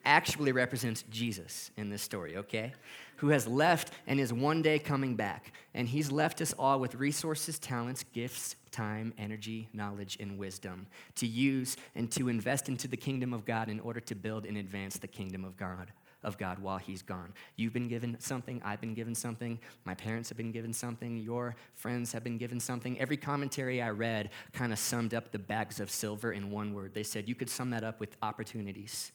actually 0.05 0.53
represents 0.53 1.03
Jesus 1.11 1.71
in 1.77 1.91
this 1.91 2.01
story, 2.03 2.37
okay? 2.37 2.73
Who 3.17 3.29
has 3.29 3.47
left 3.47 3.93
and 4.07 4.21
is 4.21 4.33
one 4.33 4.63
day 4.63 4.79
coming 4.79 5.17
back. 5.17 5.53
And 5.75 5.89
he's 5.89 6.11
left 6.11 6.41
us 6.41 6.55
all 6.59 6.81
with 6.81 6.95
resources, 6.95 7.59
talents, 7.59 8.05
gifts, 8.13 8.57
time, 8.71 9.13
energy, 9.19 9.69
knowledge, 9.73 10.17
and 10.21 10.39
wisdom 10.39 10.87
to 11.17 11.27
use 11.27 11.77
and 11.95 12.11
to 12.13 12.29
invest 12.29 12.69
into 12.69 12.89
the 12.89 12.97
kingdom 12.97 13.35
of 13.35 13.45
God 13.45 13.69
in 13.69 13.81
order 13.81 14.01
to 14.01 14.15
build 14.15 14.47
and 14.47 14.57
advance 14.57 14.97
the 14.99 15.09
kingdom 15.09 15.45
of 15.45 15.57
God 15.57 15.93
of 16.23 16.39
God 16.39 16.59
while 16.59 16.79
he's 16.79 17.03
gone. 17.03 17.33
You've 17.57 17.73
been 17.73 17.89
given 17.89 18.17
something, 18.19 18.61
I've 18.65 18.81
been 18.81 18.95
given 18.95 19.15
something, 19.15 19.59
my 19.85 19.95
parents 19.95 20.29
have 20.29 20.39
been 20.39 20.53
given 20.53 20.73
something, 20.73 21.19
your 21.19 21.55
friends 21.75 22.13
have 22.13 22.25
been 22.25 22.39
given 22.39 22.61
something. 22.61 22.99
Every 22.99 23.17
commentary 23.17 23.81
I 23.81 23.91
read 23.91 24.31
kind 24.53 24.73
of 24.73 24.79
summed 24.79 25.15
up 25.15 25.31
the 25.31 25.39
bags 25.39 25.81
of 25.81 25.91
silver 25.91 26.33
in 26.33 26.51
one 26.51 26.75
word. 26.75 26.95
They 26.95 27.03
said 27.03 27.29
you 27.29 27.35
could 27.35 27.51
sum 27.51 27.71
that 27.71 27.85
up 27.85 28.01
with 28.01 28.17
opportunities. 28.23 29.13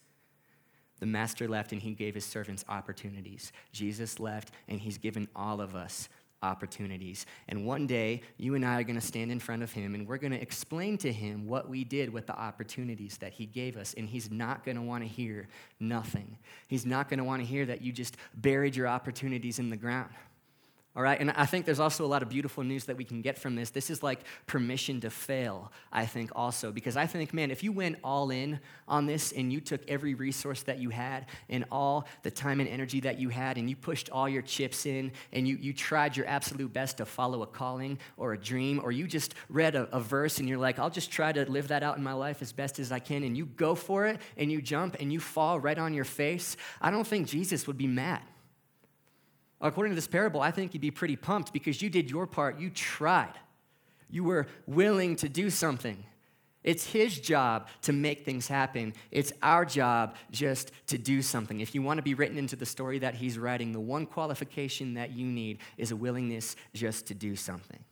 The 0.99 1.05
master 1.07 1.49
left 1.49 1.73
and 1.73 1.81
he 1.81 1.93
gave 1.93 2.15
his 2.15 2.23
servants 2.23 2.63
opportunities. 2.69 3.51
Jesus 3.73 4.19
left 4.19 4.51
and 4.69 4.79
he's 4.79 4.97
given 4.97 5.27
all 5.35 5.59
of 5.59 5.75
us 5.75 6.07
opportunities. 6.43 7.25
And 7.47 7.65
one 7.65 7.87
day, 7.87 8.21
you 8.37 8.55
and 8.55 8.65
I 8.65 8.79
are 8.79 8.83
going 8.83 8.99
to 8.99 9.05
stand 9.05 9.31
in 9.31 9.39
front 9.39 9.63
of 9.63 9.71
him 9.71 9.95
and 9.95 10.07
we're 10.07 10.17
going 10.17 10.33
to 10.33 10.41
explain 10.41 10.97
to 10.99 11.11
him 11.11 11.47
what 11.47 11.69
we 11.69 11.83
did 11.83 12.11
with 12.11 12.27
the 12.27 12.37
opportunities 12.37 13.17
that 13.17 13.33
he 13.33 13.45
gave 13.45 13.77
us. 13.77 13.93
And 13.97 14.07
he's 14.07 14.29
not 14.29 14.63
going 14.63 14.77
to 14.77 14.83
want 14.83 15.03
to 15.03 15.07
hear 15.07 15.47
nothing. 15.79 16.37
He's 16.67 16.85
not 16.85 17.09
going 17.09 17.17
to 17.17 17.23
want 17.23 17.41
to 17.41 17.45
hear 17.45 17.65
that 17.65 17.81
you 17.81 17.91
just 17.91 18.17
buried 18.35 18.75
your 18.75 18.87
opportunities 18.87 19.59
in 19.59 19.69
the 19.69 19.77
ground. 19.77 20.09
All 20.95 21.01
right, 21.01 21.19
and 21.19 21.31
I 21.31 21.47
think 21.47 21.65
there's 21.65 21.79
also 21.79 22.05
a 22.05 22.07
lot 22.07 22.21
of 22.21 22.29
beautiful 22.29 22.63
news 22.63 22.85
that 22.85 22.95
we 22.95 23.03
can 23.03 23.23
get 23.23 23.39
from 23.39 23.55
this. 23.55 23.71
This 23.71 23.89
is 23.89 24.03
like 24.03 24.19
permission 24.45 25.01
to 25.01 25.09
fail, 25.09 25.71
I 25.91 26.05
think, 26.05 26.29
also, 26.35 26.71
because 26.71 26.95
I 26.95 27.07
think, 27.07 27.33
man, 27.33 27.49
if 27.49 27.63
you 27.63 27.71
went 27.71 27.97
all 28.03 28.29
in 28.29 28.59
on 28.87 29.07
this 29.07 29.31
and 29.31 29.51
you 29.51 29.59
took 29.59 29.81
every 29.87 30.13
resource 30.13 30.61
that 30.63 30.77
you 30.77 30.91
had 30.91 31.25
and 31.49 31.65
all 31.71 32.07
the 32.21 32.29
time 32.29 32.59
and 32.59 32.69
energy 32.69 32.99
that 32.99 33.17
you 33.19 33.29
had 33.29 33.57
and 33.57 33.67
you 33.67 33.75
pushed 33.75 34.11
all 34.11 34.29
your 34.29 34.43
chips 34.43 34.85
in 34.85 35.11
and 35.31 35.47
you, 35.47 35.57
you 35.59 35.73
tried 35.73 36.15
your 36.15 36.27
absolute 36.27 36.71
best 36.71 36.97
to 36.97 37.05
follow 37.05 37.41
a 37.41 37.47
calling 37.47 37.97
or 38.15 38.33
a 38.33 38.37
dream, 38.37 38.79
or 38.83 38.91
you 38.91 39.07
just 39.07 39.33
read 39.49 39.73
a, 39.73 39.89
a 39.95 39.99
verse 39.99 40.37
and 40.37 40.47
you're 40.47 40.59
like, 40.59 40.77
I'll 40.77 40.91
just 40.91 41.09
try 41.09 41.31
to 41.31 41.49
live 41.49 41.69
that 41.69 41.81
out 41.81 41.97
in 41.97 42.03
my 42.03 42.13
life 42.13 42.43
as 42.43 42.53
best 42.53 42.77
as 42.77 42.91
I 42.91 42.99
can, 42.99 43.23
and 43.23 43.35
you 43.35 43.47
go 43.47 43.73
for 43.73 44.05
it 44.05 44.21
and 44.37 44.51
you 44.51 44.61
jump 44.61 44.97
and 44.99 45.11
you 45.11 45.19
fall 45.19 45.59
right 45.59 45.79
on 45.79 45.95
your 45.95 46.05
face, 46.05 46.55
I 46.79 46.91
don't 46.91 47.07
think 47.07 47.27
Jesus 47.27 47.65
would 47.65 47.79
be 47.79 47.87
mad. 47.87 48.21
According 49.63 49.91
to 49.91 49.95
this 49.95 50.07
parable, 50.07 50.41
I 50.41 50.51
think 50.51 50.73
you'd 50.73 50.81
be 50.81 50.91
pretty 50.91 51.15
pumped 51.15 51.53
because 51.53 51.81
you 51.81 51.89
did 51.89 52.11
your 52.11 52.27
part. 52.27 52.59
You 52.59 52.69
tried. 52.69 53.33
You 54.09 54.25
were 54.25 54.47
willing 54.67 55.15
to 55.17 55.29
do 55.29 55.49
something. 55.49 56.03
It's 56.63 56.85
his 56.85 57.19
job 57.19 57.67
to 57.83 57.93
make 57.93 58.25
things 58.25 58.47
happen. 58.47 58.93
It's 59.09 59.31
our 59.41 59.65
job 59.65 60.15
just 60.31 60.71
to 60.87 60.97
do 60.97 61.21
something. 61.21 61.61
If 61.61 61.73
you 61.73 61.81
want 61.81 61.97
to 61.97 62.03
be 62.03 62.13
written 62.13 62.37
into 62.37 62.55
the 62.55 62.65
story 62.65 62.99
that 62.99 63.15
he's 63.15 63.37
writing, 63.37 63.71
the 63.71 63.79
one 63.79 64.05
qualification 64.05 64.93
that 64.95 65.11
you 65.11 65.25
need 65.25 65.59
is 65.77 65.91
a 65.91 65.95
willingness 65.95 66.55
just 66.73 67.07
to 67.07 67.13
do 67.13 67.35
something. 67.35 67.83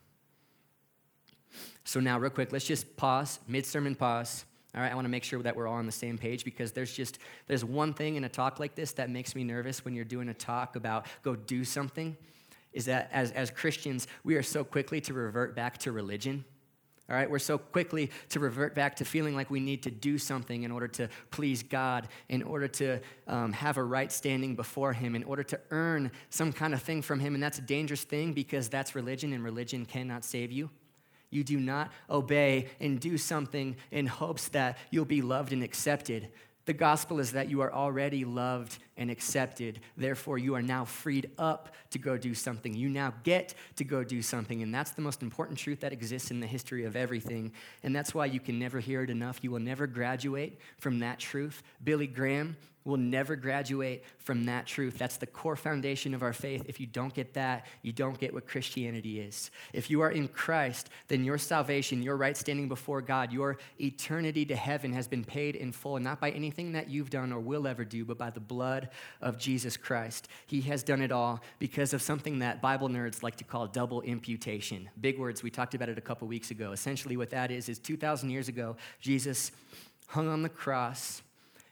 So, 1.84 2.00
now, 2.00 2.18
real 2.18 2.30
quick, 2.30 2.52
let's 2.52 2.66
just 2.66 2.96
pause, 2.96 3.40
mid 3.48 3.66
sermon 3.66 3.94
pause. 3.94 4.44
All 4.74 4.80
right, 4.80 4.90
I 4.90 4.94
want 4.94 5.04
to 5.04 5.10
make 5.10 5.24
sure 5.24 5.42
that 5.42 5.54
we're 5.54 5.68
all 5.68 5.74
on 5.74 5.86
the 5.86 5.92
same 5.92 6.16
page 6.16 6.44
because 6.44 6.72
there's 6.72 6.94
just 6.94 7.18
there's 7.46 7.64
one 7.64 7.92
thing 7.92 8.16
in 8.16 8.24
a 8.24 8.28
talk 8.28 8.58
like 8.58 8.74
this 8.74 8.92
that 8.92 9.10
makes 9.10 9.34
me 9.34 9.44
nervous 9.44 9.84
when 9.84 9.94
you're 9.94 10.04
doing 10.04 10.30
a 10.30 10.34
talk 10.34 10.76
about 10.76 11.06
go 11.22 11.36
do 11.36 11.62
something 11.64 12.16
is 12.72 12.86
that 12.86 13.10
as, 13.12 13.30
as 13.32 13.50
Christians, 13.50 14.06
we 14.24 14.34
are 14.34 14.42
so 14.42 14.64
quickly 14.64 15.00
to 15.02 15.12
revert 15.12 15.54
back 15.54 15.78
to 15.78 15.92
religion. 15.92 16.44
All 17.10 17.16
right, 17.16 17.28
we're 17.30 17.38
so 17.38 17.58
quickly 17.58 18.10
to 18.30 18.40
revert 18.40 18.74
back 18.74 18.96
to 18.96 19.04
feeling 19.04 19.34
like 19.34 19.50
we 19.50 19.60
need 19.60 19.82
to 19.82 19.90
do 19.90 20.16
something 20.16 20.62
in 20.62 20.70
order 20.70 20.88
to 20.88 21.08
please 21.30 21.62
God, 21.62 22.08
in 22.30 22.42
order 22.42 22.68
to 22.68 23.00
um, 23.26 23.52
have 23.52 23.76
a 23.76 23.84
right 23.84 24.10
standing 24.10 24.56
before 24.56 24.94
Him, 24.94 25.14
in 25.14 25.24
order 25.24 25.42
to 25.42 25.60
earn 25.70 26.10
some 26.30 26.52
kind 26.52 26.72
of 26.72 26.80
thing 26.80 27.02
from 27.02 27.20
Him. 27.20 27.34
And 27.34 27.42
that's 27.42 27.58
a 27.58 27.62
dangerous 27.62 28.04
thing 28.04 28.32
because 28.32 28.70
that's 28.70 28.94
religion, 28.94 29.34
and 29.34 29.44
religion 29.44 29.84
cannot 29.84 30.24
save 30.24 30.50
you 30.50 30.70
you 31.32 31.42
do 31.42 31.58
not 31.58 31.90
obey 32.10 32.68
and 32.80 33.00
do 33.00 33.16
something 33.18 33.76
in 33.90 34.06
hopes 34.06 34.48
that 34.48 34.78
you'll 34.90 35.04
be 35.04 35.22
loved 35.22 35.52
and 35.52 35.62
accepted. 35.62 36.28
The 36.64 36.72
gospel 36.72 37.18
is 37.18 37.32
that 37.32 37.48
you 37.48 37.60
are 37.62 37.72
already 37.72 38.24
loved 38.24 38.78
and 39.02 39.10
accepted. 39.10 39.80
Therefore, 39.96 40.38
you 40.38 40.54
are 40.54 40.62
now 40.62 40.84
freed 40.84 41.30
up 41.36 41.74
to 41.90 41.98
go 41.98 42.16
do 42.16 42.34
something. 42.34 42.72
You 42.72 42.88
now 42.88 43.12
get 43.24 43.54
to 43.76 43.84
go 43.84 44.02
do 44.04 44.22
something. 44.22 44.62
And 44.62 44.74
that's 44.74 44.92
the 44.92 45.02
most 45.02 45.22
important 45.22 45.58
truth 45.58 45.80
that 45.80 45.92
exists 45.92 46.30
in 46.30 46.40
the 46.40 46.46
history 46.46 46.84
of 46.84 46.96
everything. 46.96 47.52
And 47.82 47.94
that's 47.94 48.14
why 48.14 48.26
you 48.26 48.40
can 48.40 48.58
never 48.58 48.80
hear 48.80 49.02
it 49.02 49.10
enough. 49.10 49.40
You 49.42 49.50
will 49.50 49.60
never 49.60 49.86
graduate 49.86 50.58
from 50.78 51.00
that 51.00 51.18
truth. 51.18 51.62
Billy 51.84 52.06
Graham 52.06 52.56
will 52.84 52.96
never 52.96 53.36
graduate 53.36 54.04
from 54.18 54.44
that 54.46 54.66
truth. 54.66 54.98
That's 54.98 55.16
the 55.16 55.26
core 55.26 55.56
foundation 55.56 56.14
of 56.14 56.22
our 56.22 56.32
faith. 56.32 56.64
If 56.66 56.80
you 56.80 56.86
don't 56.86 57.14
get 57.14 57.34
that, 57.34 57.66
you 57.82 57.92
don't 57.92 58.18
get 58.18 58.34
what 58.34 58.48
Christianity 58.48 59.20
is. 59.20 59.50
If 59.72 59.90
you 59.90 60.00
are 60.00 60.10
in 60.10 60.28
Christ, 60.28 60.90
then 61.08 61.24
your 61.24 61.38
salvation, 61.38 62.02
your 62.02 62.16
right 62.16 62.36
standing 62.36 62.68
before 62.68 63.00
God, 63.00 63.32
your 63.32 63.58
eternity 63.80 64.44
to 64.46 64.56
heaven 64.56 64.92
has 64.94 65.06
been 65.06 65.24
paid 65.24 65.54
in 65.54 65.70
full, 65.72 65.98
not 66.00 66.20
by 66.20 66.30
anything 66.30 66.72
that 66.72 66.90
you've 66.90 67.10
done 67.10 67.32
or 67.32 67.40
will 67.40 67.66
ever 67.66 67.84
do, 67.84 68.04
but 68.04 68.18
by 68.18 68.30
the 68.30 68.40
blood 68.40 68.88
of 69.20 69.38
Jesus 69.38 69.76
Christ. 69.76 70.28
He 70.46 70.60
has 70.62 70.82
done 70.82 71.02
it 71.02 71.12
all 71.12 71.40
because 71.58 71.92
of 71.92 72.02
something 72.02 72.40
that 72.40 72.60
Bible 72.60 72.88
nerds 72.88 73.22
like 73.22 73.36
to 73.36 73.44
call 73.44 73.66
double 73.66 74.02
imputation. 74.02 74.88
Big 75.00 75.18
words, 75.18 75.42
we 75.42 75.50
talked 75.50 75.74
about 75.74 75.88
it 75.88 75.98
a 75.98 76.02
couple 76.02 76.28
weeks 76.28 76.50
ago. 76.50 76.72
Essentially, 76.72 77.16
what 77.16 77.30
that 77.30 77.50
is, 77.50 77.68
is 77.68 77.78
2,000 77.78 78.30
years 78.30 78.48
ago, 78.48 78.76
Jesus 79.00 79.52
hung 80.08 80.28
on 80.28 80.42
the 80.42 80.48
cross 80.48 81.22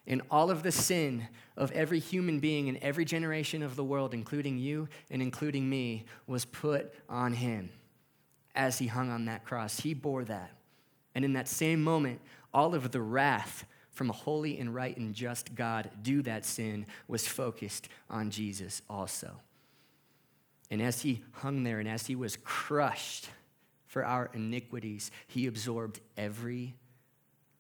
and 0.07 0.23
all 0.31 0.51
of 0.51 0.63
the 0.63 0.73
sin 0.73 1.29
of 1.57 1.71
every 1.73 1.99
human 2.01 2.41
being 2.41 2.67
in 2.69 2.83
every 2.83 3.05
generation 3.05 3.63
of 3.63 3.77
the 3.77 3.85
world, 3.85 4.15
including 4.15 4.59
you 4.59 4.89
and 5.11 5.21
including 5.23 5.69
me, 5.69 6.05
was 6.27 6.45
put 6.45 6.93
on 7.09 7.35
him. 7.35 7.71
as 8.55 8.79
he 8.79 8.87
hung 8.87 9.11
on 9.11 9.27
that 9.27 9.45
cross. 9.45 9.81
He 9.81 9.95
bore 9.95 10.25
that. 10.25 10.51
And 11.15 11.25
in 11.25 11.33
that 11.35 11.49
same 11.49 11.83
moment, 11.83 12.21
all 12.53 12.75
of 12.75 12.91
the 12.91 13.01
wrath 13.01 13.65
from 14.01 14.09
a 14.09 14.15
holy 14.15 14.59
and 14.59 14.75
right 14.75 14.97
and 14.97 15.15
just 15.15 15.55
God 15.55 15.91
due 16.01 16.23
that 16.23 16.47
sin 16.47 16.87
was 17.07 17.29
focused 17.29 17.91
on 18.09 18.31
Jesus 18.31 18.81
also. 18.89 19.31
And 20.71 20.81
as 20.81 21.03
he 21.03 21.21
hung 21.33 21.65
there 21.65 21.81
and 21.81 21.87
as 21.87 22.07
he 22.07 22.17
was 22.17 22.39
crushed 22.43 23.29
for 23.87 24.03
our 24.03 24.31
iniquities, 24.33 25.11
he 25.27 25.47
absorbed 25.47 26.01
every 26.17 26.77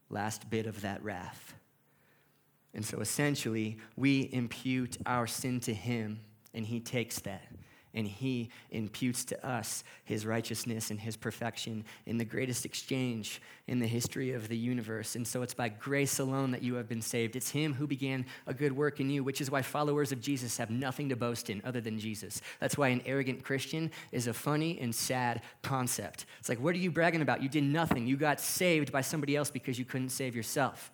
last 0.08 0.48
bit 0.48 0.66
of 0.66 0.80
that 0.80 1.04
wrath. 1.04 1.52
And 2.72 2.86
so 2.86 3.00
essentially, 3.00 3.76
we 3.94 4.30
impute 4.32 4.96
our 5.04 5.26
sin 5.26 5.60
to 5.60 5.74
him, 5.74 6.20
and 6.54 6.64
he 6.64 6.80
takes 6.80 7.18
that 7.18 7.52
and 7.94 8.06
he 8.06 8.50
imputes 8.70 9.24
to 9.26 9.46
us 9.46 9.84
his 10.04 10.24
righteousness 10.24 10.90
and 10.90 11.00
his 11.00 11.16
perfection 11.16 11.84
in 12.06 12.18
the 12.18 12.24
greatest 12.24 12.64
exchange 12.64 13.40
in 13.66 13.78
the 13.78 13.86
history 13.86 14.32
of 14.32 14.48
the 14.48 14.56
universe. 14.56 15.16
And 15.16 15.26
so 15.26 15.42
it's 15.42 15.54
by 15.54 15.68
grace 15.68 16.18
alone 16.18 16.50
that 16.52 16.62
you 16.62 16.74
have 16.74 16.88
been 16.88 17.02
saved. 17.02 17.36
It's 17.36 17.50
him 17.50 17.74
who 17.74 17.86
began 17.86 18.26
a 18.46 18.54
good 18.54 18.76
work 18.76 19.00
in 19.00 19.10
you, 19.10 19.24
which 19.24 19.40
is 19.40 19.50
why 19.50 19.62
followers 19.62 20.12
of 20.12 20.20
Jesus 20.20 20.56
have 20.56 20.70
nothing 20.70 21.08
to 21.08 21.16
boast 21.16 21.50
in 21.50 21.62
other 21.64 21.80
than 21.80 21.98
Jesus. 21.98 22.40
That's 22.60 22.78
why 22.78 22.88
an 22.88 23.02
arrogant 23.06 23.44
Christian 23.44 23.90
is 24.12 24.26
a 24.26 24.32
funny 24.32 24.78
and 24.80 24.94
sad 24.94 25.42
concept. 25.62 26.26
It's 26.38 26.48
like, 26.48 26.60
what 26.60 26.74
are 26.74 26.78
you 26.78 26.90
bragging 26.90 27.22
about? 27.22 27.42
You 27.42 27.48
did 27.48 27.64
nothing. 27.64 28.06
You 28.06 28.16
got 28.16 28.40
saved 28.40 28.92
by 28.92 29.00
somebody 29.00 29.36
else 29.36 29.50
because 29.50 29.78
you 29.78 29.84
couldn't 29.84 30.10
save 30.10 30.34
yourself. 30.36 30.90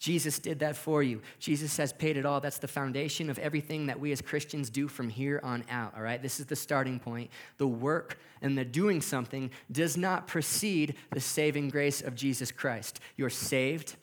Jesus 0.00 0.38
did 0.38 0.58
that 0.60 0.76
for 0.76 1.02
you. 1.02 1.20
Jesus 1.38 1.76
has 1.76 1.92
paid 1.92 2.16
it 2.16 2.24
all. 2.24 2.40
That's 2.40 2.56
the 2.56 2.66
foundation 2.66 3.28
of 3.28 3.38
everything 3.38 3.86
that 3.86 4.00
we 4.00 4.12
as 4.12 4.22
Christians 4.22 4.70
do 4.70 4.88
from 4.88 5.10
here 5.10 5.40
on 5.44 5.62
out, 5.70 5.94
all 5.94 6.02
right? 6.02 6.20
This 6.20 6.40
is 6.40 6.46
the 6.46 6.56
starting 6.56 6.98
point. 6.98 7.30
The 7.58 7.66
work 7.66 8.18
and 8.40 8.56
the 8.56 8.64
doing 8.64 9.02
something 9.02 9.50
does 9.70 9.98
not 9.98 10.26
precede 10.26 10.94
the 11.12 11.20
saving 11.20 11.68
grace 11.68 12.00
of 12.00 12.14
Jesus 12.14 12.50
Christ. 12.50 12.98
You're 13.18 13.28
saved 13.28 13.96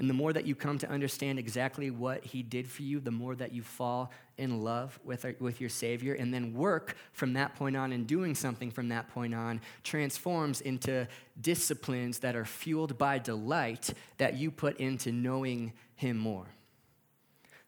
and 0.00 0.08
the 0.08 0.14
more 0.14 0.32
that 0.32 0.46
you 0.46 0.54
come 0.54 0.78
to 0.78 0.88
understand 0.88 1.38
exactly 1.38 1.90
what 1.90 2.24
he 2.24 2.42
did 2.42 2.66
for 2.66 2.80
you, 2.80 3.00
the 3.00 3.10
more 3.10 3.34
that 3.34 3.52
you 3.52 3.62
fall 3.62 4.10
in 4.38 4.64
love 4.64 4.98
with, 5.04 5.26
our, 5.26 5.34
with 5.38 5.60
your 5.60 5.68
Savior. 5.68 6.14
And 6.14 6.32
then 6.32 6.54
work 6.54 6.96
from 7.12 7.34
that 7.34 7.54
point 7.54 7.76
on 7.76 7.92
and 7.92 8.06
doing 8.06 8.34
something 8.34 8.70
from 8.70 8.88
that 8.88 9.08
point 9.08 9.34
on 9.34 9.60
transforms 9.84 10.62
into 10.62 11.06
disciplines 11.38 12.20
that 12.20 12.34
are 12.34 12.46
fueled 12.46 12.96
by 12.96 13.18
delight 13.18 13.92
that 14.16 14.38
you 14.38 14.50
put 14.50 14.80
into 14.80 15.12
knowing 15.12 15.74
him 15.96 16.16
more. 16.16 16.46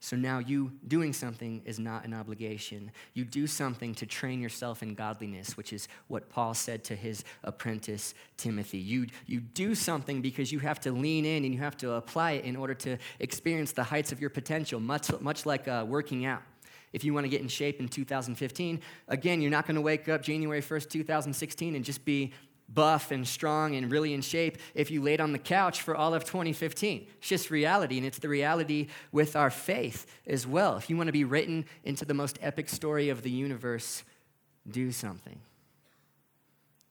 So 0.02 0.16
now 0.16 0.40
you 0.40 0.72
doing 0.88 1.12
something 1.12 1.62
is 1.64 1.78
not 1.78 2.04
an 2.04 2.12
obligation. 2.12 2.90
You 3.14 3.24
do 3.24 3.46
something 3.46 3.94
to 3.94 4.04
train 4.04 4.40
yourself 4.40 4.82
in 4.82 4.96
godliness, 4.96 5.56
which 5.56 5.72
is 5.72 5.86
what 6.08 6.28
Paul 6.28 6.54
said 6.54 6.82
to 6.84 6.96
his 6.96 7.22
apprentice 7.44 8.12
Timothy. 8.36 8.78
You, 8.78 9.06
you 9.26 9.38
do 9.38 9.76
something 9.76 10.20
because 10.20 10.50
you 10.50 10.58
have 10.58 10.80
to 10.80 10.90
lean 10.90 11.24
in 11.24 11.44
and 11.44 11.54
you 11.54 11.60
have 11.60 11.76
to 11.76 11.92
apply 11.92 12.32
it 12.32 12.44
in 12.44 12.56
order 12.56 12.74
to 12.74 12.98
experience 13.20 13.70
the 13.70 13.84
heights 13.84 14.10
of 14.10 14.20
your 14.20 14.28
potential, 14.28 14.80
much, 14.80 15.08
much 15.20 15.46
like 15.46 15.68
uh, 15.68 15.84
working 15.86 16.26
out. 16.26 16.42
If 16.92 17.04
you 17.04 17.14
want 17.14 17.24
to 17.24 17.30
get 17.30 17.40
in 17.40 17.46
shape 17.46 17.78
in 17.78 17.86
2015, 17.86 18.80
again, 19.06 19.40
you're 19.40 19.52
not 19.52 19.68
going 19.68 19.76
to 19.76 19.80
wake 19.80 20.08
up 20.08 20.20
January 20.20 20.62
1st, 20.62 20.90
2016 20.90 21.76
and 21.76 21.84
just 21.84 22.04
be 22.04 22.32
buff 22.74 23.10
and 23.10 23.26
strong 23.26 23.74
and 23.74 23.90
really 23.90 24.14
in 24.14 24.22
shape 24.22 24.58
if 24.74 24.90
you 24.90 25.02
laid 25.02 25.20
on 25.20 25.32
the 25.32 25.38
couch 25.38 25.82
for 25.82 25.94
all 25.94 26.14
of 26.14 26.24
2015. 26.24 27.06
It's 27.18 27.28
just 27.28 27.50
reality, 27.50 27.98
and 27.98 28.06
it's 28.06 28.18
the 28.18 28.28
reality 28.28 28.88
with 29.10 29.36
our 29.36 29.50
faith 29.50 30.06
as 30.26 30.46
well. 30.46 30.76
If 30.76 30.88
you 30.88 30.96
want 30.96 31.08
to 31.08 31.12
be 31.12 31.24
written 31.24 31.64
into 31.84 32.04
the 32.04 32.14
most 32.14 32.38
epic 32.40 32.68
story 32.68 33.08
of 33.08 33.22
the 33.22 33.30
universe, 33.30 34.04
do 34.70 34.92
something. 34.92 35.40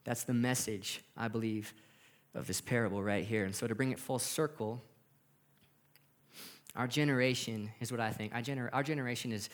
That's 0.03 0.23
the 0.23 0.33
message, 0.33 1.01
I 1.15 1.27
believe, 1.27 1.73
of 2.33 2.47
this 2.47 2.61
parable 2.61 3.03
right 3.03 3.23
here. 3.23 3.45
And 3.45 3.55
so 3.55 3.67
to 3.67 3.75
bring 3.75 3.91
it 3.91 3.99
full 3.99 4.19
circle, 4.19 4.81
our 6.75 6.87
generation 6.87 7.71
is 7.79 7.91
what 7.91 7.99
I 7.99 8.11
think. 8.11 8.33
Our, 8.33 8.41
gener- 8.41 8.69
our 8.71 8.83
generation 8.83 9.31
is, 9.31 9.49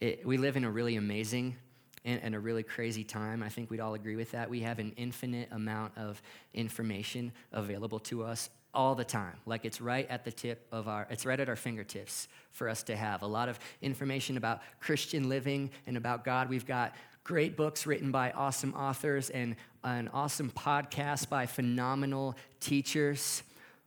it, 0.00 0.24
we 0.24 0.36
live 0.36 0.56
in 0.56 0.64
a 0.64 0.70
really 0.70 0.96
amazing 0.96 1.56
and, 2.04 2.20
and, 2.22 2.34
a 2.34 2.40
really 2.40 2.62
crazy 2.62 3.04
time. 3.04 3.42
I 3.42 3.48
think 3.48 3.70
we'd 3.70 3.80
all 3.80 3.94
agree 3.94 4.16
with 4.16 4.30
that. 4.32 4.48
We 4.48 4.60
have 4.60 4.78
an 4.78 4.92
infinite 4.96 5.48
amount 5.52 5.96
of 5.96 6.22
information 6.54 7.32
available 7.52 7.98
to 8.00 8.24
us 8.24 8.48
all 8.72 8.94
the 8.94 9.04
time. 9.04 9.36
Like 9.46 9.64
it's 9.64 9.80
right 9.80 10.08
at 10.08 10.24
the 10.24 10.32
tip 10.32 10.66
of 10.72 10.88
our, 10.88 11.06
it's 11.10 11.26
right 11.26 11.38
at 11.38 11.48
our 11.48 11.56
fingertips 11.56 12.28
for 12.52 12.68
us 12.68 12.82
to 12.84 12.96
have. 12.96 13.22
A 13.22 13.26
lot 13.26 13.48
of 13.48 13.58
information 13.82 14.36
about 14.36 14.60
Christian 14.80 15.28
living 15.28 15.70
and 15.86 15.96
about 15.96 16.24
God. 16.24 16.48
We've 16.48 16.66
got 16.66 16.94
great 17.24 17.56
books 17.56 17.86
written 17.86 18.10
by 18.10 18.30
awesome 18.32 18.74
authors 18.74 19.30
and 19.30 19.56
an 19.84 20.08
awesome 20.08 20.50
podcast 20.50 21.28
by 21.28 21.46
phenomenal 21.46 22.36
teachers. 22.60 23.42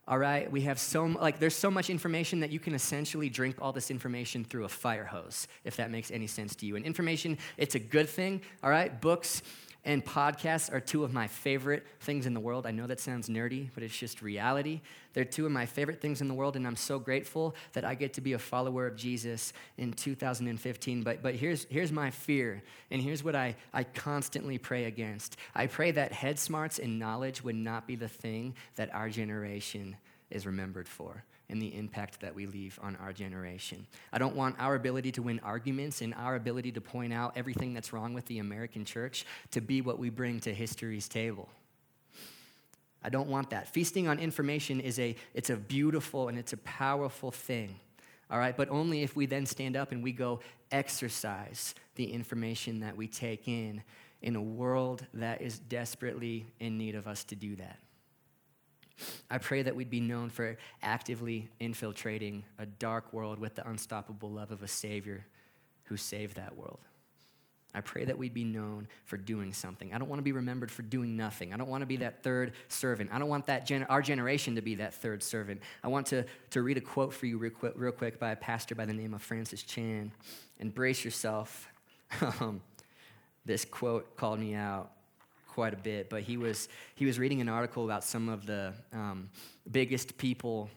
All 0.05 0.17
right, 0.17 0.51
we 0.51 0.61
have 0.61 0.79
so 0.79 1.05
like 1.05 1.39
there's 1.39 1.55
so 1.55 1.71
much 1.71 1.89
information 1.89 2.41
that 2.41 2.51
you 2.51 2.59
can 2.59 2.73
essentially 2.75 3.29
drink 3.29 3.55
all 3.61 3.71
this 3.71 3.89
information 3.89 4.43
through 4.43 4.65
a 4.65 4.69
fire 4.69 5.05
hose, 5.05 5.47
if 5.63 5.77
that 5.77 5.91
makes 5.91 6.11
any 6.11 6.27
sense 6.27 6.55
to 6.55 6.65
you. 6.65 6.75
And 6.75 6.85
information, 6.85 7.37
it's 7.55 7.75
a 7.75 7.79
good 7.79 8.09
thing. 8.09 8.41
All 8.61 8.69
right, 8.69 8.99
books 8.99 9.41
and 9.85 10.03
podcasts 10.03 10.71
are 10.71 10.79
two 10.79 11.03
of 11.03 11.11
my 11.11 11.27
favorite 11.27 11.85
things 11.99 12.25
in 12.25 12.33
the 12.33 12.39
world. 12.39 12.65
I 12.65 12.71
know 12.71 12.87
that 12.87 13.01
sounds 13.01 13.27
nerdy, 13.27 13.69
but 13.73 13.83
it's 13.83 13.97
just 13.97 14.21
reality. 14.21 14.81
They're 15.13 15.25
two 15.25 15.45
of 15.45 15.51
my 15.51 15.65
favorite 15.65 15.99
things 15.99 16.21
in 16.21 16.29
the 16.29 16.33
world, 16.33 16.55
and 16.55 16.65
I'm 16.65 16.77
so 16.77 16.99
grateful 16.99 17.53
that 17.73 17.83
I 17.83 17.93
get 17.93 18.13
to 18.13 18.21
be 18.21 18.33
a 18.33 18.39
follower 18.39 18.87
of 18.87 18.95
Jesus 18.95 19.51
in 19.77 19.91
2015. 19.91 21.03
But, 21.03 21.21
but 21.21 21.35
here's, 21.35 21.65
here's 21.65 21.91
my 21.91 22.11
fear, 22.11 22.63
and 22.91 23.01
here's 23.01 23.23
what 23.23 23.35
I, 23.35 23.55
I 23.73 23.83
constantly 23.83 24.57
pray 24.57 24.85
against 24.85 25.35
I 25.53 25.67
pray 25.67 25.91
that 25.91 26.11
head 26.11 26.39
smarts 26.39 26.79
and 26.79 26.97
knowledge 26.97 27.43
would 27.43 27.55
not 27.55 27.87
be 27.87 27.95
the 27.95 28.07
thing 28.07 28.55
that 28.75 28.93
our 28.93 29.09
generation 29.09 29.97
is 30.29 30.45
remembered 30.45 30.87
for 30.87 31.23
and 31.49 31.61
the 31.61 31.75
impact 31.75 32.21
that 32.21 32.33
we 32.33 32.45
leave 32.45 32.79
on 32.81 32.95
our 32.97 33.13
generation. 33.13 33.85
I 34.11 34.17
don't 34.17 34.35
want 34.35 34.55
our 34.59 34.75
ability 34.75 35.11
to 35.13 35.21
win 35.21 35.39
arguments 35.43 36.01
and 36.01 36.13
our 36.15 36.35
ability 36.35 36.71
to 36.73 36.81
point 36.81 37.13
out 37.13 37.33
everything 37.35 37.73
that's 37.73 37.93
wrong 37.93 38.13
with 38.13 38.25
the 38.25 38.39
American 38.39 38.85
church 38.85 39.25
to 39.51 39.61
be 39.61 39.81
what 39.81 39.99
we 39.99 40.09
bring 40.09 40.39
to 40.41 40.53
history's 40.53 41.07
table. 41.07 41.49
I 43.03 43.09
don't 43.09 43.27
want 43.27 43.49
that. 43.49 43.67
Feasting 43.67 44.07
on 44.07 44.17
information 44.17 44.79
is 44.79 44.97
a 44.97 45.15
it's 45.33 45.49
a 45.49 45.57
beautiful 45.57 46.29
and 46.29 46.37
it's 46.39 46.53
a 46.53 46.57
powerful 46.57 47.31
thing. 47.31 47.75
All 48.31 48.39
right, 48.39 48.55
but 48.55 48.69
only 48.69 49.03
if 49.03 49.15
we 49.15 49.25
then 49.25 49.45
stand 49.45 49.75
up 49.75 49.91
and 49.91 50.01
we 50.01 50.13
go 50.13 50.39
exercise 50.71 51.75
the 51.95 52.11
information 52.11 52.79
that 52.79 52.95
we 52.95 53.07
take 53.07 53.47
in 53.47 53.83
in 54.21 54.35
a 54.35 54.41
world 54.41 55.05
that 55.13 55.41
is 55.41 55.59
desperately 55.59 56.47
in 56.59 56.77
need 56.77 56.95
of 56.95 57.07
us 57.07 57.25
to 57.25 57.35
do 57.35 57.55
that. 57.57 57.77
I 59.29 59.37
pray 59.37 59.63
that 59.63 59.75
we'd 59.75 59.89
be 59.89 59.99
known 59.99 60.29
for 60.29 60.57
actively 60.81 61.49
infiltrating 61.59 62.43
a 62.59 62.65
dark 62.65 63.11
world 63.13 63.39
with 63.39 63.55
the 63.55 63.67
unstoppable 63.67 64.29
love 64.29 64.51
of 64.51 64.63
a 64.63 64.67
Savior 64.67 65.25
who 65.85 65.97
saved 65.97 66.35
that 66.35 66.55
world. 66.55 66.79
I 67.75 67.81
pray 67.81 68.05
that 68.05 68.17
we'd 68.17 68.35
be 68.35 68.43
known 68.43 68.87
for 69.05 69.17
doing 69.17 69.51
something. 69.51 69.93
I 69.93 69.97
don't 69.97 70.07
want 70.07 70.19
to 70.19 70.23
be 70.23 70.31
remembered 70.31 70.69
for 70.69 70.83
doing 70.83 71.17
nothing. 71.17 71.53
I 71.53 71.57
don't 71.57 71.69
want 71.69 71.81
to 71.81 71.87
be 71.87 71.97
that 71.97 72.21
third 72.21 72.53
servant. 72.67 73.09
I 73.11 73.17
don't 73.17 73.29
want 73.29 73.47
that 73.47 73.65
gen- 73.65 73.83
our 73.85 74.01
generation 74.01 74.55
to 74.55 74.61
be 74.61 74.75
that 74.75 74.93
third 74.93 75.23
servant. 75.23 75.61
I 75.83 75.87
want 75.87 76.05
to, 76.07 76.25
to 76.51 76.61
read 76.61 76.77
a 76.77 76.81
quote 76.81 77.13
for 77.13 77.25
you 77.25 77.39
real 77.39 77.51
quick, 77.51 77.73
real 77.75 77.91
quick 77.91 78.19
by 78.19 78.31
a 78.31 78.35
pastor 78.35 78.75
by 78.75 78.85
the 78.85 78.93
name 78.93 79.15
of 79.15 79.23
Francis 79.23 79.63
Chan. 79.63 80.11
And 80.59 80.73
brace 80.73 81.03
yourself. 81.03 81.67
Um, 82.39 82.61
this 83.43 83.65
quote 83.65 84.15
called 84.15 84.39
me 84.39 84.53
out 84.53 84.91
quite 85.53 85.73
a 85.73 85.77
bit, 85.77 86.09
but 86.09 86.23
he 86.23 86.35
was, 86.37 86.67
he 86.95 87.05
was 87.05 87.19
reading 87.19 87.39
an 87.41 87.49
article 87.49 87.85
about 87.85 88.03
some 88.03 88.27
of 88.27 88.45
the 88.45 88.73
um, 88.91 89.29
biggest 89.71 90.17
people 90.17 90.69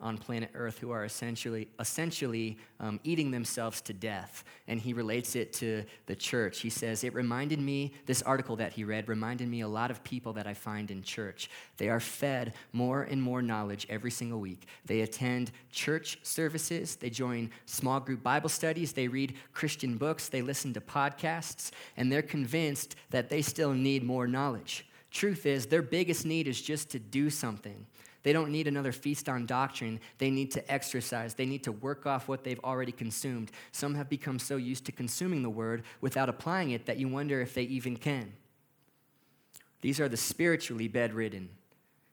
on 0.00 0.18
planet 0.18 0.50
Earth 0.54 0.78
who 0.78 0.90
are 0.90 1.04
essentially, 1.04 1.68
essentially 1.78 2.58
um, 2.78 3.00
eating 3.04 3.30
themselves 3.30 3.80
to 3.82 3.92
death. 3.92 4.44
And 4.68 4.80
he 4.80 4.92
relates 4.92 5.36
it 5.36 5.52
to 5.54 5.84
the 6.06 6.16
church. 6.16 6.60
He 6.60 6.70
says, 6.70 7.04
It 7.04 7.14
reminded 7.14 7.60
me, 7.60 7.92
this 8.06 8.22
article 8.22 8.56
that 8.56 8.72
he 8.72 8.84
read 8.84 9.08
reminded 9.08 9.48
me 9.48 9.60
a 9.60 9.68
lot 9.68 9.90
of 9.90 10.02
people 10.04 10.32
that 10.34 10.46
I 10.46 10.54
find 10.54 10.90
in 10.90 11.02
church. 11.02 11.50
They 11.76 11.88
are 11.88 12.00
fed 12.00 12.54
more 12.72 13.02
and 13.02 13.22
more 13.22 13.42
knowledge 13.42 13.86
every 13.88 14.10
single 14.10 14.40
week. 14.40 14.66
They 14.86 15.02
attend 15.02 15.52
church 15.70 16.18
services, 16.22 16.96
they 16.96 17.10
join 17.10 17.50
small 17.66 18.00
group 18.00 18.22
Bible 18.22 18.48
studies, 18.48 18.92
they 18.92 19.08
read 19.08 19.34
Christian 19.52 19.96
books, 19.96 20.28
they 20.28 20.42
listen 20.42 20.72
to 20.74 20.80
podcasts, 20.80 21.70
and 21.96 22.10
they're 22.10 22.22
convinced 22.22 22.96
that 23.10 23.28
they 23.28 23.42
still 23.42 23.72
need 23.72 24.02
more 24.02 24.26
knowledge. 24.26 24.86
Truth 25.10 25.44
is, 25.46 25.66
their 25.66 25.82
biggest 25.82 26.24
need 26.24 26.46
is 26.46 26.60
just 26.60 26.90
to 26.90 26.98
do 26.98 27.30
something. 27.30 27.86
They 28.22 28.32
don't 28.32 28.50
need 28.50 28.66
another 28.66 28.92
feast 28.92 29.28
on 29.28 29.46
doctrine. 29.46 29.98
They 30.18 30.30
need 30.30 30.50
to 30.52 30.70
exercise. 30.70 31.34
They 31.34 31.46
need 31.46 31.64
to 31.64 31.72
work 31.72 32.06
off 32.06 32.28
what 32.28 32.44
they've 32.44 32.60
already 32.62 32.92
consumed. 32.92 33.50
Some 33.72 33.94
have 33.94 34.10
become 34.10 34.38
so 34.38 34.56
used 34.56 34.84
to 34.86 34.92
consuming 34.92 35.42
the 35.42 35.50
word 35.50 35.84
without 36.00 36.28
applying 36.28 36.70
it 36.72 36.86
that 36.86 36.98
you 36.98 37.08
wonder 37.08 37.40
if 37.40 37.54
they 37.54 37.62
even 37.62 37.96
can. 37.96 38.32
These 39.80 40.00
are 40.00 40.08
the 40.08 40.18
spiritually 40.18 40.88
bedridden, 40.88 41.48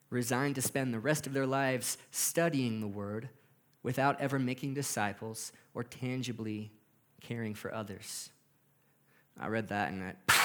resigned 0.09 0.55
to 0.55 0.61
spend 0.61 0.93
the 0.93 0.99
rest 0.99 1.27
of 1.27 1.33
their 1.33 1.45
lives 1.45 1.97
studying 2.11 2.79
the 2.79 2.87
word 2.87 3.27
without 3.83 4.19
ever 4.21 4.39
making 4.39 4.73
disciples 4.73 5.51
or 5.73 5.83
tangibly 5.83 6.71
caring 7.19 7.53
for 7.53 7.73
others. 7.73 8.29
I 9.37 9.47
read 9.47 9.67
that 9.67 9.91
and 9.91 10.01
that 10.01 10.17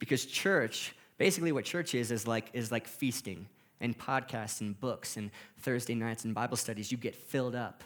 Because 0.00 0.26
church, 0.26 0.94
basically 1.16 1.52
what 1.52 1.64
church 1.64 1.94
is, 1.94 2.10
is 2.10 2.26
like, 2.26 2.50
is 2.52 2.72
like 2.72 2.88
feasting 2.88 3.46
and 3.80 3.96
podcasts 3.98 4.60
and 4.60 4.78
books 4.78 5.16
and 5.16 5.30
Thursday 5.58 5.94
nights 5.94 6.24
and 6.24 6.34
Bible 6.34 6.56
studies. 6.56 6.90
You 6.90 6.98
get 6.98 7.14
filled 7.14 7.54
up 7.54 7.84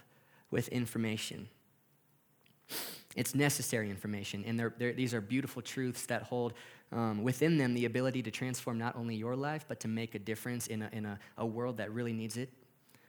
with 0.50 0.68
information. 0.68 1.48
It's 3.16 3.34
necessary 3.34 3.90
information, 3.90 4.44
and 4.46 4.58
they're, 4.58 4.72
they're, 4.78 4.92
these 4.92 5.14
are 5.14 5.20
beautiful 5.20 5.62
truths 5.62 6.06
that 6.06 6.22
hold 6.22 6.52
um, 6.92 7.22
within 7.24 7.58
them 7.58 7.74
the 7.74 7.84
ability 7.84 8.22
to 8.22 8.30
transform 8.30 8.78
not 8.78 8.96
only 8.96 9.16
your 9.16 9.34
life, 9.34 9.64
but 9.66 9.80
to 9.80 9.88
make 9.88 10.14
a 10.14 10.18
difference 10.18 10.68
in, 10.68 10.82
a, 10.82 10.88
in 10.92 11.06
a, 11.06 11.18
a 11.38 11.44
world 11.46 11.78
that 11.78 11.92
really 11.92 12.12
needs 12.12 12.36
it. 12.36 12.50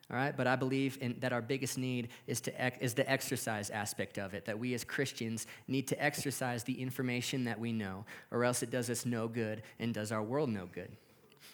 All 0.09 0.17
right, 0.17 0.35
but 0.35 0.45
I 0.45 0.57
believe 0.57 0.97
in, 0.99 1.15
that 1.19 1.31
our 1.31 1.41
biggest 1.41 1.77
need 1.77 2.09
is, 2.27 2.41
to, 2.41 2.83
is 2.83 2.93
the 2.93 3.09
exercise 3.09 3.69
aspect 3.69 4.17
of 4.17 4.33
it, 4.33 4.43
that 4.45 4.59
we 4.59 4.73
as 4.73 4.83
Christians 4.83 5.47
need 5.67 5.87
to 5.87 6.03
exercise 6.03 6.63
the 6.63 6.81
information 6.81 7.45
that 7.45 7.57
we 7.57 7.71
know, 7.71 8.03
or 8.29 8.43
else 8.43 8.61
it 8.61 8.71
does 8.71 8.89
us 8.89 9.05
no 9.05 9.27
good 9.27 9.63
and 9.79 9.93
does 9.93 10.11
our 10.11 10.21
world 10.21 10.49
no 10.49 10.65
good. 10.65 10.91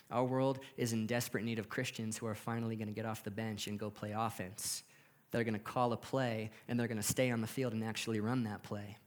Our 0.09 0.23
world 0.23 0.59
is 0.77 0.93
in 0.93 1.05
desperate 1.05 1.43
need 1.43 1.59
of 1.59 1.69
Christians 1.69 2.17
who 2.17 2.27
are 2.27 2.35
finally 2.35 2.75
going 2.75 2.87
to 2.87 2.93
get 2.93 3.05
off 3.05 3.23
the 3.23 3.31
bench 3.31 3.67
and 3.67 3.77
go 3.77 3.89
play 3.89 4.13
offense. 4.15 4.83
They're 5.31 5.43
going 5.43 5.53
to 5.53 5.59
call 5.59 5.91
a 5.93 5.97
play 5.97 6.51
and 6.67 6.79
they're 6.79 6.87
going 6.87 7.01
to 7.01 7.03
stay 7.03 7.31
on 7.31 7.41
the 7.41 7.47
field 7.47 7.73
and 7.73 7.83
actually 7.83 8.19
run 8.19 8.43
that 8.43 8.63
play. 8.63 8.97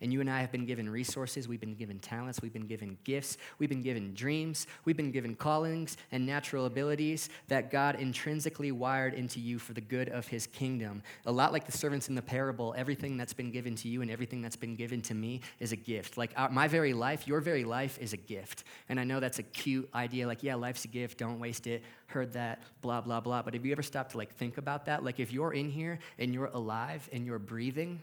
And 0.00 0.12
you 0.12 0.20
and 0.20 0.30
I 0.30 0.40
have 0.40 0.50
been 0.50 0.66
given 0.66 0.88
resources, 0.88 1.46
we've 1.46 1.60
been 1.60 1.74
given 1.74 1.98
talents, 1.98 2.40
we've 2.42 2.52
been 2.52 2.66
given 2.66 2.96
gifts, 3.04 3.36
we've 3.58 3.68
been 3.68 3.82
given 3.82 4.14
dreams, 4.14 4.66
we've 4.84 4.96
been 4.96 5.10
given 5.10 5.34
callings 5.34 5.96
and 6.10 6.26
natural 6.26 6.66
abilities 6.66 7.28
that 7.48 7.70
God 7.70 7.96
intrinsically 7.96 8.72
wired 8.72 9.14
into 9.14 9.40
you 9.40 9.58
for 9.58 9.72
the 9.72 9.80
good 9.80 10.08
of 10.08 10.26
his 10.26 10.46
kingdom. 10.46 11.02
A 11.26 11.32
lot 11.32 11.52
like 11.52 11.66
the 11.66 11.72
servants 11.72 12.08
in 12.08 12.14
the 12.14 12.22
parable, 12.22 12.74
everything 12.76 13.16
that's 13.16 13.32
been 13.32 13.50
given 13.50 13.74
to 13.76 13.88
you 13.88 14.02
and 14.02 14.10
everything 14.10 14.40
that's 14.40 14.56
been 14.56 14.74
given 14.74 15.02
to 15.02 15.14
me 15.14 15.40
is 15.58 15.72
a 15.72 15.76
gift. 15.76 16.16
Like 16.16 16.32
our, 16.36 16.48
my 16.48 16.68
very 16.68 16.92
life, 16.92 17.26
your 17.26 17.40
very 17.40 17.64
life 17.64 17.98
is 18.00 18.12
a 18.12 18.16
gift. 18.16 18.64
And 18.88 18.98
I 18.98 19.04
know 19.04 19.20
that's 19.20 19.38
a 19.38 19.42
cute 19.42 19.88
idea, 19.94 20.26
like, 20.26 20.42
yeah, 20.42 20.54
life's 20.54 20.84
a 20.84 20.88
gift, 20.88 21.18
don't 21.18 21.38
waste 21.38 21.66
it. 21.66 21.82
Heard 22.06 22.32
that, 22.32 22.62
blah, 22.80 23.00
blah, 23.00 23.20
blah. 23.20 23.42
But 23.42 23.54
have 23.54 23.64
you 23.64 23.72
ever 23.72 23.82
stopped 23.82 24.12
to 24.12 24.18
like 24.18 24.34
think 24.34 24.58
about 24.58 24.86
that? 24.86 25.04
Like 25.04 25.20
if 25.20 25.32
you're 25.32 25.52
in 25.52 25.68
here 25.68 25.98
and 26.18 26.34
you're 26.34 26.46
alive 26.46 27.08
and 27.12 27.24
you're 27.24 27.38
breathing, 27.38 28.02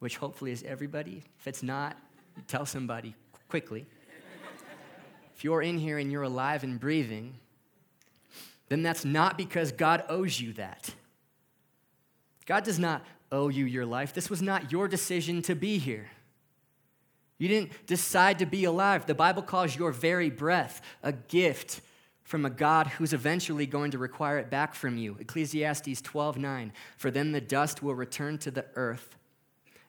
which 0.00 0.16
hopefully 0.16 0.50
is 0.50 0.62
everybody. 0.64 1.22
If 1.38 1.46
it's 1.46 1.62
not, 1.62 1.96
tell 2.48 2.66
somebody 2.66 3.14
quickly. 3.48 3.86
if 5.34 5.44
you're 5.44 5.62
in 5.62 5.78
here 5.78 5.98
and 5.98 6.10
you're 6.10 6.24
alive 6.24 6.64
and 6.64 6.80
breathing, 6.80 7.34
then 8.68 8.82
that's 8.82 9.04
not 9.04 9.38
because 9.38 9.72
God 9.72 10.04
owes 10.08 10.40
you 10.40 10.52
that. 10.54 10.94
God 12.46 12.64
does 12.64 12.78
not 12.78 13.04
owe 13.30 13.48
you 13.48 13.64
your 13.64 13.86
life. 13.86 14.12
This 14.12 14.30
was 14.30 14.42
not 14.42 14.72
your 14.72 14.88
decision 14.88 15.42
to 15.42 15.54
be 15.54 15.78
here. 15.78 16.08
You 17.38 17.48
didn't 17.48 17.86
decide 17.86 18.38
to 18.40 18.46
be 18.46 18.64
alive. 18.64 19.06
The 19.06 19.14
Bible 19.14 19.42
calls 19.42 19.76
your 19.76 19.92
very 19.92 20.30
breath 20.30 20.82
a 21.02 21.12
gift 21.12 21.80
from 22.22 22.44
a 22.44 22.50
God 22.50 22.86
who's 22.86 23.12
eventually 23.12 23.66
going 23.66 23.90
to 23.92 23.98
require 23.98 24.38
it 24.38 24.50
back 24.50 24.74
from 24.74 24.96
you. 24.96 25.16
Ecclesiastes 25.18 26.02
12:9. 26.02 26.70
For 26.96 27.10
then 27.10 27.32
the 27.32 27.40
dust 27.40 27.82
will 27.82 27.94
return 27.94 28.38
to 28.38 28.50
the 28.50 28.66
earth 28.74 29.16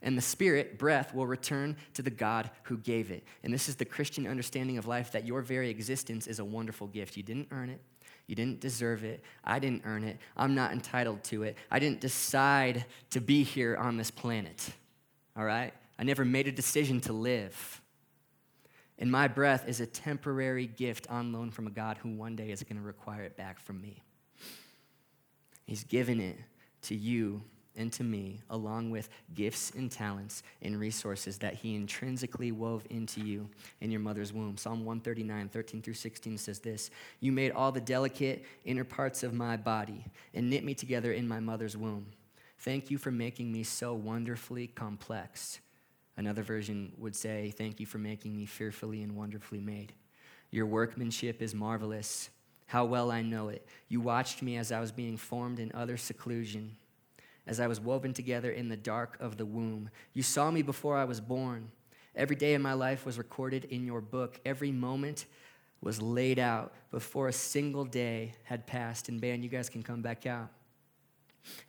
and 0.02 0.18
the 0.18 0.22
spirit, 0.22 0.80
breath, 0.80 1.14
will 1.14 1.28
return 1.28 1.78
to 1.94 2.02
the 2.02 2.10
God 2.10 2.50
who 2.64 2.78
gave 2.78 3.12
it. 3.12 3.24
And 3.44 3.54
this 3.54 3.70
is 3.70 3.76
the 3.76 3.86
Christian 3.86 4.26
understanding 4.26 4.78
of 4.78 4.88
life 4.88 5.12
that 5.12 5.26
your 5.26 5.42
very 5.42 5.70
existence 5.70 6.28
is 6.28 6.40
a 6.40 6.46
wonderful 6.46 6.88
gift. 6.88 7.18
You 7.18 7.24
didn't 7.24 7.50
earn 7.52 7.70
it. 7.70 7.82
You 8.28 8.36
didn't 8.36 8.62
deserve 8.62 9.04
it. 9.04 9.24
I 9.44 9.60
didn't 9.60 9.84
earn 9.86 10.04
it. 10.04 10.18
I'm 10.38 10.56
not 10.56 10.72
entitled 10.72 11.24
to 11.26 11.44
it. 11.44 11.58
I 11.70 11.80
didn't 11.80 12.02
decide 12.02 12.86
to 13.12 13.22
be 13.22 13.44
here 13.44 13.76
on 13.76 13.98
this 13.98 14.10
planet. 14.10 14.70
All 15.36 15.46
right? 15.46 15.74
I 16.00 16.04
never 16.04 16.26
made 16.26 16.48
a 16.48 16.52
decision 16.52 17.02
to 17.02 17.14
live. 17.14 17.82
And 18.98 19.12
my 19.12 19.28
breath 19.28 19.68
is 19.68 19.82
a 19.82 19.86
temporary 19.86 20.68
gift 20.68 21.08
on 21.10 21.34
loan 21.34 21.52
from 21.52 21.68
a 21.68 21.72
God 21.72 21.98
who 21.98 22.10
one 22.10 22.36
day 22.36 22.52
is 22.52 22.64
going 22.64 22.78
to 22.78 22.86
require 22.86 23.24
it 23.24 23.36
back 23.36 23.60
from 23.60 23.82
me. 23.82 24.02
He's 25.66 25.84
given 25.84 26.20
it 26.20 26.38
to 26.84 26.96
you 26.96 27.44
and 27.76 27.92
to 27.94 28.04
me, 28.04 28.42
along 28.50 28.92
with 28.92 29.10
gifts 29.34 29.72
and 29.72 29.90
talents 29.90 30.44
and 30.62 30.80
resources 30.80 31.38
that 31.38 31.54
He 31.54 31.76
intrinsically 31.76 32.52
wove 32.52 32.86
into 32.90 33.22
you 33.22 33.50
in 33.80 33.92
your 33.92 34.02
mother's 34.02 34.34
womb. 34.34 34.58
Psalm 34.58 34.86
139, 34.86 35.50
13 35.50 35.82
through 35.82 35.94
16 35.94 36.38
says 36.38 36.60
this 36.60 36.92
You 37.20 37.32
made 37.32 37.52
all 37.52 37.72
the 37.72 37.82
delicate 37.82 38.46
inner 38.66 38.84
parts 38.84 39.24
of 39.24 39.34
my 39.34 39.56
body 39.58 40.04
and 40.34 40.50
knit 40.50 40.64
me 40.64 40.74
together 40.74 41.14
in 41.14 41.28
my 41.28 41.40
mother's 41.40 41.78
womb. 41.78 42.08
Thank 42.60 42.92
you 42.92 42.98
for 42.98 43.12
making 43.12 43.52
me 43.52 43.64
so 43.64 43.94
wonderfully 43.94 44.68
complex. 44.68 45.60
Another 46.18 46.44
version 46.44 46.92
would 46.98 47.16
say, 47.16 47.54
Thank 47.58 47.80
you 47.80 47.86
for 47.86 47.98
making 47.98 48.36
me 48.36 48.46
fearfully 48.46 49.02
and 49.02 49.16
wonderfully 49.16 49.62
made. 49.62 49.94
Your 50.52 50.66
workmanship 50.66 51.42
is 51.42 51.56
marvelous. 51.56 52.30
How 52.68 52.86
well 52.86 53.12
I 53.12 53.22
know 53.22 53.50
it. 53.50 53.66
You 53.88 54.02
watched 54.02 54.42
me 54.42 54.58
as 54.58 54.72
I 54.72 54.80
was 54.80 54.92
being 54.92 55.18
formed 55.18 55.60
in 55.60 55.72
utter 55.74 55.98
seclusion 55.98 56.76
as 57.48 57.60
I 57.60 57.68
was 57.68 57.80
woven 57.80 58.14
together 58.14 58.52
in 58.52 58.70
the 58.70 58.78
dark 58.78 59.18
of 59.20 59.38
the 59.38 59.46
womb. 59.46 59.90
You 60.14 60.24
saw 60.24 60.52
me 60.52 60.62
before 60.62 60.98
I 60.98 61.06
was 61.06 61.20
born. 61.20 61.72
Every 62.16 62.36
day 62.36 62.54
of 62.54 62.62
my 62.62 62.74
life 62.74 63.06
was 63.06 63.18
recorded 63.18 63.66
in 63.66 63.86
your 63.86 64.02
book. 64.02 64.40
Every 64.46 64.72
moment 64.72 65.26
was 65.82 66.02
laid 66.02 66.40
out 66.40 66.74
before 66.92 67.28
a 67.28 67.34
single 67.34 67.86
day 67.86 68.34
had 68.44 68.68
passed. 68.68 69.10
And, 69.10 69.20
band, 69.20 69.44
you 69.44 69.50
guys 69.50 69.70
can 69.70 69.82
come 69.82 70.02
back 70.02 70.26
out. 70.26 70.50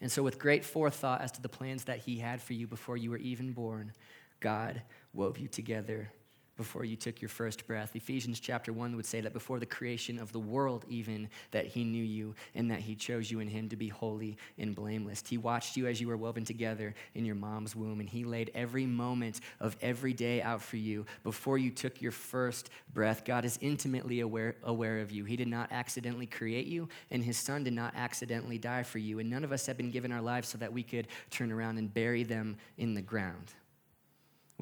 And 0.01 0.13
so, 0.13 0.23
with 0.23 0.39
great 0.39 0.65
forethought 0.65 1.23
as 1.23 1.33
to 1.33 1.41
the 1.43 1.49
plans 1.49 1.85
that 1.85 2.01
He 2.01 2.19
had 2.19 2.43
for 2.43 2.53
you 2.53 2.67
before 2.67 2.99
you 2.99 3.11
were 3.11 3.17
even 3.17 3.53
born, 3.53 3.93
God 4.41 4.83
wove 5.15 5.39
you 5.39 5.49
together 5.49 6.11
before 6.57 6.85
you 6.85 6.97
took 6.97 7.21
your 7.21 7.29
first 7.29 7.67
breath. 7.67 7.97
Ephesians 7.97 8.41
chapter 8.41 8.73
1 8.73 8.95
would 8.97 9.07
say 9.07 9.21
that 9.21 9.33
before 9.33 9.59
the 9.59 9.67
creation 9.67 10.19
of 10.19 10.33
the 10.33 10.39
world, 10.39 10.85
even, 10.89 11.29
that 11.51 11.67
he 11.67 11.85
knew 11.85 12.03
you 12.03 12.35
and 12.55 12.71
that 12.71 12.81
he 12.81 12.95
chose 12.95 13.31
you 13.31 13.41
in 13.41 13.49
him 13.49 13.69
to 13.69 13.77
be 13.77 13.89
holy 13.89 14.37
and 14.59 14.75
blameless. 14.75 15.23
He 15.27 15.39
watched 15.39 15.77
you 15.77 15.87
as 15.87 16.01
you 16.01 16.09
were 16.09 16.17
woven 16.17 16.45
together 16.45 16.95
in 17.15 17.25
your 17.25 17.35
mom's 17.35 17.75
womb, 17.75 18.01
and 18.01 18.09
he 18.09 18.25
laid 18.25 18.51
every 18.55 18.87
moment 18.87 19.41
of 19.61 19.77
every 19.81 20.13
day 20.13 20.43
out 20.43 20.63
for 20.63 20.77
you 20.77 21.07
before 21.23 21.59
you 21.59 21.71
took 21.71 22.03
your 22.03 22.13
first 22.13 22.71
breath. 22.93 23.25
God 23.25 23.45
is 23.45 23.59
intimately 23.61 24.21
aware, 24.21 24.57
aware 24.63 25.01
of 25.01 25.11
you. 25.11 25.25
He 25.25 25.37
did 25.37 25.49
not 25.49 25.73
accidentally 25.73 26.27
create 26.27 26.67
you, 26.67 26.89
and 27.11 27.25
his 27.25 27.39
son 27.39 27.65
did 27.65 27.73
not 27.73 27.95
accidentally 27.97 28.59
die 28.59 28.83
for 28.83 28.99
you. 28.99 29.19
And 29.19 29.31
none 29.31 29.45
of 29.45 29.53
us 29.53 29.67
have 29.67 29.77
been 29.77 29.91
given 29.91 30.13
our 30.13 30.23
lives 30.23 30.49
so 30.49 30.59
that 30.59 30.73
we 30.73 30.83
could 30.83 31.09
turn 31.31 31.51
around 31.51 31.79
and 31.79 31.93
bury 31.93 32.25
them 32.25 32.57
in 32.77 32.95
the 32.95 33.03
ground. 33.03 33.55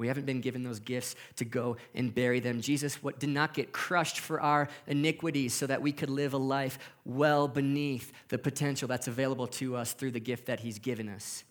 We 0.01 0.07
haven't 0.07 0.25
been 0.25 0.41
given 0.41 0.63
those 0.63 0.79
gifts 0.79 1.15
to 1.35 1.45
go 1.45 1.77
and 1.93 2.13
bury 2.13 2.39
them. 2.39 2.59
Jesus 2.59 3.03
what, 3.03 3.19
did 3.19 3.29
not 3.29 3.53
get 3.53 3.71
crushed 3.71 4.19
for 4.19 4.41
our 4.41 4.67
iniquities 4.87 5.53
so 5.53 5.67
that 5.67 5.81
we 5.81 5.91
could 5.91 6.09
live 6.09 6.33
a 6.33 6.37
life 6.37 6.79
well 7.05 7.47
beneath 7.47 8.11
the 8.29 8.39
potential 8.39 8.87
that's 8.87 9.07
available 9.07 9.45
to 9.45 9.75
us 9.75 9.93
through 9.93 10.09
the 10.09 10.19
gift 10.19 10.47
that 10.47 10.61
he's 10.61 10.79
given 10.79 11.07
us. 11.07 11.43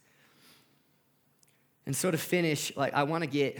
And 1.86 1.94
so 1.94 2.10
to 2.10 2.18
finish, 2.18 2.76
like 2.76 2.92
I 2.92 3.04
want 3.04 3.22
to 3.22 3.30
get 3.30 3.56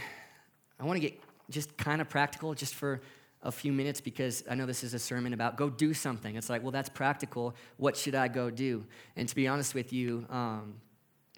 I 0.77 0.83
want 0.83 0.97
to 0.97 1.01
get 1.01 1.17
just 1.49 1.77
kind 1.77 2.01
of 2.01 2.09
practical 2.09 2.53
just 2.53 2.75
for 2.75 3.01
a 3.43 3.51
few 3.51 3.71
minutes 3.71 4.01
because 4.01 4.43
I 4.49 4.55
know 4.55 4.65
this 4.65 4.83
is 4.83 4.93
a 4.93 4.99
sermon 4.99 5.31
about 5.33 5.55
go 5.55 5.69
do 5.69 5.93
something. 5.93 6.35
It's 6.35 6.49
like, 6.49 6.63
well, 6.63 6.71
that's 6.71 6.89
practical. 6.89 7.55
What 7.77 7.95
should 7.95 8.15
I 8.15 8.27
go 8.27 8.49
do? 8.49 8.85
And 9.15 9.29
to 9.29 9.35
be 9.35 9.47
honest 9.47 9.73
with 9.73 9.93
you, 9.93 10.25
um, 10.29 10.75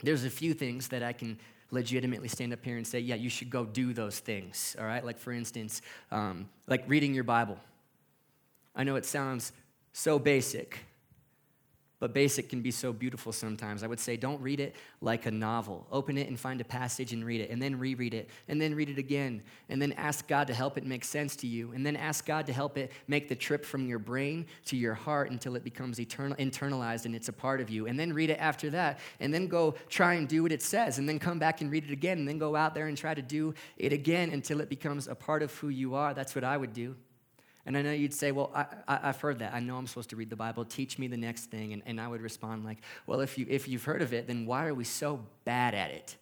there's 0.02 0.26
a 0.26 0.30
few 0.30 0.54
things 0.54 0.90
that 0.90 1.04
I 1.04 1.14
can 1.14 1.40
legitimately 1.74 2.28
stand 2.28 2.54
up 2.54 2.64
here 2.64 2.78
and 2.78 2.86
say, 2.86 3.00
yeah, 3.00 3.16
you 3.16 3.30
should 3.30 3.50
go 3.50 3.66
do 3.66 3.94
those 3.94 4.20
things, 4.20 4.76
all 4.80 4.86
right? 4.86 5.04
Like, 5.04 5.20
for 5.20 5.32
instance, 5.32 5.82
um, 6.12 6.48
like 6.68 6.84
reading 6.88 7.14
your 7.14 7.24
Bible. 7.24 7.58
I 8.76 8.84
know 8.84 8.96
it 8.96 9.06
sounds 9.06 9.52
so 9.92 10.20
basic, 10.20 10.86
but 12.04 12.14
basic 12.14 12.50
can 12.50 12.60
be 12.60 12.70
so 12.70 12.92
beautiful 12.92 13.32
sometimes. 13.32 13.82
I 13.82 13.88
would 13.88 13.98
say 13.98 14.18
don't 14.18 14.42
read 14.42 14.60
it 14.60 14.76
like 15.00 15.26
a 15.26 15.32
novel. 15.32 15.88
Open 15.90 16.18
it 16.18 16.28
and 16.28 16.38
find 16.38 16.60
a 16.60 16.66
passage 16.66 17.14
and 17.14 17.24
read 17.24 17.40
it, 17.40 17.50
and 17.50 17.62
then 17.62 17.80
reread 17.80 18.14
it, 18.14 18.30
and 18.50 18.62
then 18.62 18.76
read 18.76 18.90
it 18.90 18.98
again, 18.98 19.42
and 19.70 19.82
then 19.82 19.94
ask 19.94 20.28
God 20.28 20.48
to 20.48 20.54
help 20.54 20.78
it 20.78 20.86
make 20.86 21.06
sense 21.06 21.34
to 21.38 21.48
you, 21.48 21.72
and 21.72 21.86
then 21.86 21.96
ask 21.96 22.26
God 22.26 22.46
to 22.48 22.52
help 22.52 22.78
it 22.78 22.92
make 23.08 23.30
the 23.30 23.36
trip 23.36 23.64
from 23.64 23.88
your 23.88 24.00
brain 24.00 24.46
to 24.66 24.76
your 24.76 24.94
heart 24.94 25.32
until 25.32 25.56
it 25.56 25.64
becomes 25.64 25.98
eternal, 25.98 26.36
internalized 26.36 27.06
and 27.06 27.16
it's 27.16 27.30
a 27.30 27.34
part 27.34 27.62
of 27.62 27.70
you, 27.70 27.88
and 27.88 27.98
then 27.98 28.12
read 28.12 28.30
it 28.30 28.38
after 28.38 28.70
that, 28.72 29.00
and 29.22 29.34
then 29.34 29.48
go 29.48 29.74
try 29.88 30.16
and 30.16 30.28
do 30.28 30.44
what 30.44 30.52
it 30.52 30.62
says, 30.62 30.98
and 30.98 31.08
then 31.08 31.20
come 31.20 31.40
back 31.40 31.62
and 31.62 31.72
read 31.72 31.86
it 31.86 31.92
again, 31.92 32.18
and 32.18 32.28
then 32.28 32.38
go 32.38 32.54
out 32.54 32.76
there 32.76 32.88
and 32.88 32.98
try 32.98 33.14
to 33.14 33.22
do 33.22 33.54
it 33.78 33.94
again 33.94 34.30
until 34.32 34.60
it 34.60 34.68
becomes 34.68 35.08
a 35.08 35.16
part 35.16 35.42
of 35.42 35.54
who 35.56 35.70
you 35.70 35.96
are. 35.96 36.14
That's 36.14 36.36
what 36.36 36.44
I 36.44 36.58
would 36.58 36.74
do. 36.74 36.98
And 37.66 37.78
I 37.78 37.82
know 37.82 37.92
you'd 37.92 38.14
say, 38.14 38.32
Well, 38.32 38.52
I, 38.54 39.08
have 39.08 39.22
heard 39.22 39.40
that. 39.40 39.54
I 39.54 39.60
know 39.60 39.78
I'm 39.78 39.88
supposed 39.88 40.10
to 40.10 40.16
read 40.16 40.30
the 40.30 40.36
Bible. 40.36 40.66
Teach 40.66 41.00
me 41.00 41.08
the 41.08 41.18
next 41.18 41.46
thing. 41.46 41.74
And, 41.74 41.82
and 41.86 42.00
I 42.00 42.08
would 42.08 42.22
respond, 42.22 42.66
like, 42.66 42.80
Well, 43.08 43.22
if, 43.22 43.38
you, 43.38 43.46
if 43.50 43.68
you've 43.68 43.84
heard 43.84 44.02
of 44.02 44.14
it, 44.14 44.28
then 44.28 44.46
why 44.46 44.68
are 44.68 44.74
we 44.74 44.84
so 44.84 45.26
bad 45.46 45.74
at 45.74 45.92
it? 45.92 46.18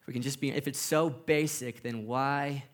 If 0.00 0.06
we 0.06 0.12
can 0.12 0.22
just 0.22 0.40
be, 0.40 0.50
if 0.50 0.68
it's 0.68 0.78
so 0.78 1.08
basic, 1.08 1.82
then 1.82 2.06
why, 2.06 2.64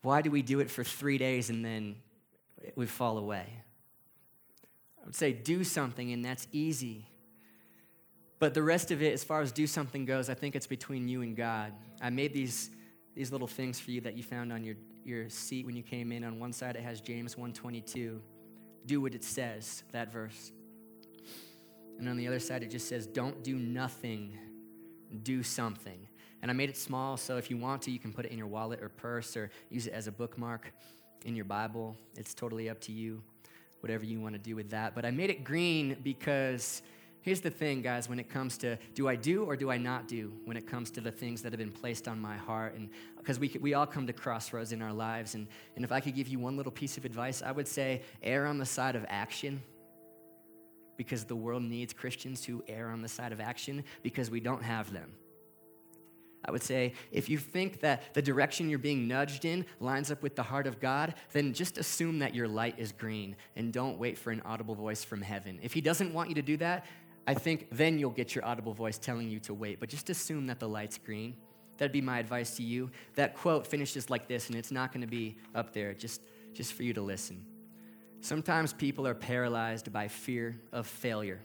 why 0.00 0.22
do 0.22 0.30
we 0.30 0.40
do 0.40 0.60
it 0.60 0.70
for 0.70 0.82
three 0.82 1.18
days 1.18 1.50
and 1.50 1.62
then 1.62 1.96
we 2.76 2.86
fall 2.86 3.18
away? 3.18 3.46
I 5.02 5.04
would 5.04 5.14
say, 5.14 5.32
Do 5.32 5.64
something, 5.64 6.12
and 6.12 6.24
that's 6.24 6.48
easy. 6.50 7.08
But 8.38 8.54
the 8.54 8.62
rest 8.62 8.90
of 8.90 9.02
it, 9.02 9.12
as 9.12 9.22
far 9.22 9.40
as 9.40 9.52
do 9.52 9.68
something 9.68 10.04
goes, 10.04 10.28
I 10.28 10.34
think 10.34 10.56
it's 10.56 10.66
between 10.66 11.06
you 11.06 11.22
and 11.22 11.36
God. 11.36 11.72
I 12.00 12.10
made 12.10 12.32
these, 12.34 12.70
these 13.14 13.30
little 13.30 13.46
things 13.46 13.78
for 13.78 13.90
you 13.90 14.00
that 14.02 14.16
you 14.16 14.22
found 14.22 14.52
on 14.52 14.64
your 14.64 14.76
your 15.04 15.28
seat 15.28 15.66
when 15.66 15.76
you 15.76 15.82
came 15.82 16.12
in. 16.12 16.24
On 16.24 16.38
one 16.38 16.52
side, 16.52 16.76
it 16.76 16.82
has 16.82 17.00
James 17.00 17.36
122. 17.36 18.20
Do 18.86 19.00
what 19.00 19.14
it 19.14 19.24
says, 19.24 19.82
that 19.92 20.12
verse. 20.12 20.52
And 21.98 22.08
on 22.08 22.16
the 22.16 22.26
other 22.26 22.40
side, 22.40 22.62
it 22.62 22.70
just 22.70 22.88
says, 22.88 23.06
Don't 23.06 23.42
do 23.44 23.56
nothing, 23.56 24.36
do 25.22 25.42
something. 25.42 26.08
And 26.40 26.50
I 26.50 26.54
made 26.54 26.68
it 26.68 26.76
small, 26.76 27.16
so 27.16 27.36
if 27.36 27.50
you 27.50 27.56
want 27.56 27.82
to, 27.82 27.92
you 27.92 28.00
can 28.00 28.12
put 28.12 28.26
it 28.26 28.32
in 28.32 28.38
your 28.38 28.48
wallet 28.48 28.82
or 28.82 28.88
purse 28.88 29.36
or 29.36 29.50
use 29.70 29.86
it 29.86 29.92
as 29.92 30.08
a 30.08 30.12
bookmark 30.12 30.72
in 31.24 31.36
your 31.36 31.44
Bible. 31.44 31.96
It's 32.16 32.34
totally 32.34 32.68
up 32.68 32.80
to 32.80 32.92
you, 32.92 33.22
whatever 33.80 34.04
you 34.04 34.20
want 34.20 34.34
to 34.34 34.40
do 34.40 34.56
with 34.56 34.70
that. 34.70 34.96
But 34.96 35.04
I 35.04 35.12
made 35.12 35.30
it 35.30 35.44
green 35.44 35.96
because 36.02 36.82
here's 37.22 37.40
the 37.40 37.50
thing, 37.50 37.82
guys, 37.82 38.08
when 38.08 38.18
it 38.18 38.28
comes 38.28 38.58
to 38.58 38.76
do 38.94 39.08
I 39.08 39.16
do 39.16 39.44
or 39.44 39.56
do 39.56 39.70
I 39.70 39.78
not 39.78 40.06
do, 40.06 40.32
when 40.44 40.56
it 40.56 40.66
comes 40.66 40.90
to 40.92 41.00
the 41.00 41.10
things 41.10 41.42
that 41.42 41.52
have 41.52 41.58
been 41.58 41.72
placed 41.72 42.06
on 42.06 42.20
my 42.20 42.36
heart. 42.36 42.74
And 42.74 42.90
because 43.16 43.38
we, 43.38 43.56
we 43.60 43.74
all 43.74 43.86
come 43.86 44.06
to 44.06 44.12
crossroads 44.12 44.72
in 44.72 44.82
our 44.82 44.92
lives. 44.92 45.34
And, 45.34 45.46
and 45.76 45.84
if 45.84 45.92
I 45.92 46.00
could 46.00 46.14
give 46.14 46.28
you 46.28 46.38
one 46.38 46.56
little 46.56 46.72
piece 46.72 46.96
of 46.98 47.04
advice, 47.04 47.42
I 47.42 47.52
would 47.52 47.68
say 47.68 48.02
err 48.22 48.46
on 48.46 48.58
the 48.58 48.66
side 48.66 48.96
of 48.96 49.06
action 49.08 49.62
because 50.96 51.24
the 51.24 51.36
world 51.36 51.62
needs 51.62 51.92
Christians 51.92 52.44
who 52.44 52.62
err 52.68 52.90
on 52.90 53.02
the 53.02 53.08
side 53.08 53.32
of 53.32 53.40
action 53.40 53.84
because 54.02 54.30
we 54.30 54.40
don't 54.40 54.62
have 54.62 54.92
them. 54.92 55.12
I 56.44 56.50
would 56.50 56.62
say 56.62 56.94
if 57.12 57.28
you 57.28 57.38
think 57.38 57.80
that 57.80 58.14
the 58.14 58.22
direction 58.22 58.68
you're 58.68 58.78
being 58.80 59.06
nudged 59.06 59.44
in 59.44 59.64
lines 59.78 60.10
up 60.10 60.22
with 60.22 60.34
the 60.34 60.42
heart 60.42 60.66
of 60.66 60.80
God, 60.80 61.14
then 61.32 61.52
just 61.52 61.78
assume 61.78 62.18
that 62.18 62.34
your 62.34 62.48
light 62.48 62.74
is 62.78 62.90
green 62.90 63.36
and 63.54 63.72
don't 63.72 63.96
wait 63.98 64.18
for 64.18 64.32
an 64.32 64.42
audible 64.44 64.74
voice 64.74 65.04
from 65.04 65.22
heaven. 65.22 65.60
If 65.62 65.72
He 65.72 65.80
doesn't 65.80 66.12
want 66.12 66.30
you 66.30 66.34
to 66.34 66.42
do 66.42 66.56
that, 66.56 66.84
I 67.26 67.34
think 67.34 67.68
then 67.70 67.98
you'll 67.98 68.10
get 68.10 68.34
your 68.34 68.44
audible 68.44 68.72
voice 68.72 68.98
telling 68.98 69.28
you 69.28 69.38
to 69.40 69.54
wait. 69.54 69.80
But 69.80 69.88
just 69.88 70.10
assume 70.10 70.46
that 70.46 70.58
the 70.58 70.68
light's 70.68 70.98
green. 70.98 71.36
That'd 71.78 71.92
be 71.92 72.00
my 72.00 72.18
advice 72.18 72.56
to 72.56 72.62
you. 72.62 72.90
That 73.14 73.36
quote 73.36 73.66
finishes 73.66 74.10
like 74.10 74.28
this, 74.28 74.48
and 74.48 74.56
it's 74.56 74.70
not 74.70 74.92
going 74.92 75.00
to 75.00 75.06
be 75.06 75.36
up 75.54 75.72
there, 75.72 75.94
just, 75.94 76.20
just 76.52 76.72
for 76.72 76.82
you 76.82 76.92
to 76.94 77.00
listen. 77.00 77.44
Sometimes 78.20 78.72
people 78.72 79.06
are 79.06 79.14
paralyzed 79.14 79.92
by 79.92 80.08
fear 80.08 80.60
of 80.72 80.86
failure. 80.86 81.40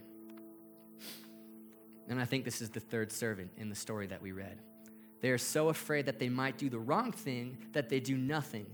And 2.07 2.19
I 2.21 2.25
think 2.25 2.45
this 2.45 2.61
is 2.61 2.69
the 2.69 2.79
third 2.79 3.11
servant 3.11 3.51
in 3.57 3.69
the 3.69 3.75
story 3.75 4.07
that 4.07 4.21
we 4.21 4.31
read. 4.31 4.59
They 5.21 5.31
are 5.31 5.37
so 5.37 5.69
afraid 5.69 6.05
that 6.05 6.19
they 6.19 6.29
might 6.29 6.57
do 6.57 6.69
the 6.69 6.79
wrong 6.79 7.11
thing 7.11 7.57
that 7.73 7.89
they 7.89 7.99
do 7.99 8.15
nothing. 8.15 8.67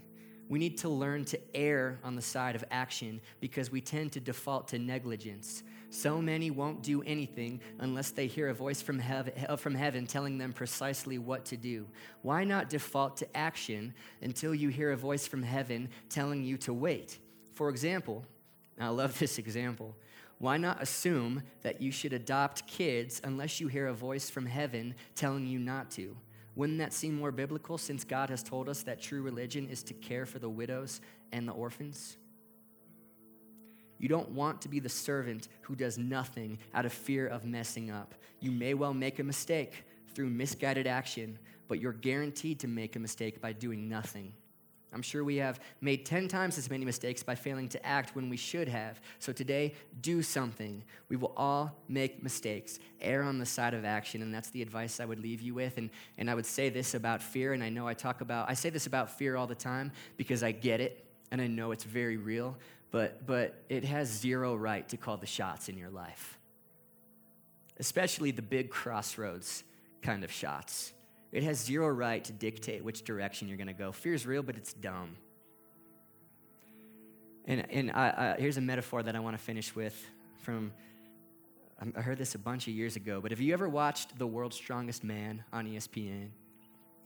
We 0.50 0.60
need 0.60 0.78
to 0.80 0.90
learn 0.90 1.26
to 1.26 1.40
err 1.56 2.00
on 2.04 2.16
the 2.16 2.22
side 2.22 2.56
of 2.56 2.66
action 2.70 3.22
because 3.40 3.72
we 3.72 3.82
tend 3.82 4.12
to 4.12 4.20
default 4.20 4.68
to 4.70 4.80
negligence. 4.80 5.64
So 5.94 6.20
many 6.20 6.50
won't 6.50 6.82
do 6.82 7.04
anything 7.04 7.62
unless 7.78 8.10
they 8.10 8.26
hear 8.26 8.50
a 8.50 8.54
voice 8.54 8.82
from 8.82 8.98
heaven, 8.98 9.32
uh, 9.48 9.56
from 9.56 9.76
heaven 9.76 10.08
telling 10.08 10.40
them 10.40 10.52
precisely 10.52 11.20
what 11.20 11.46
to 11.46 11.56
do. 11.56 11.86
Why 12.24 12.44
not 12.44 12.68
default 12.68 13.16
to 13.18 13.38
action 13.38 13.94
until 14.20 14.56
you 14.56 14.70
hear 14.70 14.92
a 14.92 14.98
voice 14.98 15.28
from 15.28 15.44
heaven 15.44 15.88
telling 16.10 16.44
you 16.44 16.58
to 16.58 16.74
wait? 16.74 17.20
For 17.54 17.70
example, 17.70 18.26
I 18.80 18.88
love 18.88 19.20
this 19.20 19.38
example. 19.38 19.96
Why 20.40 20.58
not 20.58 20.82
assume 20.82 21.44
that 21.62 21.80
you 21.80 21.92
should 21.92 22.14
adopt 22.14 22.66
kids 22.66 23.22
unless 23.24 23.62
you 23.62 23.68
hear 23.68 23.86
a 23.86 23.94
voice 23.94 24.32
from 24.32 24.48
heaven 24.48 24.96
telling 25.14 25.46
you 25.46 25.60
not 25.60 25.92
to? 25.92 26.18
Wouldn't 26.56 26.80
that 26.80 26.94
seem 26.94 27.14
more 27.14 27.32
biblical 27.32 27.78
since 27.78 28.04
God 28.04 28.32
has 28.32 28.42
told 28.42 28.68
us 28.68 28.82
that 28.82 29.00
true 29.00 29.22
religion 29.22 29.68
is 29.68 29.84
to 29.84 29.94
care 29.94 30.26
for 30.26 30.40
the 30.40 30.50
widows 30.50 31.02
and 31.32 31.48
the 31.48 31.54
orphans? 31.54 32.18
You 34.00 34.10
don't 34.10 34.30
want 34.32 34.62
to 34.62 34.70
be 34.70 34.80
the 34.80 34.90
servant 34.90 35.48
who 35.62 35.76
does 35.76 35.98
nothing 35.98 36.60
out 36.74 36.86
of 36.86 36.94
fear 36.94 37.28
of 37.28 37.46
messing 37.46 37.92
up. 37.92 38.16
You 38.40 38.52
may 38.52 38.74
well 38.74 38.94
make 38.94 39.20
a 39.20 39.24
mistake 39.24 39.86
through 40.14 40.30
misguided 40.30 40.88
action, 40.88 41.40
but 41.68 41.80
you're 41.80 41.94
guaranteed 41.94 42.60
to 42.60 42.68
make 42.68 42.96
a 42.96 43.00
mistake 43.00 43.42
by 43.42 43.54
doing 43.54 43.88
nothing. 43.88 44.34
I'm 44.94 45.02
sure 45.02 45.24
we 45.24 45.38
have 45.38 45.60
made 45.82 46.06
10 46.06 46.28
times 46.28 46.58
as 46.58 46.70
many 46.70 46.86
mistakes 46.86 47.24
by 47.24 47.36
failing 47.36 47.68
to 47.70 47.84
act 47.86 48.16
when 48.16 48.30
we 48.30 48.38
should 48.38 48.68
have. 48.68 49.02
So 49.20 49.34
today, 49.34 49.74
do 50.02 50.22
something. 50.22 50.84
We 51.10 51.16
will 51.16 51.34
all 51.36 51.80
make 51.88 52.22
mistakes. 52.22 52.80
Err 53.02 53.24
on 53.24 53.40
the 53.40 53.46
side 53.46 53.74
of 53.74 53.86
action, 53.86 54.22
and 54.22 54.34
that's 54.34 54.52
the 54.52 54.62
advice 54.62 55.00
I 55.00 55.06
would 55.06 55.20
leave 55.20 55.42
you 55.42 55.56
with. 55.56 55.78
And, 55.78 55.90
and 56.18 56.30
I 56.30 56.36
would 56.36 56.46
say 56.46 56.70
this 56.70 56.94
about 56.94 57.24
fear, 57.24 57.54
and 57.54 57.64
I 57.64 57.70
know 57.70 57.88
I 57.88 57.96
talk 57.96 58.22
about, 58.22 58.50
I 58.50 58.54
say 58.54 58.70
this 58.70 58.86
about 58.86 59.10
fear 59.10 59.36
all 59.36 59.48
the 59.48 59.56
time 59.56 59.92
because 60.16 60.44
I 60.44 60.52
get 60.52 60.80
it, 60.80 61.06
and 61.32 61.42
I 61.42 61.48
know 61.48 61.72
it's 61.72 61.84
very 61.84 62.18
real, 62.18 62.56
but, 62.94 63.26
but 63.26 63.56
it 63.70 63.84
has 63.86 64.08
zero 64.08 64.56
right 64.56 64.88
to 64.90 64.98
call 64.98 65.18
the 65.18 65.26
shots 65.26 65.68
in 65.68 65.80
your 65.80 65.90
life, 65.90 66.38
especially 67.80 68.30
the 68.30 68.44
big 68.44 68.70
crossroads 68.70 69.64
kind 70.04 70.24
of 70.24 70.32
shots. 70.32 70.94
It 71.32 71.42
has 71.42 71.60
zero 71.60 71.88
right 71.88 72.24
to 72.24 72.32
dictate 72.32 72.84
which 72.84 73.02
direction 73.04 73.48
you're 73.48 73.58
going 73.58 73.66
to 73.66 73.74
go. 73.74 73.92
Fear 73.92 74.14
is 74.14 74.28
real, 74.28 74.44
but 74.44 74.58
it's 74.58 74.74
dumb. 74.74 75.18
And, 77.46 77.66
and 77.72 77.92
I, 77.92 78.36
I, 78.38 78.40
here's 78.40 78.58
a 78.58 78.62
metaphor 78.62 79.02
that 79.02 79.16
I 79.16 79.20
want 79.20 79.36
to 79.36 79.44
finish 79.44 79.76
with 79.76 80.00
from, 80.44 80.72
um, 81.82 81.96
I 81.98 82.02
heard 82.02 82.20
this 82.20 82.36
a 82.36 82.40
bunch 82.40 82.68
of 82.68 82.76
years 82.76 82.96
ago, 82.96 83.20
but 83.20 83.32
have 83.32 83.42
you 83.42 83.54
ever 83.54 83.68
watched 83.68 84.20
The 84.20 84.28
World's 84.28 84.56
Strongest 84.56 85.04
Man 85.04 85.44
on 85.52 85.66
ESPN 85.66 86.28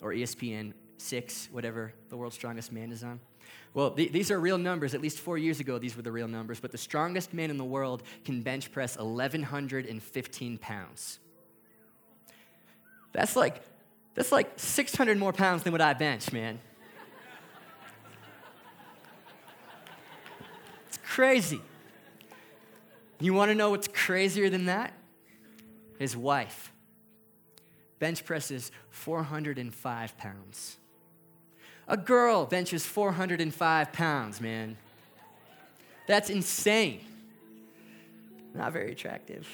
or 0.01 0.11
ESPN 0.11 0.73
6, 0.97 1.47
whatever 1.53 1.93
The 2.09 2.17
World's 2.17 2.35
Strongest 2.35 2.73
Man 2.73 2.91
is 2.91 3.05
on? 3.05 3.21
Well, 3.73 3.91
th- 3.91 4.11
these 4.11 4.31
are 4.31 4.39
real 4.39 4.57
numbers. 4.57 4.93
At 4.93 5.01
least 5.01 5.19
four 5.19 5.37
years 5.37 5.59
ago, 5.59 5.77
these 5.77 5.95
were 5.95 6.01
the 6.01 6.11
real 6.11 6.27
numbers. 6.27 6.59
But 6.59 6.71
the 6.71 6.77
strongest 6.77 7.33
man 7.33 7.49
in 7.49 7.57
the 7.57 7.65
world 7.65 8.03
can 8.25 8.41
bench 8.41 8.71
press 8.71 8.97
1,115 8.97 10.57
pounds. 10.57 11.19
That's 13.11 13.35
like 13.35 13.61
that's 14.15 14.31
like 14.31 14.51
600 14.55 15.17
more 15.17 15.31
pounds 15.31 15.63
than 15.63 15.71
what 15.71 15.81
I 15.81 15.93
bench, 15.93 16.31
man. 16.33 16.59
It's 20.87 20.97
crazy. 21.05 21.61
You 23.19 23.33
want 23.33 23.49
to 23.49 23.55
know 23.55 23.71
what's 23.71 23.87
crazier 23.87 24.49
than 24.49 24.65
that? 24.65 24.93
His 25.99 26.15
wife 26.15 26.71
bench 27.99 28.25
presses 28.25 28.71
405 28.89 30.17
pounds. 30.17 30.77
A 31.87 31.95
girl 31.95 32.45
benches 32.45 32.85
405 32.85 33.93
pounds, 33.93 34.41
man. 34.41 34.77
That's 36.05 36.29
insane. 36.29 37.01
Not 38.53 38.73
very 38.73 38.91
attractive. 38.91 39.47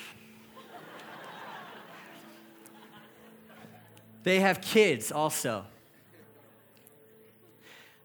They 4.23 4.39
have 4.39 4.61
kids 4.61 5.11
also. 5.11 5.65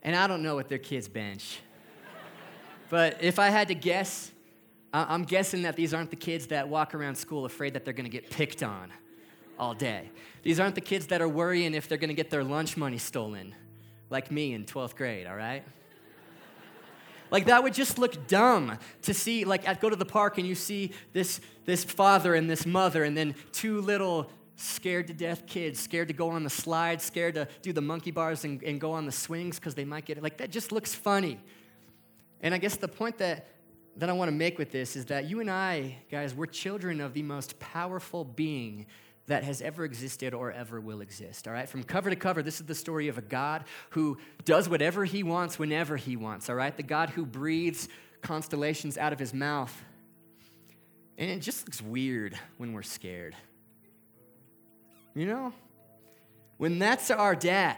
And 0.02 0.16
I 0.16 0.26
don't 0.26 0.42
know 0.42 0.56
what 0.56 0.68
their 0.68 0.78
kids 0.78 1.08
bench. 1.08 1.60
But 2.90 3.22
if 3.22 3.38
I 3.38 3.50
had 3.50 3.68
to 3.68 3.74
guess, 3.74 4.32
I'm 4.92 5.24
guessing 5.24 5.62
that 5.62 5.76
these 5.76 5.94
aren't 5.94 6.10
the 6.10 6.16
kids 6.16 6.48
that 6.48 6.68
walk 6.68 6.94
around 6.94 7.14
school 7.14 7.44
afraid 7.44 7.74
that 7.74 7.84
they're 7.84 7.94
gonna 7.94 8.08
get 8.08 8.30
picked 8.30 8.62
on 8.62 8.90
all 9.58 9.74
day. 9.74 10.10
These 10.42 10.58
aren't 10.58 10.74
the 10.74 10.80
kids 10.80 11.06
that 11.08 11.20
are 11.20 11.28
worrying 11.28 11.74
if 11.74 11.88
they're 11.88 11.98
gonna 11.98 12.14
get 12.14 12.30
their 12.30 12.44
lunch 12.44 12.76
money 12.76 12.98
stolen, 12.98 13.54
like 14.10 14.30
me 14.30 14.54
in 14.54 14.64
12th 14.64 14.96
grade, 14.96 15.26
all 15.26 15.36
right? 15.36 15.64
Like 17.30 17.46
that 17.46 17.62
would 17.62 17.74
just 17.74 17.98
look 17.98 18.26
dumb 18.26 18.78
to 19.02 19.14
see, 19.14 19.44
like, 19.44 19.68
I'd 19.68 19.80
go 19.80 19.90
to 19.90 19.96
the 19.96 20.04
park 20.04 20.38
and 20.38 20.46
you 20.46 20.54
see 20.54 20.92
this, 21.12 21.40
this 21.66 21.84
father 21.84 22.34
and 22.34 22.48
this 22.48 22.64
mother, 22.64 23.04
and 23.04 23.16
then 23.16 23.34
two 23.52 23.80
little 23.80 24.30
scared 24.56 25.06
to 25.06 25.12
death 25.12 25.46
kids, 25.46 25.78
scared 25.78 26.08
to 26.08 26.14
go 26.14 26.30
on 26.30 26.42
the 26.42 26.50
slide, 26.50 27.00
scared 27.00 27.34
to 27.34 27.46
do 27.62 27.72
the 27.72 27.80
monkey 27.80 28.10
bars 28.10 28.44
and, 28.44 28.62
and 28.62 28.80
go 28.80 28.92
on 28.92 29.06
the 29.06 29.12
swings 29.12 29.58
because 29.58 29.74
they 29.74 29.84
might 29.84 30.04
get 30.04 30.16
it. 30.16 30.22
Like, 30.22 30.38
that 30.38 30.50
just 30.50 30.72
looks 30.72 30.94
funny. 30.94 31.38
And 32.40 32.54
I 32.54 32.58
guess 32.58 32.76
the 32.76 32.88
point 32.88 33.18
that, 33.18 33.46
that 33.96 34.08
I 34.08 34.12
want 34.12 34.28
to 34.28 34.34
make 34.34 34.58
with 34.58 34.72
this 34.72 34.96
is 34.96 35.06
that 35.06 35.26
you 35.26 35.40
and 35.40 35.50
I, 35.50 35.98
guys, 36.10 36.34
we're 36.34 36.46
children 36.46 37.00
of 37.00 37.14
the 37.14 37.22
most 37.22 37.58
powerful 37.60 38.24
being 38.24 38.86
that 39.28 39.44
has 39.44 39.62
ever 39.62 39.84
existed 39.84 40.34
or 40.34 40.50
ever 40.50 40.80
will 40.80 41.00
exist. 41.00 41.46
All 41.46 41.54
right? 41.54 41.68
From 41.68 41.84
cover 41.84 42.10
to 42.10 42.16
cover, 42.16 42.42
this 42.42 42.60
is 42.60 42.66
the 42.66 42.74
story 42.74 43.08
of 43.08 43.16
a 43.18 43.22
God 43.22 43.64
who 43.90 44.18
does 44.44 44.68
whatever 44.68 45.04
he 45.04 45.22
wants 45.22 45.58
whenever 45.58 45.96
he 45.96 46.16
wants. 46.16 46.50
All 46.50 46.56
right? 46.56 46.76
The 46.76 46.82
God 46.82 47.10
who 47.10 47.24
breathes 47.24 47.88
constellations 48.20 48.98
out 48.98 49.12
of 49.12 49.18
his 49.18 49.32
mouth. 49.32 49.74
And 51.16 51.30
it 51.30 51.40
just 51.40 51.66
looks 51.66 51.80
weird 51.80 52.38
when 52.56 52.72
we're 52.72 52.82
scared. 52.82 53.36
You 55.14 55.26
know? 55.26 55.52
When 56.56 56.78
that's 56.78 57.10
our 57.10 57.36
dad 57.36 57.76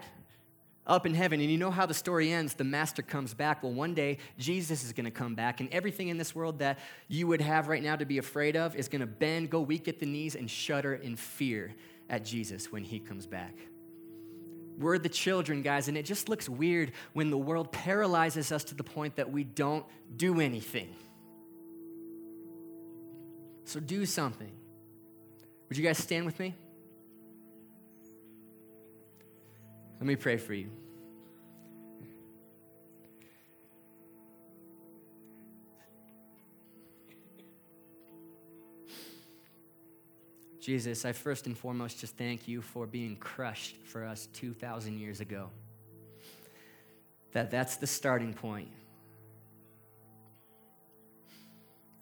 up 0.86 1.06
in 1.06 1.14
heaven, 1.14 1.40
and 1.40 1.50
you 1.50 1.58
know 1.58 1.70
how 1.70 1.86
the 1.86 1.94
story 1.94 2.32
ends, 2.32 2.54
the 2.54 2.64
master 2.64 3.02
comes 3.02 3.34
back. 3.34 3.62
Well, 3.62 3.72
one 3.72 3.94
day, 3.94 4.18
Jesus 4.38 4.82
is 4.82 4.92
going 4.92 5.04
to 5.04 5.10
come 5.10 5.34
back, 5.34 5.60
and 5.60 5.68
everything 5.72 6.08
in 6.08 6.18
this 6.18 6.34
world 6.34 6.58
that 6.60 6.78
you 7.08 7.26
would 7.26 7.40
have 7.40 7.68
right 7.68 7.82
now 7.82 7.96
to 7.96 8.04
be 8.04 8.18
afraid 8.18 8.56
of 8.56 8.74
is 8.74 8.88
going 8.88 9.00
to 9.00 9.06
bend, 9.06 9.50
go 9.50 9.60
weak 9.60 9.88
at 9.88 10.00
the 10.00 10.06
knees, 10.06 10.34
and 10.34 10.50
shudder 10.50 10.94
in 10.94 11.16
fear 11.16 11.74
at 12.08 12.24
Jesus 12.24 12.72
when 12.72 12.82
he 12.82 12.98
comes 12.98 13.26
back. 13.26 13.54
We're 14.78 14.98
the 14.98 15.10
children, 15.10 15.60
guys, 15.60 15.88
and 15.88 15.96
it 15.96 16.06
just 16.06 16.30
looks 16.30 16.48
weird 16.48 16.92
when 17.12 17.30
the 17.30 17.38
world 17.38 17.70
paralyzes 17.70 18.50
us 18.50 18.64
to 18.64 18.74
the 18.74 18.82
point 18.82 19.16
that 19.16 19.30
we 19.30 19.44
don't 19.44 19.84
do 20.16 20.40
anything. 20.40 20.96
So 23.64 23.78
do 23.78 24.06
something. 24.06 24.50
Would 25.68 25.76
you 25.76 25.84
guys 25.84 25.98
stand 25.98 26.26
with 26.26 26.40
me? 26.40 26.56
Let 30.00 30.06
me 30.06 30.16
pray 30.16 30.38
for 30.38 30.54
you. 30.54 30.70
Jesus, 40.58 41.04
I 41.04 41.12
first 41.12 41.46
and 41.46 41.56
foremost 41.56 42.00
just 42.00 42.16
thank 42.16 42.48
you 42.48 42.62
for 42.62 42.86
being 42.86 43.16
crushed 43.16 43.76
for 43.84 44.04
us 44.04 44.28
2,000 44.32 44.98
years 44.98 45.20
ago. 45.20 45.50
That 47.32 47.50
that's 47.50 47.76
the 47.76 47.86
starting 47.86 48.32
point. 48.32 48.68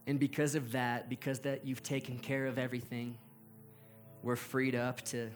And 0.07 0.21
because 0.21 0.55
of 0.55 0.73
that, 0.73 1.09
because 1.09 1.41
that 1.41 1.67
you've 1.67 1.83
taken 1.83 2.19
care 2.19 2.47
of 2.47 2.59
everything, 2.59 3.19
we're 4.23 4.37
freed 4.37 4.75
up 4.75 5.03
to 5.07 5.31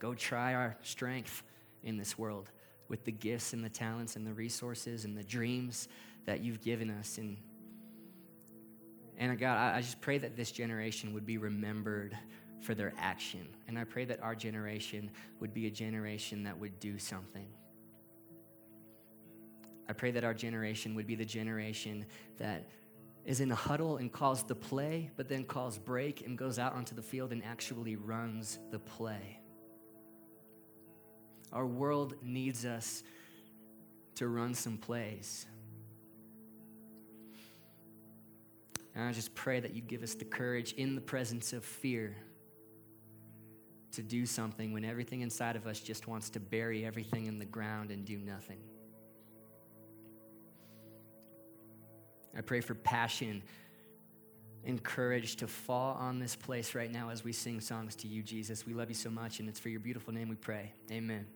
go 0.00 0.14
try 0.14 0.54
our 0.54 0.76
strength 0.82 1.44
in 1.84 1.96
this 1.96 2.18
world 2.18 2.50
with 2.88 3.04
the 3.04 3.12
gifts 3.12 3.52
and 3.52 3.64
the 3.64 3.68
talents 3.68 4.16
and 4.16 4.26
the 4.26 4.32
resources 4.32 5.04
and 5.04 5.16
the 5.16 5.22
dreams 5.22 5.86
that 6.26 6.40
you've 6.40 6.60
given 6.60 6.90
us. 6.90 7.18
And, 7.18 7.36
and 9.16 9.38
God, 9.38 9.56
I, 9.56 9.76
I 9.76 9.80
just 9.80 10.00
pray 10.00 10.18
that 10.18 10.36
this 10.36 10.50
generation 10.50 11.14
would 11.14 11.24
be 11.24 11.38
remembered 11.38 12.18
for 12.60 12.74
their 12.74 12.92
action. 12.98 13.46
And 13.68 13.78
I 13.78 13.84
pray 13.84 14.04
that 14.06 14.22
our 14.22 14.34
generation 14.34 15.10
would 15.38 15.54
be 15.54 15.66
a 15.66 15.70
generation 15.70 16.42
that 16.44 16.58
would 16.58 16.78
do 16.80 16.98
something. 16.98 17.46
I 19.88 19.92
pray 19.92 20.10
that 20.12 20.24
our 20.24 20.34
generation 20.34 20.94
would 20.94 21.06
be 21.06 21.14
the 21.14 21.24
generation 21.24 22.06
that 22.38 22.68
is 23.24 23.40
in 23.40 23.50
a 23.50 23.56
huddle 23.56 23.96
and 23.98 24.12
calls 24.12 24.42
the 24.42 24.54
play, 24.54 25.10
but 25.16 25.28
then 25.28 25.44
calls 25.44 25.78
break 25.78 26.26
and 26.26 26.38
goes 26.38 26.58
out 26.58 26.74
onto 26.74 26.94
the 26.94 27.02
field 27.02 27.32
and 27.32 27.44
actually 27.44 27.96
runs 27.96 28.58
the 28.70 28.78
play. 28.78 29.39
Our 31.52 31.66
world 31.66 32.14
needs 32.22 32.64
us 32.64 33.02
to 34.16 34.28
run 34.28 34.54
some 34.54 34.76
plays. 34.76 35.46
And 38.94 39.08
I 39.08 39.12
just 39.12 39.34
pray 39.34 39.60
that 39.60 39.74
you 39.74 39.82
give 39.82 40.02
us 40.02 40.14
the 40.14 40.24
courage 40.24 40.72
in 40.72 40.94
the 40.94 41.00
presence 41.00 41.52
of 41.52 41.64
fear 41.64 42.16
to 43.92 44.02
do 44.02 44.26
something 44.26 44.72
when 44.72 44.84
everything 44.84 45.20
inside 45.22 45.56
of 45.56 45.66
us 45.66 45.80
just 45.80 46.06
wants 46.06 46.30
to 46.30 46.40
bury 46.40 46.84
everything 46.84 47.26
in 47.26 47.38
the 47.38 47.44
ground 47.44 47.90
and 47.90 48.04
do 48.04 48.18
nothing. 48.18 48.60
I 52.36 52.42
pray 52.42 52.60
for 52.60 52.74
passion 52.74 53.42
and 54.64 54.82
courage 54.82 55.36
to 55.36 55.46
fall 55.46 55.94
on 55.94 56.18
this 56.18 56.36
place 56.36 56.74
right 56.74 56.90
now 56.90 57.10
as 57.10 57.24
we 57.24 57.32
sing 57.32 57.60
songs 57.60 57.96
to 57.96 58.08
you, 58.08 58.22
Jesus. 58.22 58.66
We 58.66 58.74
love 58.74 58.88
you 58.88 58.94
so 58.94 59.10
much, 59.10 59.40
and 59.40 59.48
it's 59.48 59.58
for 59.58 59.70
your 59.70 59.80
beautiful 59.80 60.12
name 60.12 60.28
we 60.28 60.36
pray. 60.36 60.72
Amen. 60.90 61.26